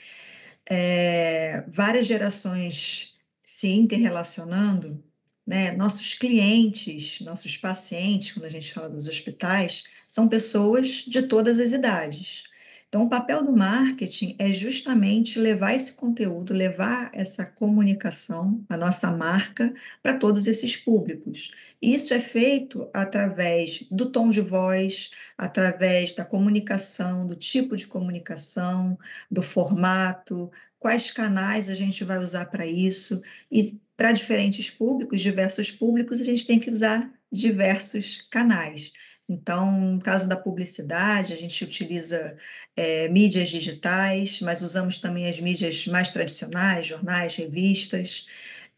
é, 0.65 1.63
várias 1.67 2.05
gerações 2.05 3.17
se 3.45 3.67
interrelacionando, 3.67 5.03
né? 5.45 5.71
Nossos 5.71 6.13
clientes, 6.13 7.21
nossos 7.21 7.57
pacientes, 7.57 8.33
quando 8.33 8.45
a 8.45 8.49
gente 8.49 8.71
fala 8.71 8.87
dos 8.87 9.07
hospitais, 9.07 9.85
são 10.07 10.27
pessoas 10.27 11.03
de 11.07 11.23
todas 11.23 11.59
as 11.59 11.71
idades. 11.71 12.43
Então, 12.89 13.03
o 13.03 13.09
papel 13.09 13.43
do 13.43 13.55
marketing 13.55 14.35
é 14.39 14.51
justamente 14.51 15.37
levar 15.39 15.75
esse 15.75 15.93
conteúdo, 15.93 16.55
levar 16.55 17.11
essa 17.13 17.45
comunicação, 17.45 18.65
a 18.67 18.75
nossa 18.75 19.11
marca, 19.11 19.71
para 20.01 20.17
todos 20.17 20.47
esses 20.47 20.75
públicos. 20.75 21.51
Isso 21.79 22.15
é 22.15 22.19
feito 22.19 22.89
através 22.91 23.83
do 23.91 24.11
tom 24.11 24.31
de 24.31 24.41
voz, 24.41 25.11
através 25.37 26.13
da 26.13 26.25
comunicação, 26.25 27.27
do 27.27 27.35
tipo 27.35 27.75
de 27.75 27.85
comunicação, 27.85 28.97
do 29.29 29.43
formato, 29.43 30.51
quais 30.79 31.11
canais 31.11 31.69
a 31.69 31.75
gente 31.75 32.03
vai 32.03 32.17
usar 32.17 32.45
para 32.47 32.65
isso. 32.65 33.21
E 33.51 33.79
para 33.95 34.13
diferentes 34.13 34.71
públicos, 34.71 35.21
diversos 35.21 35.69
públicos, 35.69 36.19
a 36.19 36.23
gente 36.23 36.47
tem 36.47 36.59
que 36.59 36.71
usar 36.71 37.13
diversos 37.31 38.21
canais. 38.31 38.91
Então, 39.29 39.79
no 39.79 40.01
caso 40.01 40.27
da 40.27 40.35
publicidade, 40.35 41.33
a 41.33 41.35
gente 41.35 41.63
utiliza 41.63 42.35
é, 42.75 43.07
mídias 43.09 43.49
digitais, 43.49 44.41
mas 44.41 44.61
usamos 44.61 44.97
também 44.97 45.29
as 45.29 45.39
mídias 45.39 45.85
mais 45.85 46.09
tradicionais, 46.09 46.87
jornais, 46.87 47.35
revistas. 47.35 48.27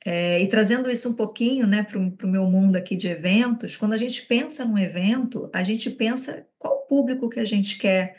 É, 0.06 0.42
e 0.42 0.48
trazendo 0.48 0.92
isso 0.92 1.10
um 1.10 1.14
pouquinho 1.14 1.66
né, 1.66 1.84
para 1.84 1.98
o 1.98 2.30
meu 2.30 2.46
mundo 2.48 2.76
aqui 2.76 2.98
de 2.98 3.08
eventos, 3.08 3.78
quando 3.78 3.94
a 3.94 3.98
gente 3.98 4.24
pensa 4.24 4.66
num 4.66 4.78
evento, 4.78 5.50
a 5.54 5.64
gente 5.64 5.90
pensa 5.90 6.46
qual 6.60 6.80
público 6.88 7.30
que 7.30 7.40
a 7.40 7.46
gente 7.46 7.78
quer 7.78 8.18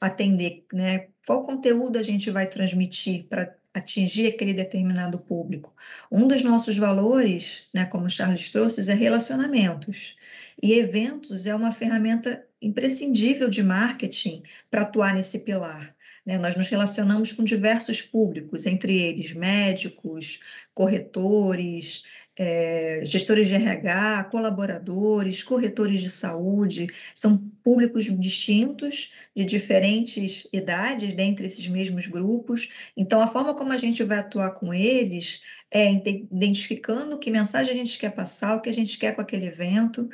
atender, 0.00 0.64
né? 0.72 1.08
qual 1.26 1.42
conteúdo 1.44 1.98
a 1.98 2.02
gente 2.02 2.30
vai 2.30 2.46
transmitir 2.46 3.24
para 3.24 3.54
atingir 3.72 4.26
aquele 4.26 4.52
determinado 4.52 5.18
público. 5.20 5.74
Um 6.10 6.26
dos 6.26 6.42
nossos 6.42 6.76
valores, 6.76 7.68
né, 7.72 7.86
como 7.86 8.06
o 8.06 8.10
Charles 8.10 8.50
trouxe, 8.50 8.90
é 8.90 8.94
relacionamentos. 8.94 10.16
E 10.62 10.74
eventos 10.74 11.46
é 11.46 11.54
uma 11.54 11.72
ferramenta 11.72 12.44
imprescindível 12.60 13.48
de 13.48 13.62
marketing 13.62 14.42
para 14.70 14.82
atuar 14.82 15.14
nesse 15.14 15.40
pilar. 15.40 15.94
Né? 16.26 16.38
Nós 16.38 16.56
nos 16.56 16.68
relacionamos 16.68 17.32
com 17.32 17.44
diversos 17.44 18.02
públicos, 18.02 18.66
entre 18.66 18.96
eles 18.96 19.32
médicos, 19.32 20.40
corretores, 20.74 22.04
é, 22.38 23.02
gestores 23.04 23.48
de 23.48 23.54
RH, 23.54 24.24
colaboradores, 24.30 25.42
corretores 25.42 26.00
de 26.00 26.08
saúde, 26.08 26.88
são 27.14 27.38
públicos 27.62 28.06
distintos, 28.18 29.12
de 29.36 29.44
diferentes 29.44 30.48
idades, 30.52 31.12
dentre 31.12 31.46
esses 31.46 31.66
mesmos 31.66 32.06
grupos. 32.06 32.70
Então, 32.96 33.20
a 33.20 33.28
forma 33.28 33.54
como 33.54 33.72
a 33.72 33.76
gente 33.76 34.02
vai 34.02 34.18
atuar 34.18 34.52
com 34.52 34.72
eles 34.72 35.42
é 35.72 35.92
identificando 35.92 37.18
que 37.18 37.30
mensagem 37.30 37.74
a 37.74 37.76
gente 37.76 37.98
quer 37.98 38.10
passar, 38.10 38.56
o 38.56 38.60
que 38.60 38.68
a 38.68 38.74
gente 38.74 38.98
quer 38.98 39.14
com 39.14 39.20
aquele 39.20 39.46
evento, 39.46 40.08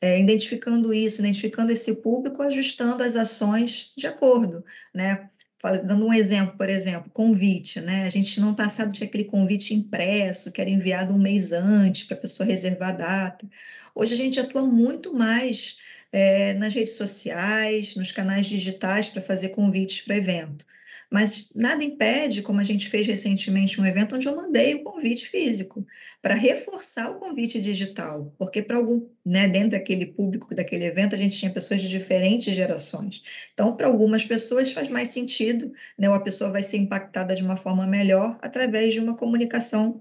é, 0.00 0.18
identificando 0.18 0.92
isso, 0.92 1.20
identificando 1.20 1.70
esse 1.70 1.96
público, 2.02 2.42
ajustando 2.42 3.02
as 3.02 3.14
ações 3.14 3.92
de 3.96 4.06
acordo, 4.06 4.64
né? 4.92 5.28
Dando 5.62 6.06
um 6.06 6.12
exemplo, 6.12 6.56
por 6.56 6.68
exemplo, 6.68 7.10
convite, 7.10 7.80
né? 7.80 8.04
A 8.04 8.10
gente 8.10 8.40
no 8.40 8.54
passado 8.54 8.92
tinha 8.92 9.06
aquele 9.06 9.24
convite 9.24 9.74
impresso, 9.74 10.50
que 10.50 10.60
era 10.60 10.68
enviado 10.68 11.14
um 11.14 11.18
mês 11.18 11.52
antes 11.52 12.04
para 12.04 12.16
a 12.16 12.20
pessoa 12.20 12.46
reservar 12.46 12.90
a 12.90 12.92
data. 12.92 13.48
Hoje 13.94 14.14
a 14.14 14.16
gente 14.16 14.40
atua 14.40 14.66
muito 14.66 15.14
mais 15.14 15.78
é, 16.10 16.54
nas 16.54 16.74
redes 16.74 16.96
sociais, 16.96 17.94
nos 17.94 18.10
canais 18.10 18.46
digitais 18.46 19.08
para 19.08 19.22
fazer 19.22 19.50
convites 19.50 20.00
para 20.02 20.16
evento. 20.16 20.66
Mas 21.12 21.52
nada 21.54 21.84
impede, 21.84 22.40
como 22.40 22.58
a 22.58 22.64
gente 22.64 22.88
fez 22.88 23.06
recentemente 23.06 23.78
um 23.78 23.84
evento 23.84 24.16
onde 24.16 24.26
eu 24.26 24.34
mandei 24.34 24.74
o 24.74 24.82
convite 24.82 25.28
físico 25.28 25.86
para 26.22 26.34
reforçar 26.34 27.10
o 27.10 27.18
convite 27.18 27.60
digital, 27.60 28.34
porque 28.38 28.62
para 28.62 28.78
algum, 28.78 29.06
né, 29.24 29.46
dentro 29.46 29.72
daquele 29.72 30.06
público 30.06 30.54
daquele 30.54 30.86
evento 30.86 31.14
a 31.14 31.18
gente 31.18 31.38
tinha 31.38 31.52
pessoas 31.52 31.82
de 31.82 31.88
diferentes 31.90 32.54
gerações. 32.54 33.22
Então, 33.52 33.76
para 33.76 33.88
algumas 33.88 34.24
pessoas 34.24 34.72
faz 34.72 34.88
mais 34.88 35.10
sentido, 35.10 35.74
né, 35.98 36.08
ou 36.08 36.14
a 36.14 36.20
pessoa 36.20 36.50
vai 36.50 36.62
ser 36.62 36.78
impactada 36.78 37.34
de 37.34 37.42
uma 37.42 37.58
forma 37.58 37.86
melhor 37.86 38.38
através 38.40 38.94
de 38.94 39.00
uma 39.00 39.14
comunicação 39.14 40.00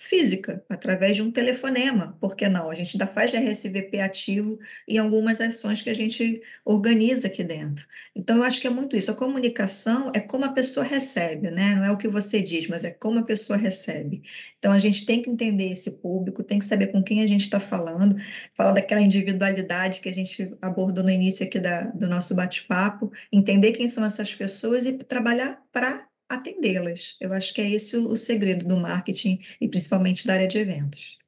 física, 0.00 0.64
através 0.66 1.14
de 1.14 1.22
um 1.22 1.30
telefonema, 1.30 2.16
por 2.18 2.34
que 2.34 2.48
não? 2.48 2.70
A 2.70 2.74
gente 2.74 2.96
ainda 2.96 3.06
faz 3.06 3.32
RSVP 3.32 4.00
ativo 4.00 4.58
em 4.88 4.96
algumas 4.96 5.42
ações 5.42 5.82
que 5.82 5.90
a 5.90 5.94
gente 5.94 6.40
organiza 6.64 7.28
aqui 7.28 7.44
dentro. 7.44 7.86
Então, 8.16 8.38
eu 8.38 8.42
acho 8.42 8.62
que 8.62 8.66
é 8.66 8.70
muito 8.70 8.96
isso. 8.96 9.10
A 9.10 9.14
comunicação 9.14 10.10
é 10.14 10.18
como 10.18 10.46
a 10.46 10.52
pessoa 10.52 10.86
recebe, 10.86 11.50
né? 11.50 11.74
Não 11.74 11.84
é 11.84 11.92
o 11.92 11.98
que 11.98 12.08
você 12.08 12.40
diz, 12.40 12.66
mas 12.66 12.82
é 12.82 12.90
como 12.90 13.18
a 13.18 13.24
pessoa 13.24 13.58
recebe. 13.58 14.22
Então, 14.58 14.72
a 14.72 14.78
gente 14.78 15.04
tem 15.04 15.22
que 15.22 15.28
entender 15.28 15.70
esse 15.70 15.90
público, 15.98 16.42
tem 16.42 16.58
que 16.58 16.64
saber 16.64 16.86
com 16.86 17.02
quem 17.02 17.22
a 17.22 17.26
gente 17.26 17.42
está 17.42 17.60
falando, 17.60 18.16
falar 18.56 18.72
daquela 18.72 19.02
individualidade 19.02 20.00
que 20.00 20.08
a 20.08 20.14
gente 20.14 20.56
abordou 20.62 21.04
no 21.04 21.10
início 21.10 21.44
aqui 21.44 21.60
da, 21.60 21.82
do 21.82 22.08
nosso 22.08 22.34
bate-papo, 22.34 23.12
entender 23.30 23.72
quem 23.72 23.86
são 23.86 24.02
essas 24.02 24.34
pessoas 24.34 24.86
e 24.86 24.94
trabalhar 24.94 25.62
para 25.70 26.09
atendê-las. 26.30 27.16
Eu 27.20 27.32
acho 27.32 27.52
que 27.52 27.60
é 27.60 27.68
esse 27.68 27.96
o, 27.96 28.08
o 28.08 28.16
segredo 28.16 28.66
do 28.66 28.76
marketing 28.76 29.40
e 29.60 29.68
principalmente 29.68 30.26
da 30.26 30.34
área 30.34 30.48
de 30.48 30.58
eventos. 30.58 31.18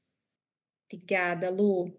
Obrigada, 0.87 1.51
Lu. 1.51 1.93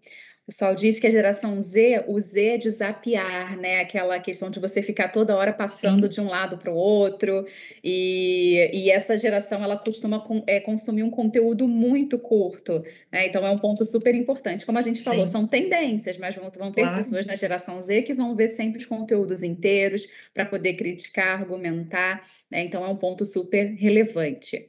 O 0.44 0.52
pessoal 0.52 0.74
diz 0.74 1.00
que 1.00 1.06
a 1.06 1.10
geração 1.10 1.58
Z, 1.58 2.04
o 2.06 2.20
Z 2.20 2.44
é 2.44 2.58
desapiar, 2.58 3.56
né? 3.56 3.80
Aquela 3.80 4.20
questão 4.20 4.50
de 4.50 4.60
você 4.60 4.82
ficar 4.82 5.08
toda 5.08 5.34
hora 5.34 5.54
passando 5.54 6.02
Sim. 6.02 6.08
de 6.10 6.20
um 6.20 6.28
lado 6.28 6.58
para 6.58 6.70
o 6.70 6.74
outro. 6.74 7.46
E, 7.82 8.70
e 8.74 8.90
essa 8.90 9.16
geração, 9.16 9.64
ela 9.64 9.78
costuma 9.78 10.20
com, 10.20 10.44
é, 10.46 10.60
consumir 10.60 11.02
um 11.02 11.08
conteúdo 11.08 11.66
muito 11.66 12.18
curto. 12.18 12.84
Né? 13.10 13.26
Então, 13.26 13.46
é 13.46 13.48
um 13.48 13.56
ponto 13.56 13.86
super 13.86 14.14
importante. 14.14 14.66
Como 14.66 14.76
a 14.76 14.82
gente 14.82 15.02
falou, 15.02 15.24
Sim. 15.24 15.32
são 15.32 15.46
tendências, 15.46 16.18
mas 16.18 16.34
vão, 16.34 16.50
vão 16.50 16.70
ter 16.70 16.82
claro. 16.82 16.96
pessoas 16.96 17.24
na 17.24 17.36
geração 17.36 17.80
Z 17.80 18.02
que 18.02 18.12
vão 18.12 18.36
ver 18.36 18.48
sempre 18.48 18.80
os 18.80 18.86
conteúdos 18.86 19.42
inteiros 19.42 20.06
para 20.34 20.44
poder 20.44 20.74
criticar, 20.74 21.40
argumentar. 21.40 22.20
Né? 22.50 22.64
Então, 22.64 22.84
é 22.84 22.88
um 22.88 22.96
ponto 22.96 23.24
super 23.24 23.74
relevante. 23.76 24.68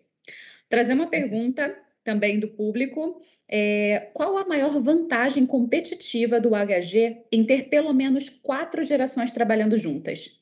Trazer 0.70 0.94
uma 0.94 1.08
pergunta 1.08 1.76
também 2.06 2.40
do 2.40 2.48
público. 2.48 3.20
É, 3.50 4.12
qual 4.14 4.38
a 4.38 4.48
maior 4.48 4.80
vantagem 4.80 5.46
competitiva 5.46 6.40
do 6.40 6.52
HG 6.52 7.26
em 7.32 7.44
ter 7.44 7.64
pelo 7.64 7.92
menos 7.92 8.30
quatro 8.30 8.82
gerações 8.84 9.32
trabalhando 9.32 9.78
juntas? 9.78 10.40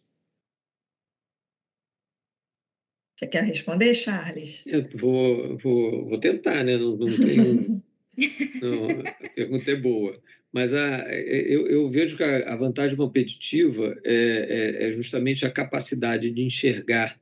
Você 3.17 3.27
quer 3.27 3.43
responder, 3.43 3.93
Charles? 3.93 4.63
Eu 4.67 4.87
vou, 4.95 5.57
vou, 5.57 6.09
vou 6.09 6.19
tentar, 6.19 6.63
né? 6.63 6.77
Não, 6.77 6.97
não 6.97 7.07
tenho. 7.07 7.81
não, 8.61 8.99
a 8.99 9.29
pergunta 9.29 9.71
é 9.71 9.75
boa. 9.75 10.21
Mas 10.51 10.73
a, 10.73 10.99
eu, 11.11 11.67
eu 11.67 11.89
vejo 11.89 12.17
que 12.17 12.23
a, 12.23 12.53
a 12.53 12.55
vantagem 12.55 12.97
competitiva 12.97 13.99
é, 14.03 14.13
é, 14.13 14.89
é, 14.89 14.93
justamente 14.93 15.45
a 15.45 15.51
capacidade 15.51 16.29
de 16.29 16.41
enxergar 16.43 17.19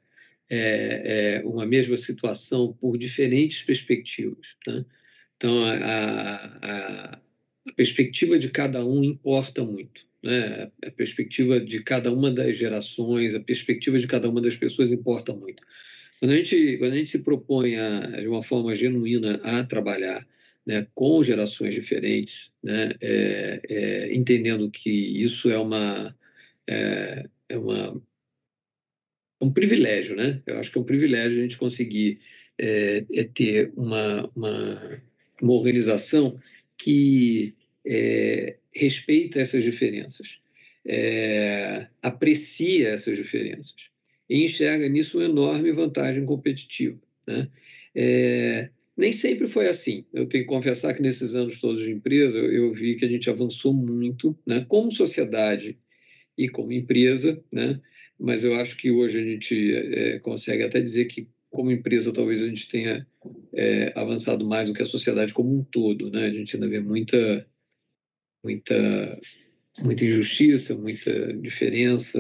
é, 0.52 1.40
é, 1.40 1.48
uma 1.48 1.66
mesma 1.66 1.96
situação 1.96 2.74
por 2.74 2.98
diferentes 2.98 3.62
perspectivas. 3.62 4.58
Né? 4.68 4.84
Então, 5.38 5.64
a, 5.64 5.74
a, 5.74 7.16
a, 7.16 7.22
perspectiva 7.78 8.38
de 8.38 8.50
cada 8.50 8.86
um 8.86 9.02
importa 9.02 9.64
muito. 9.64 10.06
Né? 10.22 10.70
A 10.86 10.92
perspectiva 10.92 11.58
de 11.58 11.82
cada 11.82 12.12
uma 12.12 12.30
das 12.30 12.58
gerações, 12.58 13.34
a 13.34 13.40
perspectiva 13.40 13.98
de 13.98 14.08
cada 14.08 14.30
uma 14.30 14.42
das 14.42 14.58
pessoas 14.58 14.92
importa 14.92 15.34
muito. 15.34 15.64
Quando 16.20 16.32
a 16.32 16.36
gente, 16.36 16.78
quando 16.78 16.92
a 16.92 16.98
gente 16.98 17.10
se 17.10 17.20
propõe 17.20 17.78
a, 17.78 18.20
de 18.20 18.28
uma 18.28 18.44
forma 18.44 18.76
genuína 18.76 19.40
a 19.44 19.64
trabalhar 19.64 20.28
né, 20.66 20.86
com 20.94 21.24
gerações 21.24 21.74
diferentes, 21.74 22.52
né, 22.62 22.92
é, 23.00 23.62
é, 23.70 24.14
entendendo 24.14 24.70
que 24.70 24.90
isso 24.92 25.50
é 25.50 25.58
uma, 25.58 26.14
é, 26.68 27.26
é 27.48 27.58
uma 27.58 28.02
um 29.42 29.52
privilégio, 29.52 30.16
né? 30.16 30.42
Eu 30.46 30.60
acho 30.60 30.72
que 30.72 30.78
é 30.78 30.82
um 30.82 30.86
privilégio 30.86 31.40
a 31.40 31.42
gente 31.42 31.58
conseguir 31.58 32.20
é, 32.58 33.04
é 33.14 33.24
ter 33.24 33.72
uma, 33.76 34.30
uma, 34.36 35.02
uma, 35.42 35.54
organização 35.54 36.40
que 36.78 37.56
é, 37.86 38.58
respeita 38.72 39.40
essas 39.40 39.64
diferenças, 39.64 40.38
é, 40.86 41.88
aprecia 42.02 42.90
essas 42.90 43.18
diferenças 43.18 43.76
e 44.30 44.44
enxerga 44.44 44.88
nisso 44.88 45.18
uma 45.18 45.26
enorme 45.26 45.72
vantagem 45.72 46.26
competitiva. 46.26 47.00
Né? 47.28 47.50
É, 47.96 48.70
nem 48.96 49.12
sempre 49.12 49.48
foi 49.48 49.68
assim. 49.68 50.06
Eu 50.14 50.28
tenho 50.28 50.44
que 50.44 50.50
confessar 50.50 50.94
que 50.94 51.02
nesses 51.02 51.34
anos 51.34 51.60
todos 51.60 51.82
de 51.82 51.92
empresa 51.92 52.38
eu, 52.38 52.52
eu 52.52 52.74
vi 52.74 52.96
que 52.96 53.06
a 53.06 53.10
gente 53.10 53.30
avançou 53.30 53.74
muito, 53.74 54.38
né? 54.46 54.66
como 54.68 54.92
sociedade 54.92 55.78
e 56.38 56.48
como 56.48 56.72
empresa, 56.72 57.44
né? 57.52 57.80
Mas 58.22 58.44
eu 58.44 58.54
acho 58.56 58.78
que 58.78 58.92
hoje 58.92 59.20
a 59.20 59.24
gente 59.24 59.74
é, 59.76 60.20
consegue 60.20 60.62
até 60.62 60.80
dizer 60.80 61.06
que, 61.06 61.28
como 61.50 61.72
empresa, 61.72 62.14
talvez 62.14 62.42
a 62.42 62.48
gente 62.48 62.68
tenha 62.68 63.06
é, 63.54 63.92
avançado 63.96 64.48
mais 64.48 64.70
do 64.70 64.76
que 64.76 64.84
a 64.84 64.86
sociedade 64.86 65.34
como 65.34 65.58
um 65.58 65.64
todo. 65.64 66.12
Né? 66.12 66.26
A 66.28 66.32
gente 66.32 66.56
ainda 66.56 66.70
vê 66.70 66.80
muita, 66.80 67.48
muita, 68.44 69.20
muita 69.82 70.06
injustiça, 70.06 70.76
muita 70.76 71.34
diferença, 71.34 72.20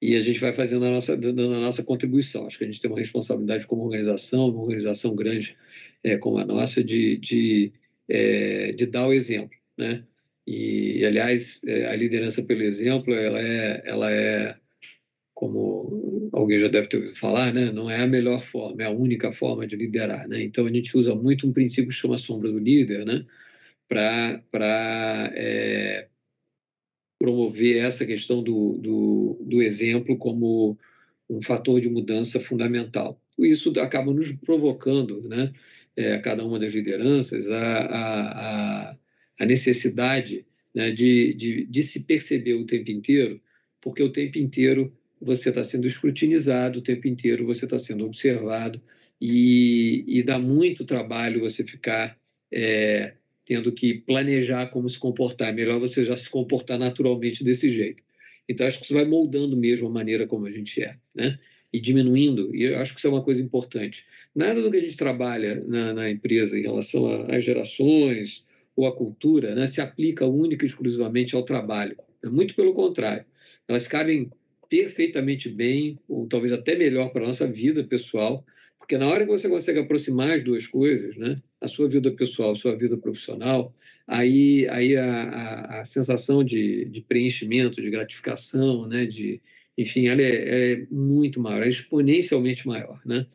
e 0.00 0.16
a 0.16 0.22
gente 0.22 0.40
vai 0.40 0.52
fazendo 0.52 0.84
a 0.84 0.90
nossa, 0.90 1.16
dando 1.16 1.54
a 1.54 1.60
nossa 1.60 1.84
contribuição. 1.84 2.46
Acho 2.46 2.58
que 2.58 2.64
a 2.64 2.66
gente 2.66 2.80
tem 2.80 2.90
uma 2.90 2.98
responsabilidade 2.98 3.66
como 3.66 3.84
organização, 3.84 4.48
uma 4.48 4.62
organização 4.62 5.14
grande 5.14 5.56
é, 6.02 6.16
como 6.16 6.38
a 6.38 6.44
nossa, 6.44 6.82
de, 6.82 7.18
de, 7.18 7.72
é, 8.08 8.72
de 8.72 8.86
dar 8.86 9.06
o 9.06 9.12
exemplo. 9.12 9.56
Né? 9.78 10.04
E, 10.46 11.04
aliás, 11.04 11.60
é, 11.64 11.86
a 11.86 11.96
liderança 11.96 12.42
pelo 12.42 12.62
exemplo, 12.62 13.14
ela 13.14 13.40
é, 13.40 13.82
ela 13.84 14.10
é, 14.10 14.56
como 15.34 16.30
alguém 16.32 16.58
já 16.58 16.68
deve 16.68 16.88
ter 16.88 16.96
ouvido 16.96 17.16
falar, 17.16 17.52
né? 17.52 17.70
não 17.70 17.90
é 17.90 18.02
a 18.02 18.06
melhor 18.06 18.42
forma, 18.44 18.82
é 18.82 18.86
a 18.86 18.90
única 18.90 19.30
forma 19.32 19.66
de 19.66 19.76
liderar. 19.76 20.28
Né? 20.28 20.42
Então, 20.42 20.66
a 20.66 20.72
gente 20.72 20.96
usa 20.96 21.14
muito 21.14 21.46
um 21.46 21.52
princípio 21.52 21.90
que 21.90 21.96
chama 21.96 22.18
sombra 22.18 22.50
do 22.50 22.58
líder 22.58 23.04
né? 23.06 23.24
para 23.88 25.32
é, 25.34 26.08
promover 27.18 27.76
essa 27.84 28.04
questão 28.04 28.42
do, 28.42 28.78
do, 28.78 29.38
do 29.42 29.62
exemplo 29.62 30.18
como 30.18 30.76
um 31.30 31.40
fator 31.40 31.80
de 31.80 31.88
mudança 31.88 32.40
fundamental. 32.40 33.20
Isso 33.38 33.72
acaba 33.78 34.12
nos 34.12 34.32
provocando, 34.32 35.22
né? 35.28 35.52
É, 35.94 36.18
cada 36.18 36.44
uma 36.44 36.58
das 36.58 36.72
lideranças, 36.72 37.50
a, 37.50 37.78
a, 37.78 38.90
a 38.90 38.96
a 39.42 39.44
necessidade 39.44 40.46
né, 40.72 40.92
de, 40.92 41.34
de, 41.34 41.64
de, 41.64 41.82
se 41.82 42.04
perceber 42.04 42.54
o 42.54 42.64
tempo 42.64 42.92
inteiro, 42.92 43.40
porque 43.80 44.00
o 44.00 44.12
tempo 44.12 44.38
inteiro 44.38 44.96
você 45.20 45.48
está 45.48 45.64
sendo 45.64 45.84
escrutinizado, 45.84 46.78
o 46.78 46.82
tempo 46.82 47.08
inteiro 47.08 47.44
você 47.44 47.64
está 47.64 47.76
sendo 47.76 48.06
observado, 48.06 48.80
e, 49.20 50.04
e, 50.06 50.22
dá 50.22 50.38
muito 50.38 50.84
trabalho 50.84 51.40
você 51.40 51.64
ficar 51.64 52.16
é, 52.52 53.14
tendo 53.44 53.72
que 53.72 53.94
planejar 53.94 54.66
como 54.66 54.88
se 54.88 54.98
comportar. 54.98 55.48
É 55.48 55.52
melhor 55.52 55.80
você 55.80 56.04
já 56.04 56.16
se 56.16 56.30
comportar 56.30 56.78
naturalmente 56.78 57.42
desse 57.42 57.68
jeito. 57.70 58.04
Então, 58.48 58.66
acho 58.66 58.78
que 58.78 58.84
isso 58.84 58.94
vai 58.94 59.04
moldando 59.04 59.56
mesmo 59.56 59.88
a 59.88 59.90
maneira 59.90 60.24
como 60.26 60.46
a 60.46 60.50
gente 60.52 60.80
é. 60.82 60.96
Né? 61.12 61.36
e 61.72 61.80
diminuindo, 61.80 62.54
e 62.54 62.64
eu 62.64 62.78
acho 62.80 62.92
que 62.92 62.98
isso 62.98 63.06
é 63.06 63.10
uma 63.10 63.22
coisa 63.22 63.40
importante. 63.40 64.04
Nada 64.34 64.60
do 64.60 64.70
que 64.70 64.76
a 64.76 64.80
gente 64.80 64.96
trabalha 64.96 65.64
na, 65.66 65.94
na 65.94 66.10
empresa 66.10 66.58
em 66.58 66.62
relação 66.62 67.06
às 67.30 67.42
gerações 67.42 68.44
ou 68.74 68.86
à 68.86 68.94
cultura 68.94 69.54
né, 69.54 69.66
se 69.66 69.80
aplica 69.80 70.26
única 70.26 70.64
e 70.64 70.68
exclusivamente 70.68 71.34
ao 71.34 71.44
trabalho. 71.44 71.96
É 72.22 72.28
muito 72.28 72.54
pelo 72.54 72.74
contrário. 72.74 73.24
Elas 73.68 73.86
cabem 73.86 74.30
perfeitamente 74.68 75.48
bem, 75.48 75.98
ou 76.08 76.26
talvez 76.26 76.52
até 76.52 76.74
melhor 76.74 77.12
para 77.12 77.22
a 77.22 77.26
nossa 77.26 77.46
vida 77.46 77.84
pessoal, 77.84 78.44
porque 78.78 78.96
na 78.96 79.06
hora 79.06 79.24
que 79.24 79.30
você 79.30 79.48
consegue 79.48 79.78
aproximar 79.78 80.34
as 80.34 80.42
duas 80.42 80.66
coisas, 80.66 81.16
né, 81.16 81.40
a 81.60 81.68
sua 81.68 81.88
vida 81.88 82.10
pessoal, 82.10 82.52
a 82.52 82.56
sua 82.56 82.74
vida 82.74 82.96
profissional, 82.96 83.74
aí, 84.06 84.66
aí 84.68 84.96
a, 84.96 85.04
a, 85.04 85.80
a 85.80 85.84
sensação 85.84 86.42
de, 86.42 86.86
de, 86.86 87.00
preenchimento, 87.02 87.80
de 87.80 87.90
gratificação, 87.90 88.86
né, 88.88 89.06
de, 89.06 89.40
enfim, 89.76 90.08
ela 90.08 90.22
é, 90.22 90.72
é, 90.72 90.86
muito 90.90 91.40
maior, 91.40 91.62
é 91.62 91.68
exponencialmente 91.68 92.66
maior. 92.66 93.00
Né? 93.04 93.26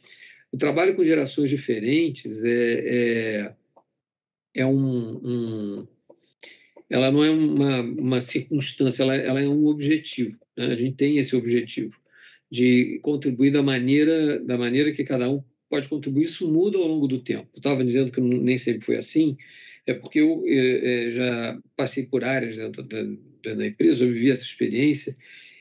O 0.51 0.57
trabalho 0.57 0.95
com 0.95 1.03
gerações 1.03 1.49
diferentes 1.49 2.43
é, 2.43 2.83
é, 2.85 3.53
é 4.57 4.65
um, 4.65 5.19
um, 5.23 5.87
ela 6.89 7.11
não 7.11 7.23
é 7.23 7.29
uma, 7.29 7.81
uma 7.81 8.21
circunstância, 8.21 9.03
ela, 9.03 9.15
ela 9.15 9.39
é 9.39 9.47
um 9.47 9.67
objetivo. 9.67 10.37
Né? 10.57 10.65
A 10.65 10.75
gente 10.75 10.95
tem 10.95 11.17
esse 11.17 11.35
objetivo 11.35 11.95
de 12.51 12.99
contribuir 13.03 13.51
da 13.51 13.61
maneira, 13.61 14.39
da 14.39 14.57
maneira 14.57 14.91
que 14.91 15.03
cada 15.03 15.29
um 15.29 15.43
pode 15.69 15.87
contribuir. 15.87 16.23
Isso 16.23 16.51
muda 16.51 16.77
ao 16.77 16.87
longo 16.87 17.07
do 17.07 17.19
tempo. 17.19 17.47
Eu 17.53 17.59
estava 17.59 17.85
dizendo 17.85 18.11
que 18.11 18.19
nem 18.19 18.57
sempre 18.57 18.83
foi 18.83 18.97
assim, 18.97 19.37
é 19.85 19.93
porque 19.93 20.19
eu 20.19 20.43
é, 20.47 21.11
já 21.11 21.59
passei 21.75 22.05
por 22.05 22.23
áreas 22.23 22.55
dentro 22.55 22.83
da, 22.83 23.03
da, 23.53 23.67
empresa, 23.67 24.03
eu 24.03 24.11
vivi 24.11 24.31
essa 24.31 24.43
experiência, 24.43 25.15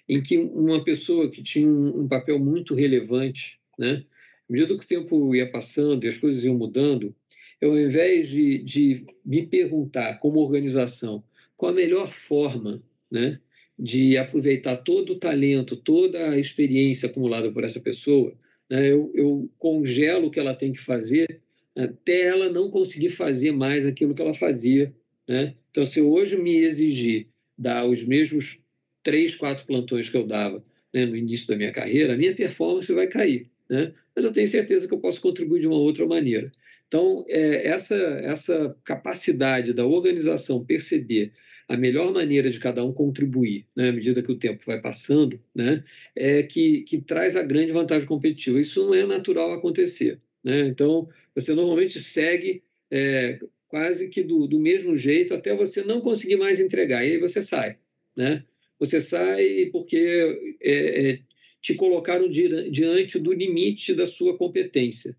em 0.09 0.23
que 0.23 0.39
uma 0.39 0.83
pessoa 0.83 1.31
que 1.31 1.43
tinha 1.43 1.69
um, 1.69 2.01
um 2.01 2.09
papel 2.09 2.39
muito 2.39 2.75
relevante, 2.75 3.59
né? 3.79 4.05
à 4.49 4.53
medida 4.53 4.77
que 4.79 4.85
o 4.85 4.89
tempo 4.89 5.35
ia 5.35 5.51
passando 5.51 6.05
e 6.05 6.09
as 6.09 6.17
coisas 6.17 6.45
iam 6.45 6.57
mudando, 6.57 7.15
eu, 7.61 7.73
ao 7.73 7.79
invés 7.79 8.29
de, 8.29 8.59
de 8.59 9.07
me 9.25 9.47
perguntar, 9.47 10.19
como 10.19 10.41
organização, 10.41 11.23
qual 11.57 11.73
a 11.73 11.75
melhor 11.75 12.13
forma 12.13 12.83
né, 13.11 13.41
de 13.79 14.17
aproveitar 14.17 14.77
todo 14.77 15.15
o 15.15 15.19
talento, 15.19 15.77
toda 15.77 16.31
a 16.31 16.39
experiência 16.39 17.09
acumulada 17.09 17.51
por 17.51 17.65
essa 17.65 17.81
pessoa, 17.81 18.37
né, 18.69 18.91
eu, 18.91 19.11
eu 19.15 19.51
congelo 19.59 20.27
o 20.27 20.31
que 20.31 20.41
ela 20.41 20.55
tem 20.55 20.73
que 20.73 20.81
fazer 20.81 21.41
até 21.77 22.23
ela 22.23 22.49
não 22.49 22.71
conseguir 22.71 23.11
fazer 23.11 23.53
mais 23.53 23.85
aquilo 23.85 24.15
que 24.15 24.23
ela 24.23 24.33
fazia. 24.33 24.93
Né? 25.29 25.55
Então, 25.71 25.85
se 25.85 26.01
eu 26.01 26.11
hoje 26.11 26.37
me 26.37 26.57
exigir 26.57 27.27
dar 27.57 27.87
os 27.87 28.03
mesmos 28.03 28.59
três, 29.03 29.37
quatro 29.37 29.67
plantões 29.67 30.09
que 30.09 30.17
eu 30.17 30.27
dava 30.27 30.65
né, 30.93 31.05
no 31.05 31.15
início 31.15 31.47
da 31.47 31.57
minha 31.57 31.71
carreira, 31.71 32.15
a 32.15 32.17
minha 32.17 32.35
performance 32.35 32.91
vai 32.93 33.07
cair. 33.07 33.51
Né? 33.69 33.93
Mas 34.15 34.25
eu 34.25 34.33
tenho 34.33 34.49
certeza 34.49 34.89
que 34.89 34.95
eu 34.95 34.99
posso 34.99 35.21
contribuir 35.21 35.61
de 35.61 35.67
uma 35.67 35.77
outra 35.77 36.07
maneira. 36.07 36.51
Então, 36.89 37.25
é, 37.29 37.67
essa, 37.67 37.95
essa 37.95 38.77
capacidade 38.85 39.73
da 39.73 39.85
organização 39.85 40.65
perceber 40.65 41.33
a 41.69 41.77
melhor 41.77 42.13
maneira 42.13 42.49
de 42.49 42.61
cada 42.61 42.85
um 42.85 42.93
contribuir, 42.93 43.67
né, 43.75 43.89
à 43.89 43.93
medida 43.93 44.23
que 44.23 44.31
o 44.31 44.39
tempo 44.39 44.63
vai 44.65 44.81
passando, 44.81 45.41
né, 45.53 45.83
é 46.15 46.45
que, 46.45 46.83
que 46.83 47.01
traz 47.01 47.35
a 47.35 47.43
grande 47.43 47.73
vantagem 47.73 48.07
competitiva. 48.07 48.61
Isso 48.61 48.85
não 48.87 48.95
é 48.95 49.05
natural 49.05 49.53
acontecer. 49.53 50.21
Né? 50.45 50.69
Então, 50.69 51.09
você 51.35 51.55
normalmente 51.55 52.01
segue 52.01 52.63
é, 52.89 53.41
quase 53.67 54.09
que 54.09 54.23
do, 54.23 54.47
do 54.47 54.61
mesmo 54.61 54.97
jeito 54.97 55.35
até 55.35 55.55
você 55.57 55.83
não 55.83 56.01
conseguir 56.01 56.37
mais 56.37 56.61
entregar, 56.61 57.05
e 57.05 57.13
aí 57.13 57.19
você 57.19 57.43
sai. 57.43 57.79
Né? 58.17 58.45
Você 58.79 59.01
sai 59.01 59.71
porque 59.73 60.57
é, 60.63 61.11
é, 61.11 61.19
te 61.61 61.75
colocaram 61.75 62.31
diante 62.31 63.19
do 63.19 63.33
limite 63.33 63.93
da 63.93 64.07
sua 64.07 64.39
competência 64.39 65.17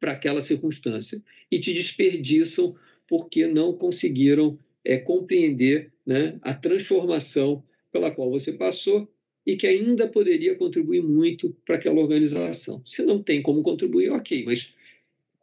para 0.00 0.12
aquela 0.12 0.40
circunstância 0.40 1.22
e 1.50 1.60
te 1.60 1.72
desperdiçam 1.74 2.74
porque 3.06 3.46
não 3.46 3.72
conseguiram 3.74 4.58
é, 4.84 4.96
compreender 4.98 5.92
né, 6.06 6.38
a 6.42 6.54
transformação 6.54 7.62
pela 7.92 8.10
qual 8.10 8.30
você 8.30 8.52
passou 8.52 9.08
e 9.46 9.56
que 9.56 9.66
ainda 9.66 10.08
poderia 10.08 10.54
contribuir 10.54 11.02
muito 11.02 11.54
para 11.64 11.76
aquela 11.76 12.00
organização. 12.00 12.82
Se 12.84 13.02
não 13.02 13.22
tem 13.22 13.42
como 13.42 13.62
contribuir, 13.62 14.10
ok, 14.10 14.44
mas 14.44 14.74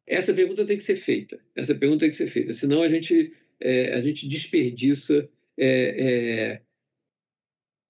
essa 0.06 0.34
pergunta 0.34 0.66
tem 0.66 0.78
que 0.78 0.84
ser 0.84 0.96
feita. 0.96 1.40
Essa 1.56 1.76
pergunta 1.76 2.02
tem 2.02 2.10
que 2.10 2.16
ser 2.16 2.28
feita, 2.28 2.54
senão 2.54 2.82
a 2.82 2.90
gente, 2.90 3.34
é, 3.60 3.94
a 3.94 4.02
gente 4.02 4.28
desperdiça. 4.28 5.30
É, 5.58 6.60
é, 6.60 6.62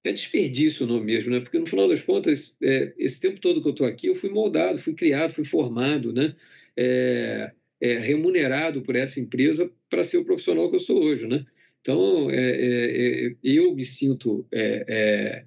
é 0.03 0.13
desperdício 0.13 0.86
o 0.86 0.89
nome 0.89 1.05
mesmo, 1.05 1.32
né? 1.32 1.41
Porque 1.41 1.59
no 1.59 1.65
final 1.65 1.88
das 1.88 2.01
contas, 2.01 2.55
é, 2.61 2.93
esse 2.97 3.20
tempo 3.20 3.41
todo 3.41 3.61
que 3.61 3.68
eu 3.68 3.72
estou 3.72 3.86
aqui, 3.86 4.07
eu 4.07 4.15
fui 4.15 4.30
moldado, 4.30 4.80
fui 4.80 4.93
criado, 4.93 5.34
fui 5.34 5.43
formado, 5.43 6.13
né? 6.13 6.34
É, 6.78 7.51
é, 7.80 7.97
remunerado 7.99 8.82
por 8.82 8.95
essa 8.95 9.19
empresa 9.19 9.71
para 9.89 10.03
ser 10.03 10.17
o 10.17 10.25
profissional 10.25 10.69
que 10.69 10.75
eu 10.75 10.80
sou 10.80 11.03
hoje, 11.03 11.28
né? 11.28 11.45
Então, 11.82 12.30
é, 12.30 12.36
é, 12.36 13.28
é 13.28 13.36
eu 13.43 13.73
me 13.73 13.86
sinto 13.86 14.45
é, 14.51 15.43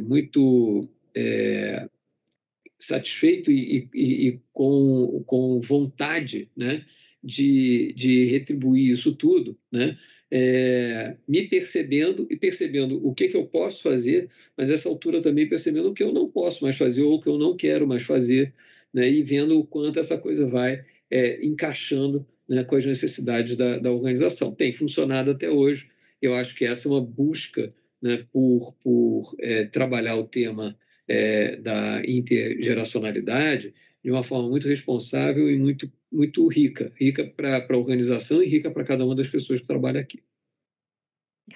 muito 0.00 0.88
satisfeito 2.78 3.50
e, 3.50 3.88
e, 3.94 4.28
e, 4.28 4.40
com, 4.52 5.22
com 5.26 5.60
vontade, 5.60 6.48
né? 6.56 6.84
De, 7.22 7.92
de 7.96 8.26
retribuir 8.26 8.92
isso 8.92 9.14
tudo, 9.14 9.58
né? 9.72 9.98
É, 10.30 11.16
me 11.26 11.48
percebendo 11.48 12.26
e 12.30 12.36
percebendo 12.36 13.04
o 13.06 13.14
que, 13.14 13.28
que 13.28 13.36
eu 13.36 13.46
posso 13.46 13.82
fazer, 13.82 14.28
mas 14.56 14.70
essa 14.70 14.88
altura 14.88 15.22
também 15.22 15.48
percebendo 15.48 15.88
o 15.88 15.94
que 15.94 16.02
eu 16.02 16.12
não 16.12 16.28
posso 16.28 16.64
mais 16.64 16.76
fazer 16.76 17.02
ou 17.02 17.14
o 17.14 17.20
que 17.20 17.28
eu 17.28 17.38
não 17.38 17.56
quero 17.56 17.86
mais 17.86 18.02
fazer, 18.02 18.52
né? 18.96 19.10
e 19.10 19.22
vendo 19.22 19.58
o 19.58 19.66
quanto 19.66 20.00
essa 20.00 20.16
coisa 20.16 20.46
vai 20.46 20.82
é, 21.10 21.44
encaixando 21.44 22.26
né, 22.48 22.64
com 22.64 22.76
as 22.76 22.86
necessidades 22.86 23.54
da, 23.54 23.78
da, 23.78 23.92
organização. 23.92 24.54
Tem 24.54 24.72
funcionado 24.72 25.32
até 25.32 25.50
hoje. 25.50 25.86
Eu 26.22 26.34
acho 26.34 26.54
que 26.54 26.64
essa 26.64 26.88
é 26.88 26.90
uma 26.90 27.02
busca 27.02 27.74
né, 28.00 28.24
por, 28.32 28.72
por 28.82 29.34
é, 29.38 29.66
trabalhar 29.66 30.16
o 30.16 30.24
tema 30.24 30.74
é, 31.06 31.56
da 31.56 32.02
intergeracionalidade 32.06 33.74
de 34.02 34.10
uma 34.10 34.22
forma 34.22 34.48
muito 34.48 34.66
responsável 34.66 35.50
e 35.50 35.58
muito, 35.58 35.92
muito 36.10 36.46
rica 36.48 36.90
rica 36.96 37.24
para 37.24 37.66
a 37.68 37.76
organização 37.76 38.42
e 38.42 38.46
rica 38.46 38.70
para 38.70 38.84
cada 38.84 39.04
uma 39.04 39.14
das 39.14 39.28
pessoas 39.28 39.60
que 39.60 39.66
trabalham 39.66 40.00
aqui. 40.00 40.22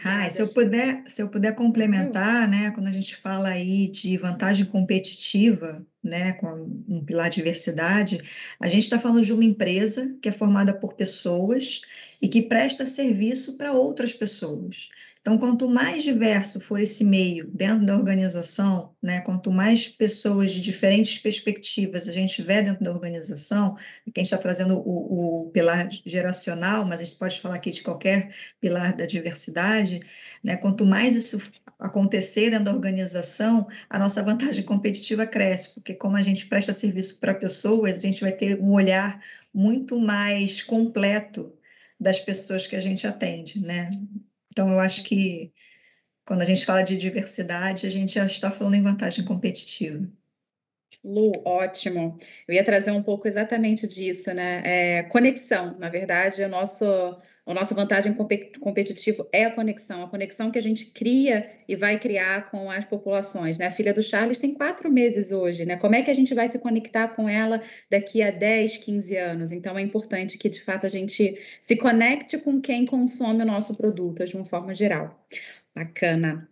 Ah, 0.05 0.31
se 0.31 0.41
eu 0.41 0.49
puder, 0.49 1.03
se 1.09 1.21
eu 1.21 1.29
puder 1.29 1.55
complementar, 1.57 2.49
né, 2.49 2.71
quando 2.71 2.87
a 2.87 2.93
gente 2.93 3.17
fala 3.17 3.49
aí 3.49 3.89
de 3.89 4.17
vantagem 4.17 4.65
competitiva, 4.65 5.85
né, 6.03 6.33
com 6.35 6.47
um 6.89 7.05
pilar 7.05 7.29
diversidade, 7.29 8.23
a 8.61 8.69
gente 8.69 8.85
está 8.85 9.01
falando 9.01 9.25
de 9.25 9.33
uma 9.33 9.45
empresa 9.45 10.17
que 10.23 10.29
é 10.29 10.33
formada 10.33 10.73
por 10.73 10.95
pessoas 10.95 11.81
e 12.23 12.29
que 12.29 12.43
presta 12.43 12.87
serviço 12.87 13.57
para 13.57 13.73
outras 13.73 14.13
pessoas. 14.13 14.91
Então, 15.21 15.37
quanto 15.37 15.69
mais 15.69 16.03
diverso 16.03 16.61
for 16.61 16.81
esse 16.81 17.05
meio 17.05 17.47
dentro 17.53 17.85
da 17.85 17.95
organização, 17.95 18.97
né, 19.03 19.21
quanto 19.21 19.53
mais 19.53 19.87
pessoas 19.87 20.51
de 20.51 20.63
diferentes 20.63 21.19
perspectivas 21.19 22.09
a 22.09 22.13
gente 22.13 22.35
tiver 22.35 22.63
dentro 22.63 22.83
da 22.83 22.91
organização, 22.91 23.77
gente 24.07 24.23
está 24.23 24.39
trazendo 24.39 24.79
o, 24.79 25.49
o, 25.49 25.51
pilar 25.51 25.89
geracional, 26.07 26.87
mas 26.87 27.01
a 27.01 27.05
gente 27.05 27.19
pode 27.19 27.39
falar 27.39 27.57
aqui 27.57 27.71
de 27.71 27.83
qualquer 27.83 28.35
pilar 28.59 28.97
da 28.97 29.05
diversidade, 29.05 30.01
né, 30.43 30.57
quanto 30.57 30.87
mais 30.87 31.15
isso 31.15 31.39
acontecer 31.79 32.49
dentro 32.51 32.65
da 32.67 32.75
organização, 32.75 33.69
a 33.91 33.99
nossa 33.99 34.23
vantagem 34.23 34.65
competitiva 34.65 35.27
cresce, 35.27 35.75
porque 35.75 35.95
como 35.95 36.17
a 36.17 36.23
gente 36.23 36.47
presta 36.47 36.73
serviço 36.73 37.21
para 37.21 37.35
pessoas, 37.35 37.99
a 37.99 38.03
gente 38.03 38.23
vai 38.23 38.33
ter 38.33 38.59
um 38.59 38.73
olhar 38.73 39.23
muito 39.53 40.01
mais 40.01 40.63
completo 40.63 41.53
das 41.99 42.19
pessoas 42.19 42.67
que 42.67 42.77
a 42.77 42.81
gente 42.81 43.07
atende, 43.07 43.61
né? 43.61 43.91
Então, 44.61 44.73
eu 44.73 44.79
acho 44.79 45.05
que 45.05 45.55
quando 46.23 46.43
a 46.43 46.45
gente 46.45 46.67
fala 46.67 46.83
de 46.83 46.95
diversidade, 46.99 47.87
a 47.87 47.91
gente 47.91 48.13
já 48.13 48.27
está 48.27 48.51
falando 48.51 48.75
em 48.75 48.83
vantagem 48.83 49.25
competitiva. 49.25 50.07
Lu, 51.03 51.33
ótimo. 51.47 52.19
Eu 52.47 52.55
ia 52.55 52.63
trazer 52.63 52.91
um 52.91 53.03
pouco 53.03 53.27
exatamente 53.27 53.89
disso, 53.89 54.35
né? 54.35 54.61
É, 54.99 55.03
conexão, 55.05 55.79
na 55.79 55.89
verdade, 55.89 56.43
o 56.43 56.49
nosso 56.51 56.85
a 57.51 57.55
nossa 57.55 57.75
vantagem 57.75 58.15
competitiva 58.61 59.29
é 59.33 59.45
a 59.45 59.51
conexão, 59.55 60.03
a 60.03 60.09
conexão 60.09 60.51
que 60.51 60.59
a 60.59 60.63
gente 60.63 60.87
cria 60.87 61.51
e 61.69 61.75
vai 61.75 61.99
criar 61.99 62.51
com 62.51 62.71
as 62.71 62.85
populações. 62.85 63.59
Né? 63.59 63.67
A 63.67 63.71
filha 63.71 63.93
do 63.93 64.03
Charles 64.03 64.39
tem 64.39 64.55
quatro 64.55 64.91
meses 64.91 65.33
hoje, 65.33 65.65
né? 65.65 65.77
Como 65.77 65.95
é 65.95 66.03
que 66.03 66.11
a 66.11 66.15
gente 66.15 66.35
vai 66.35 66.49
se 66.49 66.59
conectar 66.59 67.09
com 67.09 67.29
ela 67.29 67.61
daqui 67.91 68.23
a 68.23 68.31
10, 68.31 68.79
15 68.79 69.17
anos? 69.17 69.53
Então 69.53 69.79
é 69.79 69.83
importante 69.83 70.39
que, 70.39 70.49
de 70.49 70.61
fato, 70.61 70.87
a 70.87 70.89
gente 70.91 71.39
se 71.61 71.77
conecte 71.77 72.39
com 72.39 72.61
quem 72.61 72.87
consome 72.87 73.43
o 73.43 73.47
nosso 73.47 73.77
produto 73.77 74.25
de 74.25 74.37
uma 74.37 74.45
forma 74.45 74.75
geral. 74.75 75.27
Bacana. 75.75 76.49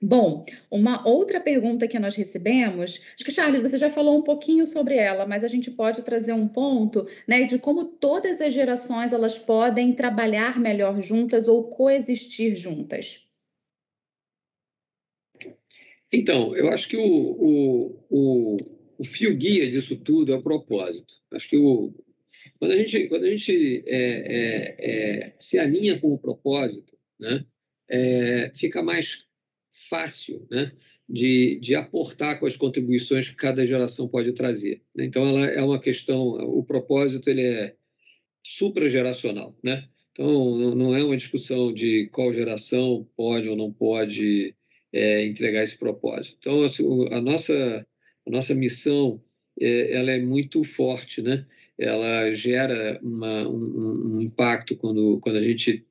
Bom, 0.00 0.44
uma 0.70 1.06
outra 1.08 1.40
pergunta 1.40 1.88
que 1.88 1.98
nós 1.98 2.14
recebemos, 2.14 3.00
acho 3.14 3.24
que 3.24 3.32
Charles, 3.32 3.60
você 3.60 3.76
já 3.76 3.90
falou 3.90 4.16
um 4.16 4.22
pouquinho 4.22 4.64
sobre 4.64 4.94
ela, 4.96 5.26
mas 5.26 5.42
a 5.42 5.48
gente 5.48 5.72
pode 5.72 6.04
trazer 6.04 6.32
um 6.32 6.46
ponto, 6.46 7.04
né, 7.26 7.42
de 7.44 7.58
como 7.58 7.84
todas 7.84 8.40
as 8.40 8.54
gerações 8.54 9.12
elas 9.12 9.36
podem 9.36 9.92
trabalhar 9.92 10.60
melhor 10.60 11.00
juntas 11.00 11.48
ou 11.48 11.64
coexistir 11.64 12.54
juntas. 12.54 13.26
Então, 16.12 16.54
eu 16.54 16.68
acho 16.68 16.88
que 16.88 16.96
o, 16.96 17.02
o, 17.02 18.04
o, 18.08 18.56
o 18.98 19.04
fio 19.04 19.36
guia 19.36 19.68
disso 19.68 19.96
tudo 19.96 20.32
é 20.32 20.36
o 20.36 20.42
propósito. 20.42 21.12
Acho 21.32 21.48
que 21.48 21.56
o, 21.56 21.92
quando 22.56 22.70
a 22.70 22.76
gente, 22.76 23.08
quando 23.08 23.24
a 23.24 23.30
gente 23.30 23.82
é, 23.84 23.96
é, 23.96 24.76
é, 24.78 25.34
se 25.40 25.58
alinha 25.58 25.98
com 25.98 26.14
o 26.14 26.18
propósito, 26.18 26.96
né, 27.18 27.44
é, 27.90 28.52
fica 28.54 28.80
mais 28.80 29.27
fácil 29.88 30.46
né, 30.50 30.72
de, 31.08 31.58
de 31.60 31.74
aportar 31.74 32.38
com 32.38 32.46
as 32.46 32.56
contribuições 32.56 33.30
que 33.30 33.36
cada 33.36 33.64
geração 33.64 34.08
pode 34.08 34.32
trazer. 34.32 34.82
Né. 34.94 35.04
Então, 35.04 35.26
ela 35.26 35.46
é 35.46 35.62
uma 35.62 35.80
questão, 35.80 36.20
o 36.20 36.62
propósito 36.64 37.28
ele 37.28 37.42
é 37.42 37.74
suprageracional. 38.42 39.56
Né? 39.62 39.88
Então, 40.12 40.74
não 40.74 40.94
é 40.94 41.02
uma 41.02 41.16
discussão 41.16 41.72
de 41.72 42.08
qual 42.12 42.32
geração 42.32 43.08
pode 43.16 43.48
ou 43.48 43.56
não 43.56 43.72
pode 43.72 44.54
é, 44.92 45.26
entregar 45.26 45.62
esse 45.62 45.78
propósito. 45.78 46.36
Então, 46.40 46.62
assim, 46.62 46.84
a, 47.10 47.20
nossa, 47.20 47.86
a 48.26 48.30
nossa 48.30 48.54
missão 48.54 49.22
é, 49.60 49.96
ela 49.96 50.10
é 50.10 50.20
muito 50.20 50.64
forte, 50.64 51.22
né? 51.22 51.46
ela 51.78 52.32
gera 52.32 52.98
uma, 53.02 53.48
um, 53.48 54.16
um, 54.16 54.20
impacto 54.20 54.76
quando, 54.76 55.20
quando 55.20 55.36
a 55.36 55.42
gente 55.42 55.86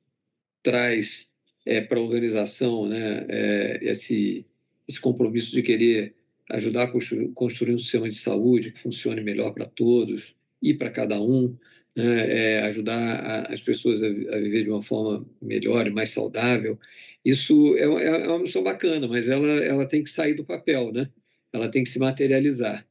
traz 0.62 1.27
é, 1.68 1.82
para 1.82 1.98
a 1.98 2.02
organização 2.02 2.86
né, 2.88 3.26
é, 3.28 3.78
esse, 3.82 4.46
esse 4.88 4.98
compromisso 4.98 5.52
de 5.52 5.62
querer 5.62 6.14
ajudar 6.48 6.84
a 6.84 6.86
construir, 6.90 7.28
construir, 7.34 7.74
um 7.74 7.78
sistema 7.78 8.08
de 8.08 8.16
saúde 8.16 8.72
que 8.72 8.80
funcione 8.80 9.20
melhor 9.20 9.52
para 9.52 9.66
todos 9.66 10.34
e 10.62 10.72
para 10.72 10.88
cada 10.88 11.20
um, 11.20 11.54
né, 11.94 12.54
é, 12.54 12.62
ajudar 12.62 12.98
a, 12.98 13.52
as 13.52 13.60
pessoas 13.60 14.02
a, 14.02 14.06
a, 14.06 14.40
viver 14.40 14.64
de 14.64 14.70
uma 14.70 14.82
forma 14.82 15.26
melhor 15.42 15.86
e 15.86 15.90
mais 15.90 16.08
saudável. 16.08 16.78
Isso 17.22 17.76
é, 17.76 17.82
é, 17.82 18.24
é 18.24 18.28
uma 18.28 18.38
missão 18.38 18.62
bacana, 18.62 19.06
mas 19.06 19.28
ela, 19.28 19.46
ela 19.46 19.84
tem 19.84 20.02
que 20.02 20.08
sair 20.08 20.32
do 20.32 20.46
papel, 20.46 20.90
né? 20.90 21.10
ela 21.52 21.68
tem 21.68 21.84
que 21.84 21.90
se 21.90 21.98
materializar. 21.98 22.86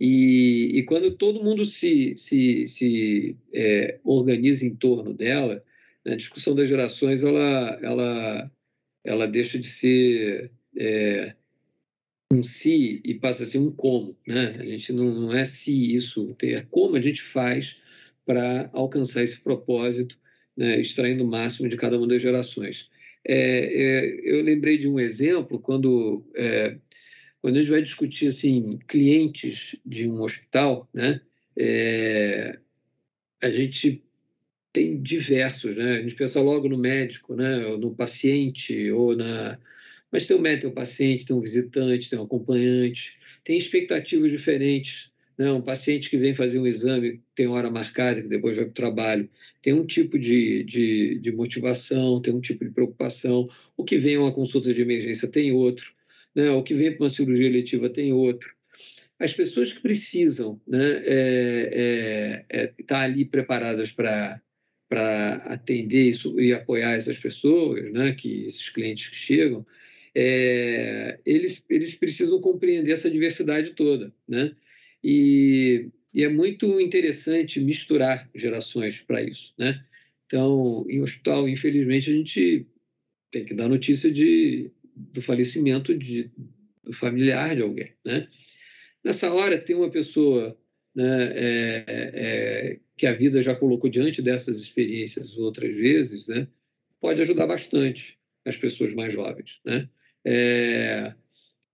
E, 0.00 0.78
e 0.78 0.82
quando 0.84 1.14
todo 1.16 1.44
mundo 1.44 1.66
se, 1.66 2.16
se, 2.16 2.66
se 2.66 3.36
é, 3.52 3.98
organiza 4.02 4.64
em 4.64 4.74
torno 4.74 5.12
dela, 5.12 5.62
a 6.06 6.14
discussão 6.14 6.54
das 6.54 6.68
gerações 6.68 7.22
ela, 7.22 7.78
ela, 7.82 8.50
ela 9.04 9.26
deixa 9.26 9.58
de 9.58 9.68
ser 9.68 10.50
é, 10.76 11.34
um 12.32 12.42
se 12.42 13.00
e 13.04 13.14
passa 13.14 13.44
a 13.44 13.46
ser 13.46 13.58
um 13.58 13.70
como. 13.70 14.16
Né? 14.26 14.56
A 14.58 14.64
gente 14.64 14.92
não, 14.92 15.04
não 15.04 15.32
é 15.32 15.44
se 15.44 15.94
isso, 15.94 16.34
é 16.42 16.62
como 16.62 16.96
a 16.96 17.00
gente 17.00 17.22
faz 17.22 17.76
para 18.24 18.70
alcançar 18.72 19.22
esse 19.22 19.40
propósito, 19.40 20.18
né, 20.56 20.80
extraindo 20.80 21.24
o 21.24 21.26
máximo 21.26 21.68
de 21.68 21.76
cada 21.76 21.98
uma 21.98 22.06
das 22.06 22.22
gerações. 22.22 22.88
É, 23.26 23.36
é, 23.36 24.20
eu 24.24 24.42
lembrei 24.42 24.78
de 24.78 24.88
um 24.88 24.98
exemplo 24.98 25.60
quando 25.60 26.24
é, 26.34 26.76
quando 27.40 27.56
a 27.56 27.58
gente 27.60 27.70
vai 27.70 27.82
discutir 27.82 28.28
assim 28.28 28.78
clientes 28.86 29.76
de 29.84 30.08
um 30.08 30.22
hospital, 30.22 30.88
né, 30.94 31.20
é, 31.56 32.58
a 33.40 33.50
gente 33.50 34.04
tem 34.72 35.00
diversos, 35.00 35.76
né? 35.76 35.98
A 35.98 36.02
gente 36.02 36.14
pensa 36.14 36.40
logo 36.40 36.68
no 36.68 36.78
médico, 36.78 37.34
né, 37.34 37.66
ou 37.66 37.78
no 37.78 37.94
paciente, 37.94 38.90
ou 38.90 39.16
na 39.16 39.58
mas 40.10 40.26
tem 40.26 40.36
o 40.36 40.40
médico, 40.40 40.62
tem 40.62 40.70
o 40.70 40.74
paciente, 40.74 41.24
tem 41.24 41.34
um 41.34 41.40
visitante, 41.40 42.10
tem 42.10 42.18
um 42.18 42.24
acompanhante, 42.24 43.18
tem 43.42 43.56
expectativas 43.56 44.30
diferentes. 44.30 45.10
Né? 45.38 45.50
Um 45.50 45.62
paciente 45.62 46.10
que 46.10 46.18
vem 46.18 46.34
fazer 46.34 46.58
um 46.58 46.66
exame, 46.66 47.22
tem 47.34 47.46
hora 47.46 47.70
marcada, 47.70 48.20
que 48.20 48.28
depois 48.28 48.54
vai 48.54 48.66
para 48.66 48.70
o 48.72 48.74
trabalho, 48.74 49.30
tem 49.62 49.72
um 49.72 49.86
tipo 49.86 50.18
de, 50.18 50.64
de, 50.64 51.18
de 51.18 51.32
motivação, 51.32 52.20
tem 52.20 52.34
um 52.34 52.42
tipo 52.42 52.62
de 52.62 52.70
preocupação. 52.70 53.48
O 53.74 53.84
que 53.84 53.96
vem 53.96 54.16
a 54.16 54.20
uma 54.20 54.32
consulta 54.32 54.74
de 54.74 54.82
emergência 54.82 55.26
tem 55.26 55.50
outro 55.50 55.94
né? 56.34 56.50
o 56.50 56.62
que 56.62 56.74
vem 56.74 56.94
para 56.94 57.04
uma 57.04 57.10
cirurgia 57.10 57.46
eletiva 57.46 57.88
tem 57.88 58.12
outro. 58.12 58.52
As 59.18 59.32
pessoas 59.32 59.72
que 59.72 59.80
precisam 59.80 60.60
né, 60.66 60.98
estar 60.98 61.10
é, 61.10 62.44
é, 62.50 62.62
é, 62.62 62.66
tá 62.86 63.00
ali 63.00 63.24
preparadas 63.24 63.90
para 63.92 64.40
para 64.92 65.36
atender 65.46 66.10
isso 66.10 66.38
e 66.38 66.52
apoiar 66.52 66.92
essas 66.92 67.16
pessoas, 67.16 67.90
né, 67.94 68.12
que 68.12 68.44
esses 68.44 68.68
clientes 68.68 69.08
que 69.08 69.16
chegam, 69.16 69.64
é, 70.14 71.18
eles, 71.24 71.64
eles 71.70 71.94
precisam 71.94 72.38
compreender 72.42 72.92
essa 72.92 73.10
diversidade 73.10 73.70
toda, 73.70 74.12
né? 74.28 74.54
E, 75.02 75.88
e 76.12 76.22
é 76.22 76.28
muito 76.28 76.78
interessante 76.78 77.58
misturar 77.58 78.28
gerações 78.34 79.00
para 79.00 79.22
isso, 79.22 79.54
né? 79.58 79.82
Então, 80.26 80.84
em 80.90 81.00
hospital, 81.00 81.48
infelizmente, 81.48 82.10
a 82.10 82.14
gente 82.14 82.66
tem 83.30 83.46
que 83.46 83.54
dar 83.54 83.70
notícia 83.70 84.12
de 84.12 84.70
do 84.94 85.22
falecimento 85.22 85.96
de, 85.96 86.30
do 86.84 86.92
familiar 86.92 87.56
de 87.56 87.62
alguém. 87.62 87.94
Né? 88.04 88.28
Nessa 89.02 89.32
hora, 89.32 89.56
tem 89.56 89.74
uma 89.74 89.90
pessoa 89.90 90.54
né, 90.94 91.32
é, 91.34 91.84
é, 91.86 92.80
que 93.02 93.06
a 93.08 93.12
vida 93.12 93.42
já 93.42 93.52
colocou 93.52 93.90
diante 93.90 94.22
dessas 94.22 94.60
experiências 94.60 95.36
outras 95.36 95.76
vezes, 95.76 96.28
né, 96.28 96.46
pode 97.00 97.20
ajudar 97.20 97.48
bastante 97.48 98.16
as 98.46 98.56
pessoas 98.56 98.94
mais 98.94 99.12
jovens. 99.12 99.58
Né? 99.64 99.88
É, 100.24 101.12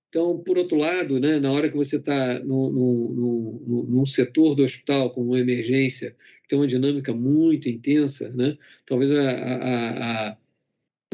então, 0.09 0.39
por 0.39 0.57
outro 0.57 0.79
lado, 0.79 1.21
né, 1.21 1.39
na 1.39 1.53
hora 1.53 1.69
que 1.69 1.77
você 1.77 1.97
está 1.97 2.39
num, 2.39 4.07
setor 4.07 4.55
do 4.55 4.63
hospital 4.63 5.11
com 5.11 5.21
uma 5.21 5.39
emergência, 5.39 6.17
que 6.43 6.49
tem 6.49 6.59
uma 6.59 6.67
dinâmica 6.67 7.13
muito 7.13 7.69
intensa, 7.69 8.31
né, 8.31 8.57
talvez 8.87 9.11
a, 9.11 9.31
a, 9.31 10.31
a 10.31 10.37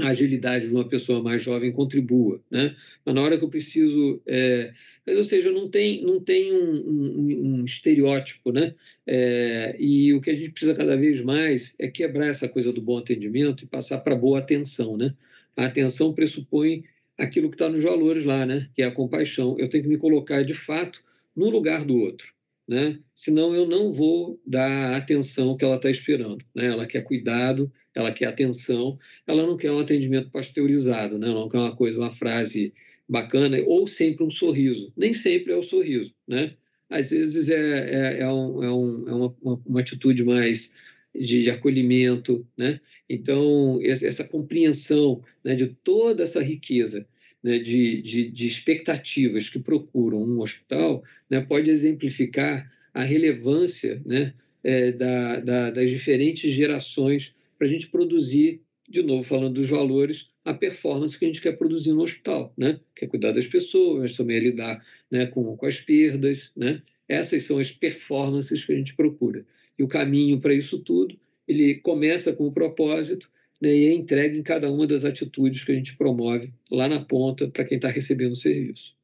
a 0.01 0.09
agilidade 0.09 0.67
de 0.67 0.75
uma 0.75 0.89
pessoa 0.89 1.23
mais 1.23 1.41
jovem 1.41 1.71
contribua, 1.71 2.43
né? 2.51 2.75
Mas 3.07 3.15
na 3.15 3.23
hora 3.23 3.39
que 3.39 3.45
eu 3.45 3.49
preciso, 3.49 4.21
é, 4.27 4.75
mas, 5.07 5.17
ou 5.17 5.25
seja, 5.25 5.51
não 5.51 5.69
tem, 5.69 6.03
não 6.03 6.19
tem 6.19 6.53
um, 6.53 6.75
um, 6.77 7.61
um 7.61 7.65
estereótipo, 7.65 8.51
né? 8.53 8.75
É, 9.07 9.77
e 9.79 10.15
o 10.15 10.21
que 10.21 10.31
a 10.31 10.35
gente 10.35 10.51
precisa 10.51 10.75
cada 10.75 10.97
vez 10.97 11.21
mais 11.21 11.75
é 11.79 11.89
quebrar 11.89 12.27
essa 12.27 12.49
coisa 12.49 12.73
do 12.73 12.81
bom 12.81 12.99
atendimento 12.99 13.65
e 13.65 13.67
passar 13.67 13.99
para 13.99 14.17
boa 14.17 14.39
atenção, 14.39 14.97
né? 14.97 15.15
A 15.57 15.67
atenção 15.67 16.15
pressupõe 16.15 16.85
aquilo 17.19 17.49
que 17.51 17.55
está 17.55 17.69
nos 17.69 17.83
valores 17.83 18.25
lá, 18.25 18.47
né? 18.47 18.71
Que 18.75 18.83
é 18.83 18.87
a 18.87 18.91
compaixão. 18.91 19.57
Eu 19.59 19.69
tenho 19.69 19.85
que 19.85 19.91
me 19.91 19.99
colocar 19.99 20.43
de 20.43 20.55
fato 20.55 21.03
no 21.37 21.51
lugar 21.51 21.85
do 21.85 21.99
outro, 21.99 22.33
né? 22.67 22.99
Senão 23.15 23.55
eu 23.55 23.67
não 23.67 23.93
vou 23.93 24.41
dar 24.47 24.95
a 24.95 24.97
atenção 24.97 25.57
que 25.57 25.65
ela 25.65 25.77
está 25.77 25.91
esperando, 25.91 26.45
né? 26.55 26.67
Ela 26.67 26.87
quer 26.87 27.03
cuidado, 27.03 27.71
ela 27.95 28.11
quer 28.11 28.27
atenção, 28.27 28.99
ela 29.27 29.47
não 29.47 29.57
quer 29.57 29.71
um 29.71 29.79
atendimento 29.79 30.31
pasteurizado, 30.31 31.19
né? 31.19 31.29
ela 31.29 31.41
não 31.41 31.49
quer 31.49 31.59
uma 31.59 31.77
coisa, 31.77 31.99
uma 31.99 32.11
frase 32.11 32.73
bacana, 33.09 33.59
ou 33.67 33.87
sempre 33.87 34.25
um 34.25 34.31
sorriso. 34.31 34.93
Nem 34.97 35.13
sempre 35.13 35.53
é 35.53 35.57
o 35.57 35.63
sorriso, 35.63 36.13
né? 36.27 36.55
Às 36.89 37.11
vezes 37.11 37.49
é, 37.49 37.55
é, 37.57 38.21
é, 38.21 38.29
um, 38.33 38.63
é, 38.63 38.73
um, 38.73 39.09
é 39.09 39.13
uma, 39.13 39.37
uma, 39.43 39.63
uma, 39.67 39.81
atitude 39.81 40.23
mais 40.23 40.71
de, 41.15 41.43
de, 41.43 41.51
acolhimento, 41.51 42.47
né? 42.57 42.81
Então, 43.09 43.79
essa 43.83 44.25
compreensão 44.25 45.23
né, 45.43 45.55
de 45.55 45.67
toda 45.67 46.23
essa 46.23 46.43
riqueza 46.43 47.07
né, 47.43 47.59
de, 47.59 48.01
de, 48.01 48.31
de, 48.31 48.47
expectativas 48.47 49.51
que 49.51 49.59
procuram 49.59 50.23
um 50.23 50.41
hospital 50.41 51.05
né, 51.29 51.43
pode 51.43 51.69
exemplificar 51.69 52.73
a 52.95 53.03
relevância 53.03 54.01
né, 54.07 54.33
é, 54.63 54.91
da, 54.91 55.41
da, 55.41 55.71
das 55.71 55.91
diferentes 55.91 56.51
gerações 56.51 57.35
para 57.59 57.67
a 57.67 57.71
gente 57.71 57.89
produzir, 57.89 58.63
de 58.89 59.03
novo 59.03 59.23
falando 59.23 59.55
dos 59.55 59.69
valores, 59.69 60.31
a 60.45 60.53
performance 60.53 61.19
que 61.19 61.25
a 61.25 61.29
gente 61.29 61.41
quer 61.41 61.57
produzir 61.57 61.93
no 61.93 62.03
hospital, 62.03 62.53
né? 62.57 62.79
Que 62.95 63.07
é 63.07 63.09
cuidar 63.09 63.33
das 63.33 63.47
pessoas, 63.47 64.17
também 64.17 64.37
é 64.37 64.41
lidar 64.41 64.87
né, 65.11 65.27
com, 65.27 65.57
com 65.57 65.67
as 65.67 65.81
perdas, 65.81 66.53
né? 66.57 66.83
Essas 67.09 67.45
são 67.45 67.59
as 67.59 67.71
performances 67.71 68.65
que 68.65 68.73
a 68.73 68.77
gente 68.77 68.95
procura. 68.95 69.45
E 69.79 69.83
o 69.83 69.89
caminho 69.89 70.41
para 70.41 70.55
isso 70.55 70.79
tudo, 70.79 71.19
ele 71.47 71.77
começa 71.77 72.33
com 72.33 72.47
o 72.47 72.53
propósito 72.53 73.31
né, 73.61 73.75
e 73.75 73.87
é 73.87 73.93
entregue 73.93 74.39
em 74.39 74.43
cada 74.43 74.71
uma 74.71 74.87
das 74.87 75.05
atitudes 75.05 75.65
que 75.65 75.73
a 75.73 75.75
gente 75.75 75.97
promove 75.97 76.53
lá 76.71 76.89
na 76.89 77.01
ponta 77.01 77.49
para 77.49 77.65
quem 77.65 77.77
está 77.77 77.89
recebendo 77.89 78.33
o 78.33 78.37
serviço. 78.37 78.95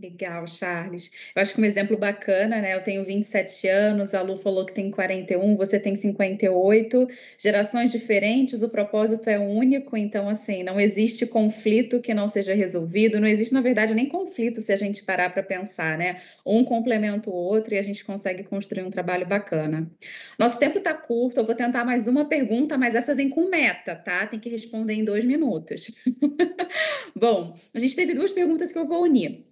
Legal, 0.00 0.46
Charles. 0.46 1.10
Eu 1.36 1.42
acho 1.42 1.54
que 1.54 1.60
um 1.60 1.64
exemplo 1.64 1.96
bacana, 1.98 2.58
né? 2.60 2.74
Eu 2.74 2.82
tenho 2.82 3.04
27 3.04 3.68
anos, 3.68 4.14
a 4.14 4.22
Lu 4.22 4.38
falou 4.38 4.64
que 4.64 4.72
tem 4.72 4.90
41, 4.90 5.56
você 5.56 5.78
tem 5.78 5.94
58, 5.94 7.06
gerações 7.36 7.92
diferentes, 7.92 8.62
o 8.62 8.70
propósito 8.70 9.28
é 9.28 9.38
único, 9.38 9.98
então, 9.98 10.26
assim, 10.26 10.62
não 10.62 10.80
existe 10.80 11.26
conflito 11.26 12.00
que 12.00 12.14
não 12.14 12.26
seja 12.28 12.54
resolvido, 12.54 13.20
não 13.20 13.28
existe, 13.28 13.52
na 13.52 13.60
verdade, 13.60 13.92
nem 13.92 14.06
conflito 14.06 14.62
se 14.62 14.72
a 14.72 14.76
gente 14.76 15.04
parar 15.04 15.28
para 15.34 15.42
pensar, 15.42 15.98
né? 15.98 16.22
Um 16.46 16.64
complementa 16.64 17.28
o 17.28 17.34
outro 17.34 17.74
e 17.74 17.78
a 17.78 17.82
gente 17.82 18.02
consegue 18.02 18.42
construir 18.44 18.84
um 18.84 18.90
trabalho 18.90 19.26
bacana. 19.26 19.90
Nosso 20.38 20.58
tempo 20.58 20.78
está 20.78 20.94
curto, 20.94 21.40
eu 21.40 21.44
vou 21.44 21.54
tentar 21.54 21.84
mais 21.84 22.08
uma 22.08 22.26
pergunta, 22.26 22.78
mas 22.78 22.94
essa 22.94 23.14
vem 23.14 23.28
com 23.28 23.50
meta, 23.50 23.94
tá? 23.94 24.26
Tem 24.26 24.40
que 24.40 24.48
responder 24.48 24.94
em 24.94 25.04
dois 25.04 25.26
minutos. 25.26 25.92
Bom, 27.14 27.54
a 27.74 27.78
gente 27.78 27.94
teve 27.94 28.14
duas 28.14 28.32
perguntas 28.32 28.72
que 28.72 28.78
eu 28.78 28.86
vou 28.86 29.02
unir. 29.02 29.49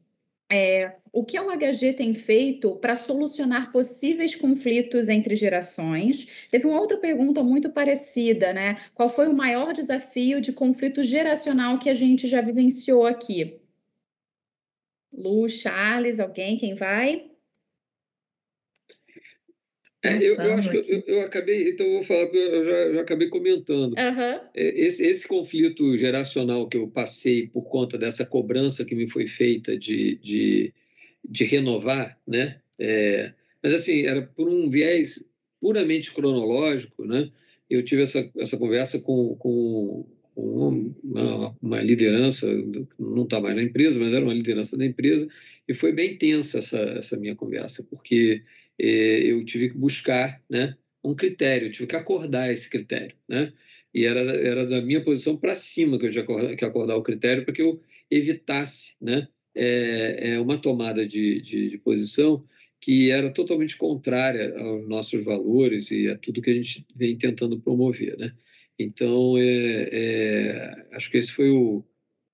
É, 0.50 0.96
o 1.12 1.24
que 1.24 1.36
a 1.36 1.42
UHG 1.44 1.92
tem 1.92 2.14
feito 2.14 2.76
para 2.76 2.96
solucionar 2.96 3.70
possíveis 3.70 4.34
conflitos 4.34 5.08
entre 5.08 5.36
gerações? 5.36 6.46
Teve 6.50 6.66
uma 6.66 6.80
outra 6.80 6.96
pergunta 6.96 7.42
muito 7.42 7.70
parecida, 7.70 8.52
né? 8.52 8.78
Qual 8.94 9.10
foi 9.10 9.28
o 9.28 9.36
maior 9.36 9.72
desafio 9.74 10.40
de 10.40 10.52
conflito 10.52 11.02
geracional 11.02 11.78
que 11.78 11.90
a 11.90 11.94
gente 11.94 12.26
já 12.26 12.40
vivenciou 12.40 13.04
aqui? 13.06 13.60
Lu, 15.12 15.48
Charles, 15.48 16.18
alguém, 16.20 16.56
quem 16.56 16.74
vai? 16.74 17.27
É, 20.02 20.16
eu, 20.16 20.34
eu, 20.36 20.54
acho 20.54 20.70
que 20.70 20.76
eu, 20.76 21.02
eu, 21.06 21.20
acabei, 21.22 21.70
então 21.70 21.84
eu 21.84 21.94
vou 21.94 22.02
falar, 22.04 22.22
eu 22.32 22.64
já, 22.64 22.92
já 22.94 23.00
acabei 23.00 23.28
comentando. 23.28 23.94
Uhum. 23.94 24.40
Esse, 24.54 25.04
esse, 25.04 25.26
conflito 25.26 25.96
geracional 25.98 26.68
que 26.68 26.76
eu 26.76 26.86
passei 26.86 27.48
por 27.48 27.62
conta 27.62 27.98
dessa 27.98 28.24
cobrança 28.24 28.84
que 28.84 28.94
me 28.94 29.08
foi 29.08 29.26
feita 29.26 29.76
de, 29.76 30.16
de, 30.22 30.72
de 31.28 31.44
renovar, 31.44 32.16
né? 32.26 32.60
É, 32.78 33.32
mas 33.60 33.74
assim, 33.74 34.06
era 34.06 34.22
por 34.22 34.48
um 34.48 34.70
viés 34.70 35.24
puramente 35.60 36.12
cronológico, 36.12 37.04
né? 37.04 37.30
Eu 37.68 37.84
tive 37.84 38.02
essa, 38.02 38.30
essa 38.38 38.56
conversa 38.56 39.00
com, 39.00 39.34
com, 39.34 40.06
uma, 40.36 41.56
uma, 41.60 41.82
liderança, 41.82 42.46
não 42.96 43.24
está 43.24 43.40
mais 43.40 43.56
na 43.56 43.62
empresa, 43.62 43.98
mas 43.98 44.12
era 44.12 44.24
uma 44.24 44.32
liderança 44.32 44.76
da 44.76 44.86
empresa, 44.86 45.28
e 45.66 45.74
foi 45.74 45.92
bem 45.92 46.16
tensa 46.16 46.58
essa, 46.58 46.78
essa 46.78 47.16
minha 47.16 47.34
conversa, 47.34 47.82
porque 47.82 48.42
eu 48.78 49.44
tive 49.44 49.70
que 49.70 49.76
buscar 49.76 50.42
né, 50.48 50.76
um 51.02 51.14
critério, 51.14 51.70
tive 51.70 51.86
que 51.86 51.96
acordar 51.96 52.52
esse 52.52 52.68
critério. 52.68 53.16
Né? 53.28 53.52
E 53.94 54.04
era, 54.04 54.20
era 54.20 54.66
da 54.66 54.80
minha 54.80 55.02
posição 55.02 55.36
para 55.36 55.54
cima 55.54 55.98
que 55.98 56.06
eu 56.06 56.10
tinha 56.10 56.56
que 56.56 56.64
acordar 56.64 56.96
o 56.96 57.02
critério 57.02 57.44
para 57.44 57.54
que 57.54 57.62
eu 57.62 57.82
evitasse 58.10 58.94
né, 59.00 59.28
é, 59.54 60.34
é 60.34 60.40
uma 60.40 60.58
tomada 60.58 61.06
de, 61.06 61.40
de, 61.40 61.68
de, 61.68 61.78
posição 61.78 62.44
que 62.80 63.10
era 63.10 63.30
totalmente 63.30 63.76
contrária 63.76 64.56
aos 64.56 64.88
nossos 64.88 65.24
valores 65.24 65.90
e 65.90 66.08
a 66.08 66.16
tudo 66.16 66.40
que 66.40 66.50
a 66.50 66.54
gente 66.54 66.86
vem 66.94 67.18
tentando 67.18 67.60
promover. 67.60 68.16
Né? 68.16 68.32
Então, 68.78 69.36
é, 69.36 69.88
é, 69.90 70.86
acho 70.92 71.10
que 71.10 71.18
esse 71.18 71.32
foi 71.32 71.50
o, 71.50 71.84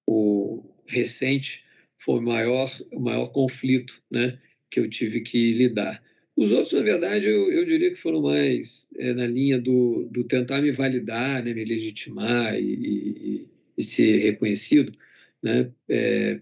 o 0.07 0.63
recente, 0.87 1.65
foi 1.99 2.19
o 2.19 2.23
maior, 2.23 2.71
o 2.93 3.01
maior 3.01 3.29
conflito 3.29 4.03
né, 4.11 4.39
que 4.71 4.79
eu 4.79 4.89
tive 4.89 5.23
que 5.23 5.55
lidar. 5.55 6.03
Os 6.37 6.51
outros, 6.51 6.73
na 6.73 6.83
verdade, 6.83 7.27
eu, 7.27 7.51
eu 7.53 7.65
diria 7.65 7.91
que 7.91 8.01
foram 8.01 8.23
mais 8.23 8.89
é, 8.97 9.13
na 9.13 9.27
linha 9.27 9.61
do, 9.61 10.09
do, 10.11 10.25
tentar 10.25 10.61
me 10.61 10.73
validar, 10.73 11.45
né, 11.45 11.55
me 11.55 11.65
legitimar 11.65 12.59
e, 12.59 12.75
e, 12.75 13.49
e 13.79 13.83
ser 13.83 14.19
reconhecido. 14.19 14.91
Né? 15.41 15.71
É, 15.89 16.41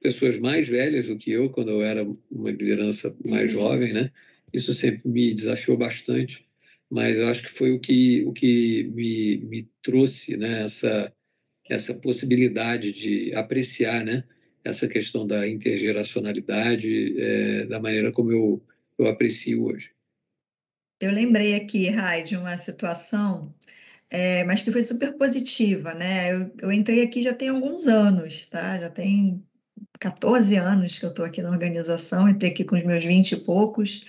pessoas 0.00 0.38
mais 0.38 0.66
velhas 0.66 1.06
do 1.06 1.16
que 1.16 1.30
eu, 1.30 1.50
quando 1.50 1.70
eu 1.70 1.82
era 1.82 2.04
uma 2.30 2.50
liderança 2.50 3.14
mais 3.24 3.54
uhum. 3.54 3.60
jovem, 3.60 3.92
né? 3.92 4.10
isso 4.52 4.74
sempre 4.74 5.08
me 5.08 5.32
desafiou 5.32 5.76
bastante, 5.76 6.44
mas 6.90 7.18
eu 7.18 7.26
acho 7.28 7.42
que 7.42 7.50
foi 7.50 7.72
o 7.72 7.80
que, 7.80 8.22
o 8.26 8.32
que 8.32 8.90
me, 8.92 9.38
me 9.38 9.68
trouxe 9.82 10.36
né, 10.36 10.64
essa, 10.64 11.12
essa 11.68 11.94
possibilidade 11.94 12.92
de 12.92 13.34
apreciar 13.34 14.04
né, 14.04 14.24
essa 14.64 14.86
questão 14.86 15.26
da 15.26 15.48
intergeracionalidade 15.48 17.14
é, 17.18 17.66
da 17.66 17.80
maneira 17.80 18.12
como 18.12 18.30
eu 18.30 18.62
eu 18.98 19.06
aprecio 19.06 19.64
hoje. 19.64 19.90
Eu 21.00 21.10
lembrei 21.10 21.54
aqui, 21.56 21.88
Rai, 21.90 22.22
de 22.22 22.36
uma 22.36 22.56
situação, 22.56 23.42
é, 24.08 24.44
mas 24.44 24.62
que 24.62 24.70
foi 24.70 24.82
super 24.82 25.16
positiva, 25.16 25.94
né? 25.94 26.32
Eu, 26.32 26.52
eu, 26.60 26.72
entrei 26.72 27.02
aqui 27.02 27.22
já 27.22 27.34
tem 27.34 27.48
alguns 27.48 27.88
anos, 27.88 28.46
tá? 28.46 28.78
Já 28.78 28.88
tem 28.88 29.44
14 29.98 30.56
anos 30.56 30.98
que 30.98 31.04
eu 31.04 31.10
estou 31.10 31.24
aqui 31.24 31.42
na 31.42 31.50
organização, 31.50 32.28
entrei 32.28 32.50
aqui 32.50 32.64
com 32.64 32.76
os 32.76 32.84
meus 32.84 33.04
20 33.04 33.32
e 33.32 33.36
poucos, 33.40 34.04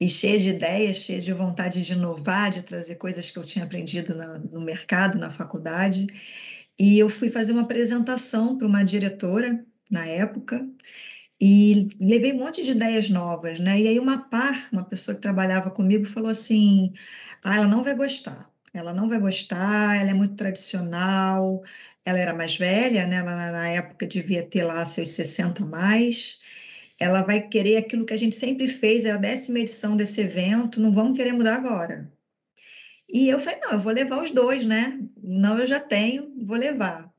e 0.00 0.08
cheia 0.08 0.38
de 0.38 0.48
ideias, 0.48 0.96
cheia 0.96 1.20
de 1.20 1.32
vontade 1.32 1.84
de 1.84 1.92
inovar, 1.92 2.50
de 2.50 2.62
trazer 2.62 2.96
coisas 2.96 3.30
que 3.30 3.38
eu 3.38 3.44
tinha 3.44 3.64
aprendido 3.64 4.14
na, 4.16 4.38
no 4.38 4.60
mercado, 4.60 5.18
na 5.18 5.30
faculdade. 5.30 6.06
E 6.78 6.98
eu 6.98 7.08
fui 7.08 7.28
fazer 7.28 7.52
uma 7.52 7.62
apresentação 7.62 8.58
para 8.58 8.66
uma 8.66 8.82
diretora 8.82 9.64
na 9.90 10.06
época, 10.06 10.66
e 11.44 11.88
levei 12.00 12.32
um 12.32 12.38
monte 12.38 12.62
de 12.62 12.70
ideias 12.70 13.08
novas, 13.10 13.58
né? 13.58 13.80
E 13.80 13.88
aí 13.88 13.98
uma 13.98 14.16
par, 14.30 14.68
uma 14.72 14.84
pessoa 14.84 15.16
que 15.16 15.20
trabalhava 15.20 15.72
comigo, 15.72 16.04
falou 16.06 16.30
assim: 16.30 16.92
ah, 17.42 17.56
ela 17.56 17.66
não 17.66 17.82
vai 17.82 17.96
gostar, 17.96 18.48
ela 18.72 18.92
não 18.94 19.08
vai 19.08 19.18
gostar, 19.18 19.96
ela 20.00 20.10
é 20.10 20.14
muito 20.14 20.36
tradicional, 20.36 21.64
ela 22.04 22.18
era 22.20 22.32
mais 22.32 22.56
velha, 22.56 23.08
né? 23.08 23.16
Ela 23.16 23.50
na 23.52 23.68
época 23.70 24.06
devia 24.06 24.46
ter 24.46 24.62
lá 24.62 24.86
seus 24.86 25.10
60 25.10 25.64
mais. 25.66 26.40
Ela 27.00 27.22
vai 27.22 27.48
querer 27.48 27.78
aquilo 27.78 28.06
que 28.06 28.14
a 28.14 28.16
gente 28.18 28.36
sempre 28.36 28.68
fez, 28.68 29.04
é 29.04 29.10
a 29.12 29.16
décima 29.16 29.58
edição 29.60 29.96
desse 29.96 30.20
evento, 30.20 30.80
não 30.80 30.92
vamos 30.92 31.18
querer 31.18 31.32
mudar 31.32 31.56
agora. 31.56 32.12
E 33.08 33.28
eu 33.28 33.40
falei, 33.40 33.60
não, 33.60 33.72
eu 33.72 33.80
vou 33.80 33.92
levar 33.92 34.22
os 34.22 34.30
dois, 34.30 34.64
né? 34.64 34.98
Não, 35.22 35.58
eu 35.58 35.66
já 35.66 35.80
tenho, 35.80 36.32
vou 36.44 36.56
levar. 36.56 37.11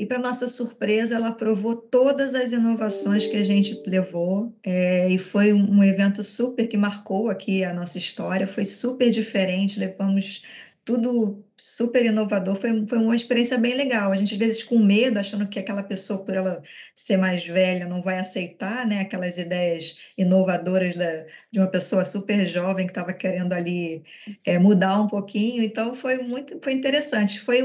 E, 0.00 0.06
para 0.06 0.18
nossa 0.18 0.48
surpresa, 0.48 1.16
ela 1.16 1.28
aprovou 1.28 1.76
todas 1.76 2.34
as 2.34 2.52
inovações 2.52 3.26
que 3.26 3.36
a 3.36 3.42
gente 3.42 3.82
levou, 3.86 4.50
é, 4.64 5.10
e 5.10 5.18
foi 5.18 5.52
um, 5.52 5.84
evento 5.84 6.24
super 6.24 6.66
que 6.66 6.76
marcou 6.78 7.28
aqui 7.28 7.62
a 7.62 7.74
nossa 7.74 7.98
história, 7.98 8.46
foi 8.46 8.64
super 8.64 9.10
diferente, 9.10 9.78
levamos 9.78 10.42
tudo 10.86 11.44
super 11.60 12.02
inovador, 12.02 12.56
foi, 12.58 12.86
foi 12.86 12.96
uma 12.96 13.14
experiência 13.14 13.58
bem 13.58 13.74
legal. 13.74 14.10
A 14.10 14.16
gente, 14.16 14.32
às 14.32 14.38
vezes, 14.38 14.62
com 14.62 14.78
medo, 14.78 15.18
achando 15.18 15.46
que 15.46 15.58
aquela 15.58 15.82
pessoa, 15.82 16.24
por 16.24 16.34
ela 16.34 16.62
ser 16.96 17.18
mais 17.18 17.46
velha, 17.46 17.84
não 17.84 18.00
vai 18.00 18.18
aceitar 18.18 18.86
né, 18.86 19.00
aquelas 19.00 19.36
ideias 19.36 19.98
inovadoras 20.16 20.96
da, 20.96 21.26
de 21.52 21.60
uma 21.60 21.68
pessoa 21.68 22.06
super 22.06 22.46
jovem 22.46 22.86
que 22.86 22.92
estava 22.92 23.12
querendo 23.12 23.52
ali 23.52 24.02
é, 24.46 24.58
mudar 24.58 24.98
um 24.98 25.08
pouquinho. 25.08 25.62
Então, 25.62 25.94
foi 25.94 26.16
muito 26.16 26.58
foi 26.62 26.72
interessante. 26.72 27.38
Foi 27.38 27.62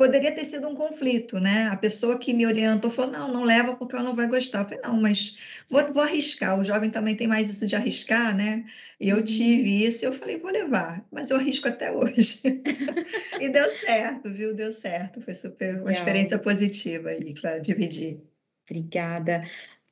poderia 0.00 0.32
ter 0.32 0.46
sido 0.46 0.66
um 0.66 0.74
conflito, 0.74 1.38
né? 1.38 1.68
A 1.70 1.76
pessoa 1.76 2.18
que 2.18 2.32
me 2.32 2.46
orientou 2.46 2.90
falou: 2.90 3.10
não, 3.10 3.30
não 3.30 3.44
leva 3.44 3.76
porque 3.76 3.94
ela 3.94 4.02
não 4.02 4.16
vai 4.16 4.26
gostar. 4.26 4.60
Eu 4.60 4.64
falei: 4.64 4.80
não, 4.82 4.98
mas 4.98 5.36
vou, 5.68 5.92
vou 5.92 6.02
arriscar. 6.02 6.58
O 6.58 6.64
jovem 6.64 6.88
também 6.88 7.14
tem 7.14 7.28
mais 7.28 7.50
isso 7.50 7.66
de 7.66 7.76
arriscar, 7.76 8.34
né? 8.34 8.64
E 8.98 9.10
eu 9.10 9.18
uhum. 9.18 9.22
tive 9.22 9.84
isso 9.84 10.02
e 10.02 10.06
eu 10.06 10.12
falei: 10.14 10.38
vou 10.38 10.50
levar, 10.50 11.06
mas 11.12 11.28
eu 11.28 11.36
arrisco 11.36 11.68
até 11.68 11.92
hoje. 11.92 12.40
e 13.38 13.50
deu 13.50 13.70
certo, 13.70 14.32
viu? 14.32 14.54
Deu 14.54 14.72
certo. 14.72 15.20
Foi 15.20 15.34
super 15.34 15.82
uma 15.82 15.92
experiência 15.92 16.38
positiva 16.38 17.10
aí 17.10 17.34
para 17.38 17.58
dividir. 17.58 18.22
Obrigada. 18.70 19.44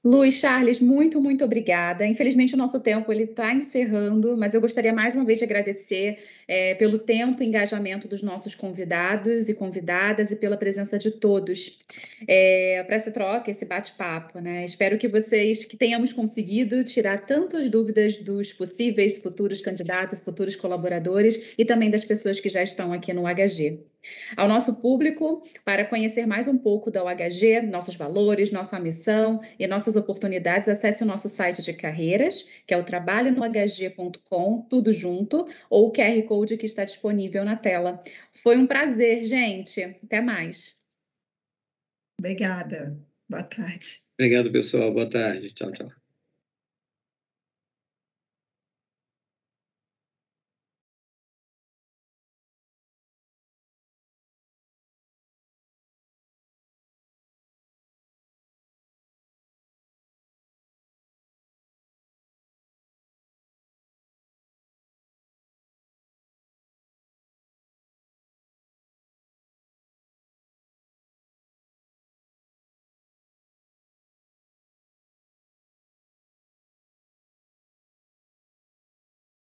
Luiz 0.04 0.34
Charles, 0.34 0.78
muito, 0.78 1.20
muito 1.20 1.44
obrigada. 1.44 2.06
Infelizmente, 2.06 2.54
o 2.54 2.56
nosso 2.56 2.80
tempo 2.80 3.12
ele 3.12 3.24
está 3.24 3.52
encerrando, 3.52 4.36
mas 4.36 4.54
eu 4.54 4.60
gostaria 4.60 4.92
mais 4.92 5.12
uma 5.12 5.24
vez 5.24 5.40
de 5.40 5.44
agradecer 5.44 6.18
é, 6.46 6.76
pelo 6.76 6.98
tempo 6.98 7.42
e 7.42 7.46
engajamento 7.46 8.06
dos 8.06 8.22
nossos 8.22 8.54
convidados 8.54 9.48
e 9.48 9.54
convidadas 9.54 10.30
e 10.30 10.36
pela 10.36 10.56
presença 10.56 10.98
de 10.98 11.10
todos 11.10 11.80
é, 12.28 12.84
para 12.86 12.94
essa 12.94 13.10
troca, 13.10 13.50
esse 13.50 13.66
bate-papo. 13.66 14.40
Né? 14.40 14.64
Espero 14.64 14.96
que 14.96 15.08
vocês, 15.08 15.64
que 15.64 15.76
tenhamos 15.76 16.12
conseguido 16.12 16.84
tirar 16.84 17.26
tantas 17.26 17.68
dúvidas 17.68 18.16
dos 18.18 18.52
possíveis 18.52 19.18
futuros 19.18 19.60
candidatos, 19.60 20.22
futuros 20.22 20.54
colaboradores 20.54 21.54
e 21.58 21.64
também 21.64 21.90
das 21.90 22.04
pessoas 22.04 22.38
que 22.38 22.48
já 22.48 22.62
estão 22.62 22.92
aqui 22.92 23.12
no 23.12 23.24
HG. 23.24 23.80
Ao 24.36 24.48
nosso 24.48 24.80
público, 24.80 25.42
para 25.64 25.84
conhecer 25.84 26.26
mais 26.26 26.48
um 26.48 26.56
pouco 26.56 26.90
da 26.90 27.04
UHG, 27.04 27.62
nossos 27.62 27.96
valores, 27.96 28.50
nossa 28.50 28.78
missão 28.78 29.40
e 29.58 29.66
nossas 29.66 29.96
oportunidades, 29.96 30.68
acesse 30.68 31.02
o 31.02 31.06
nosso 31.06 31.28
site 31.28 31.62
de 31.62 31.72
carreiras, 31.72 32.48
que 32.66 32.72
é 32.72 32.76
o 32.76 32.84
trabalhonohg.com, 32.84 34.62
tudo 34.70 34.92
junto, 34.92 35.48
ou 35.68 35.88
o 35.88 35.92
QR 35.92 36.22
Code 36.26 36.56
que 36.56 36.66
está 36.66 36.84
disponível 36.84 37.44
na 37.44 37.56
tela. 37.56 38.02
Foi 38.42 38.56
um 38.56 38.66
prazer, 38.66 39.24
gente. 39.24 39.82
Até 39.82 40.20
mais. 40.20 40.78
Obrigada. 42.18 42.98
Boa 43.28 43.42
tarde. 43.42 44.00
Obrigado, 44.14 44.50
pessoal. 44.50 44.92
Boa 44.92 45.08
tarde. 45.08 45.52
Tchau, 45.52 45.70
tchau. 45.72 46.07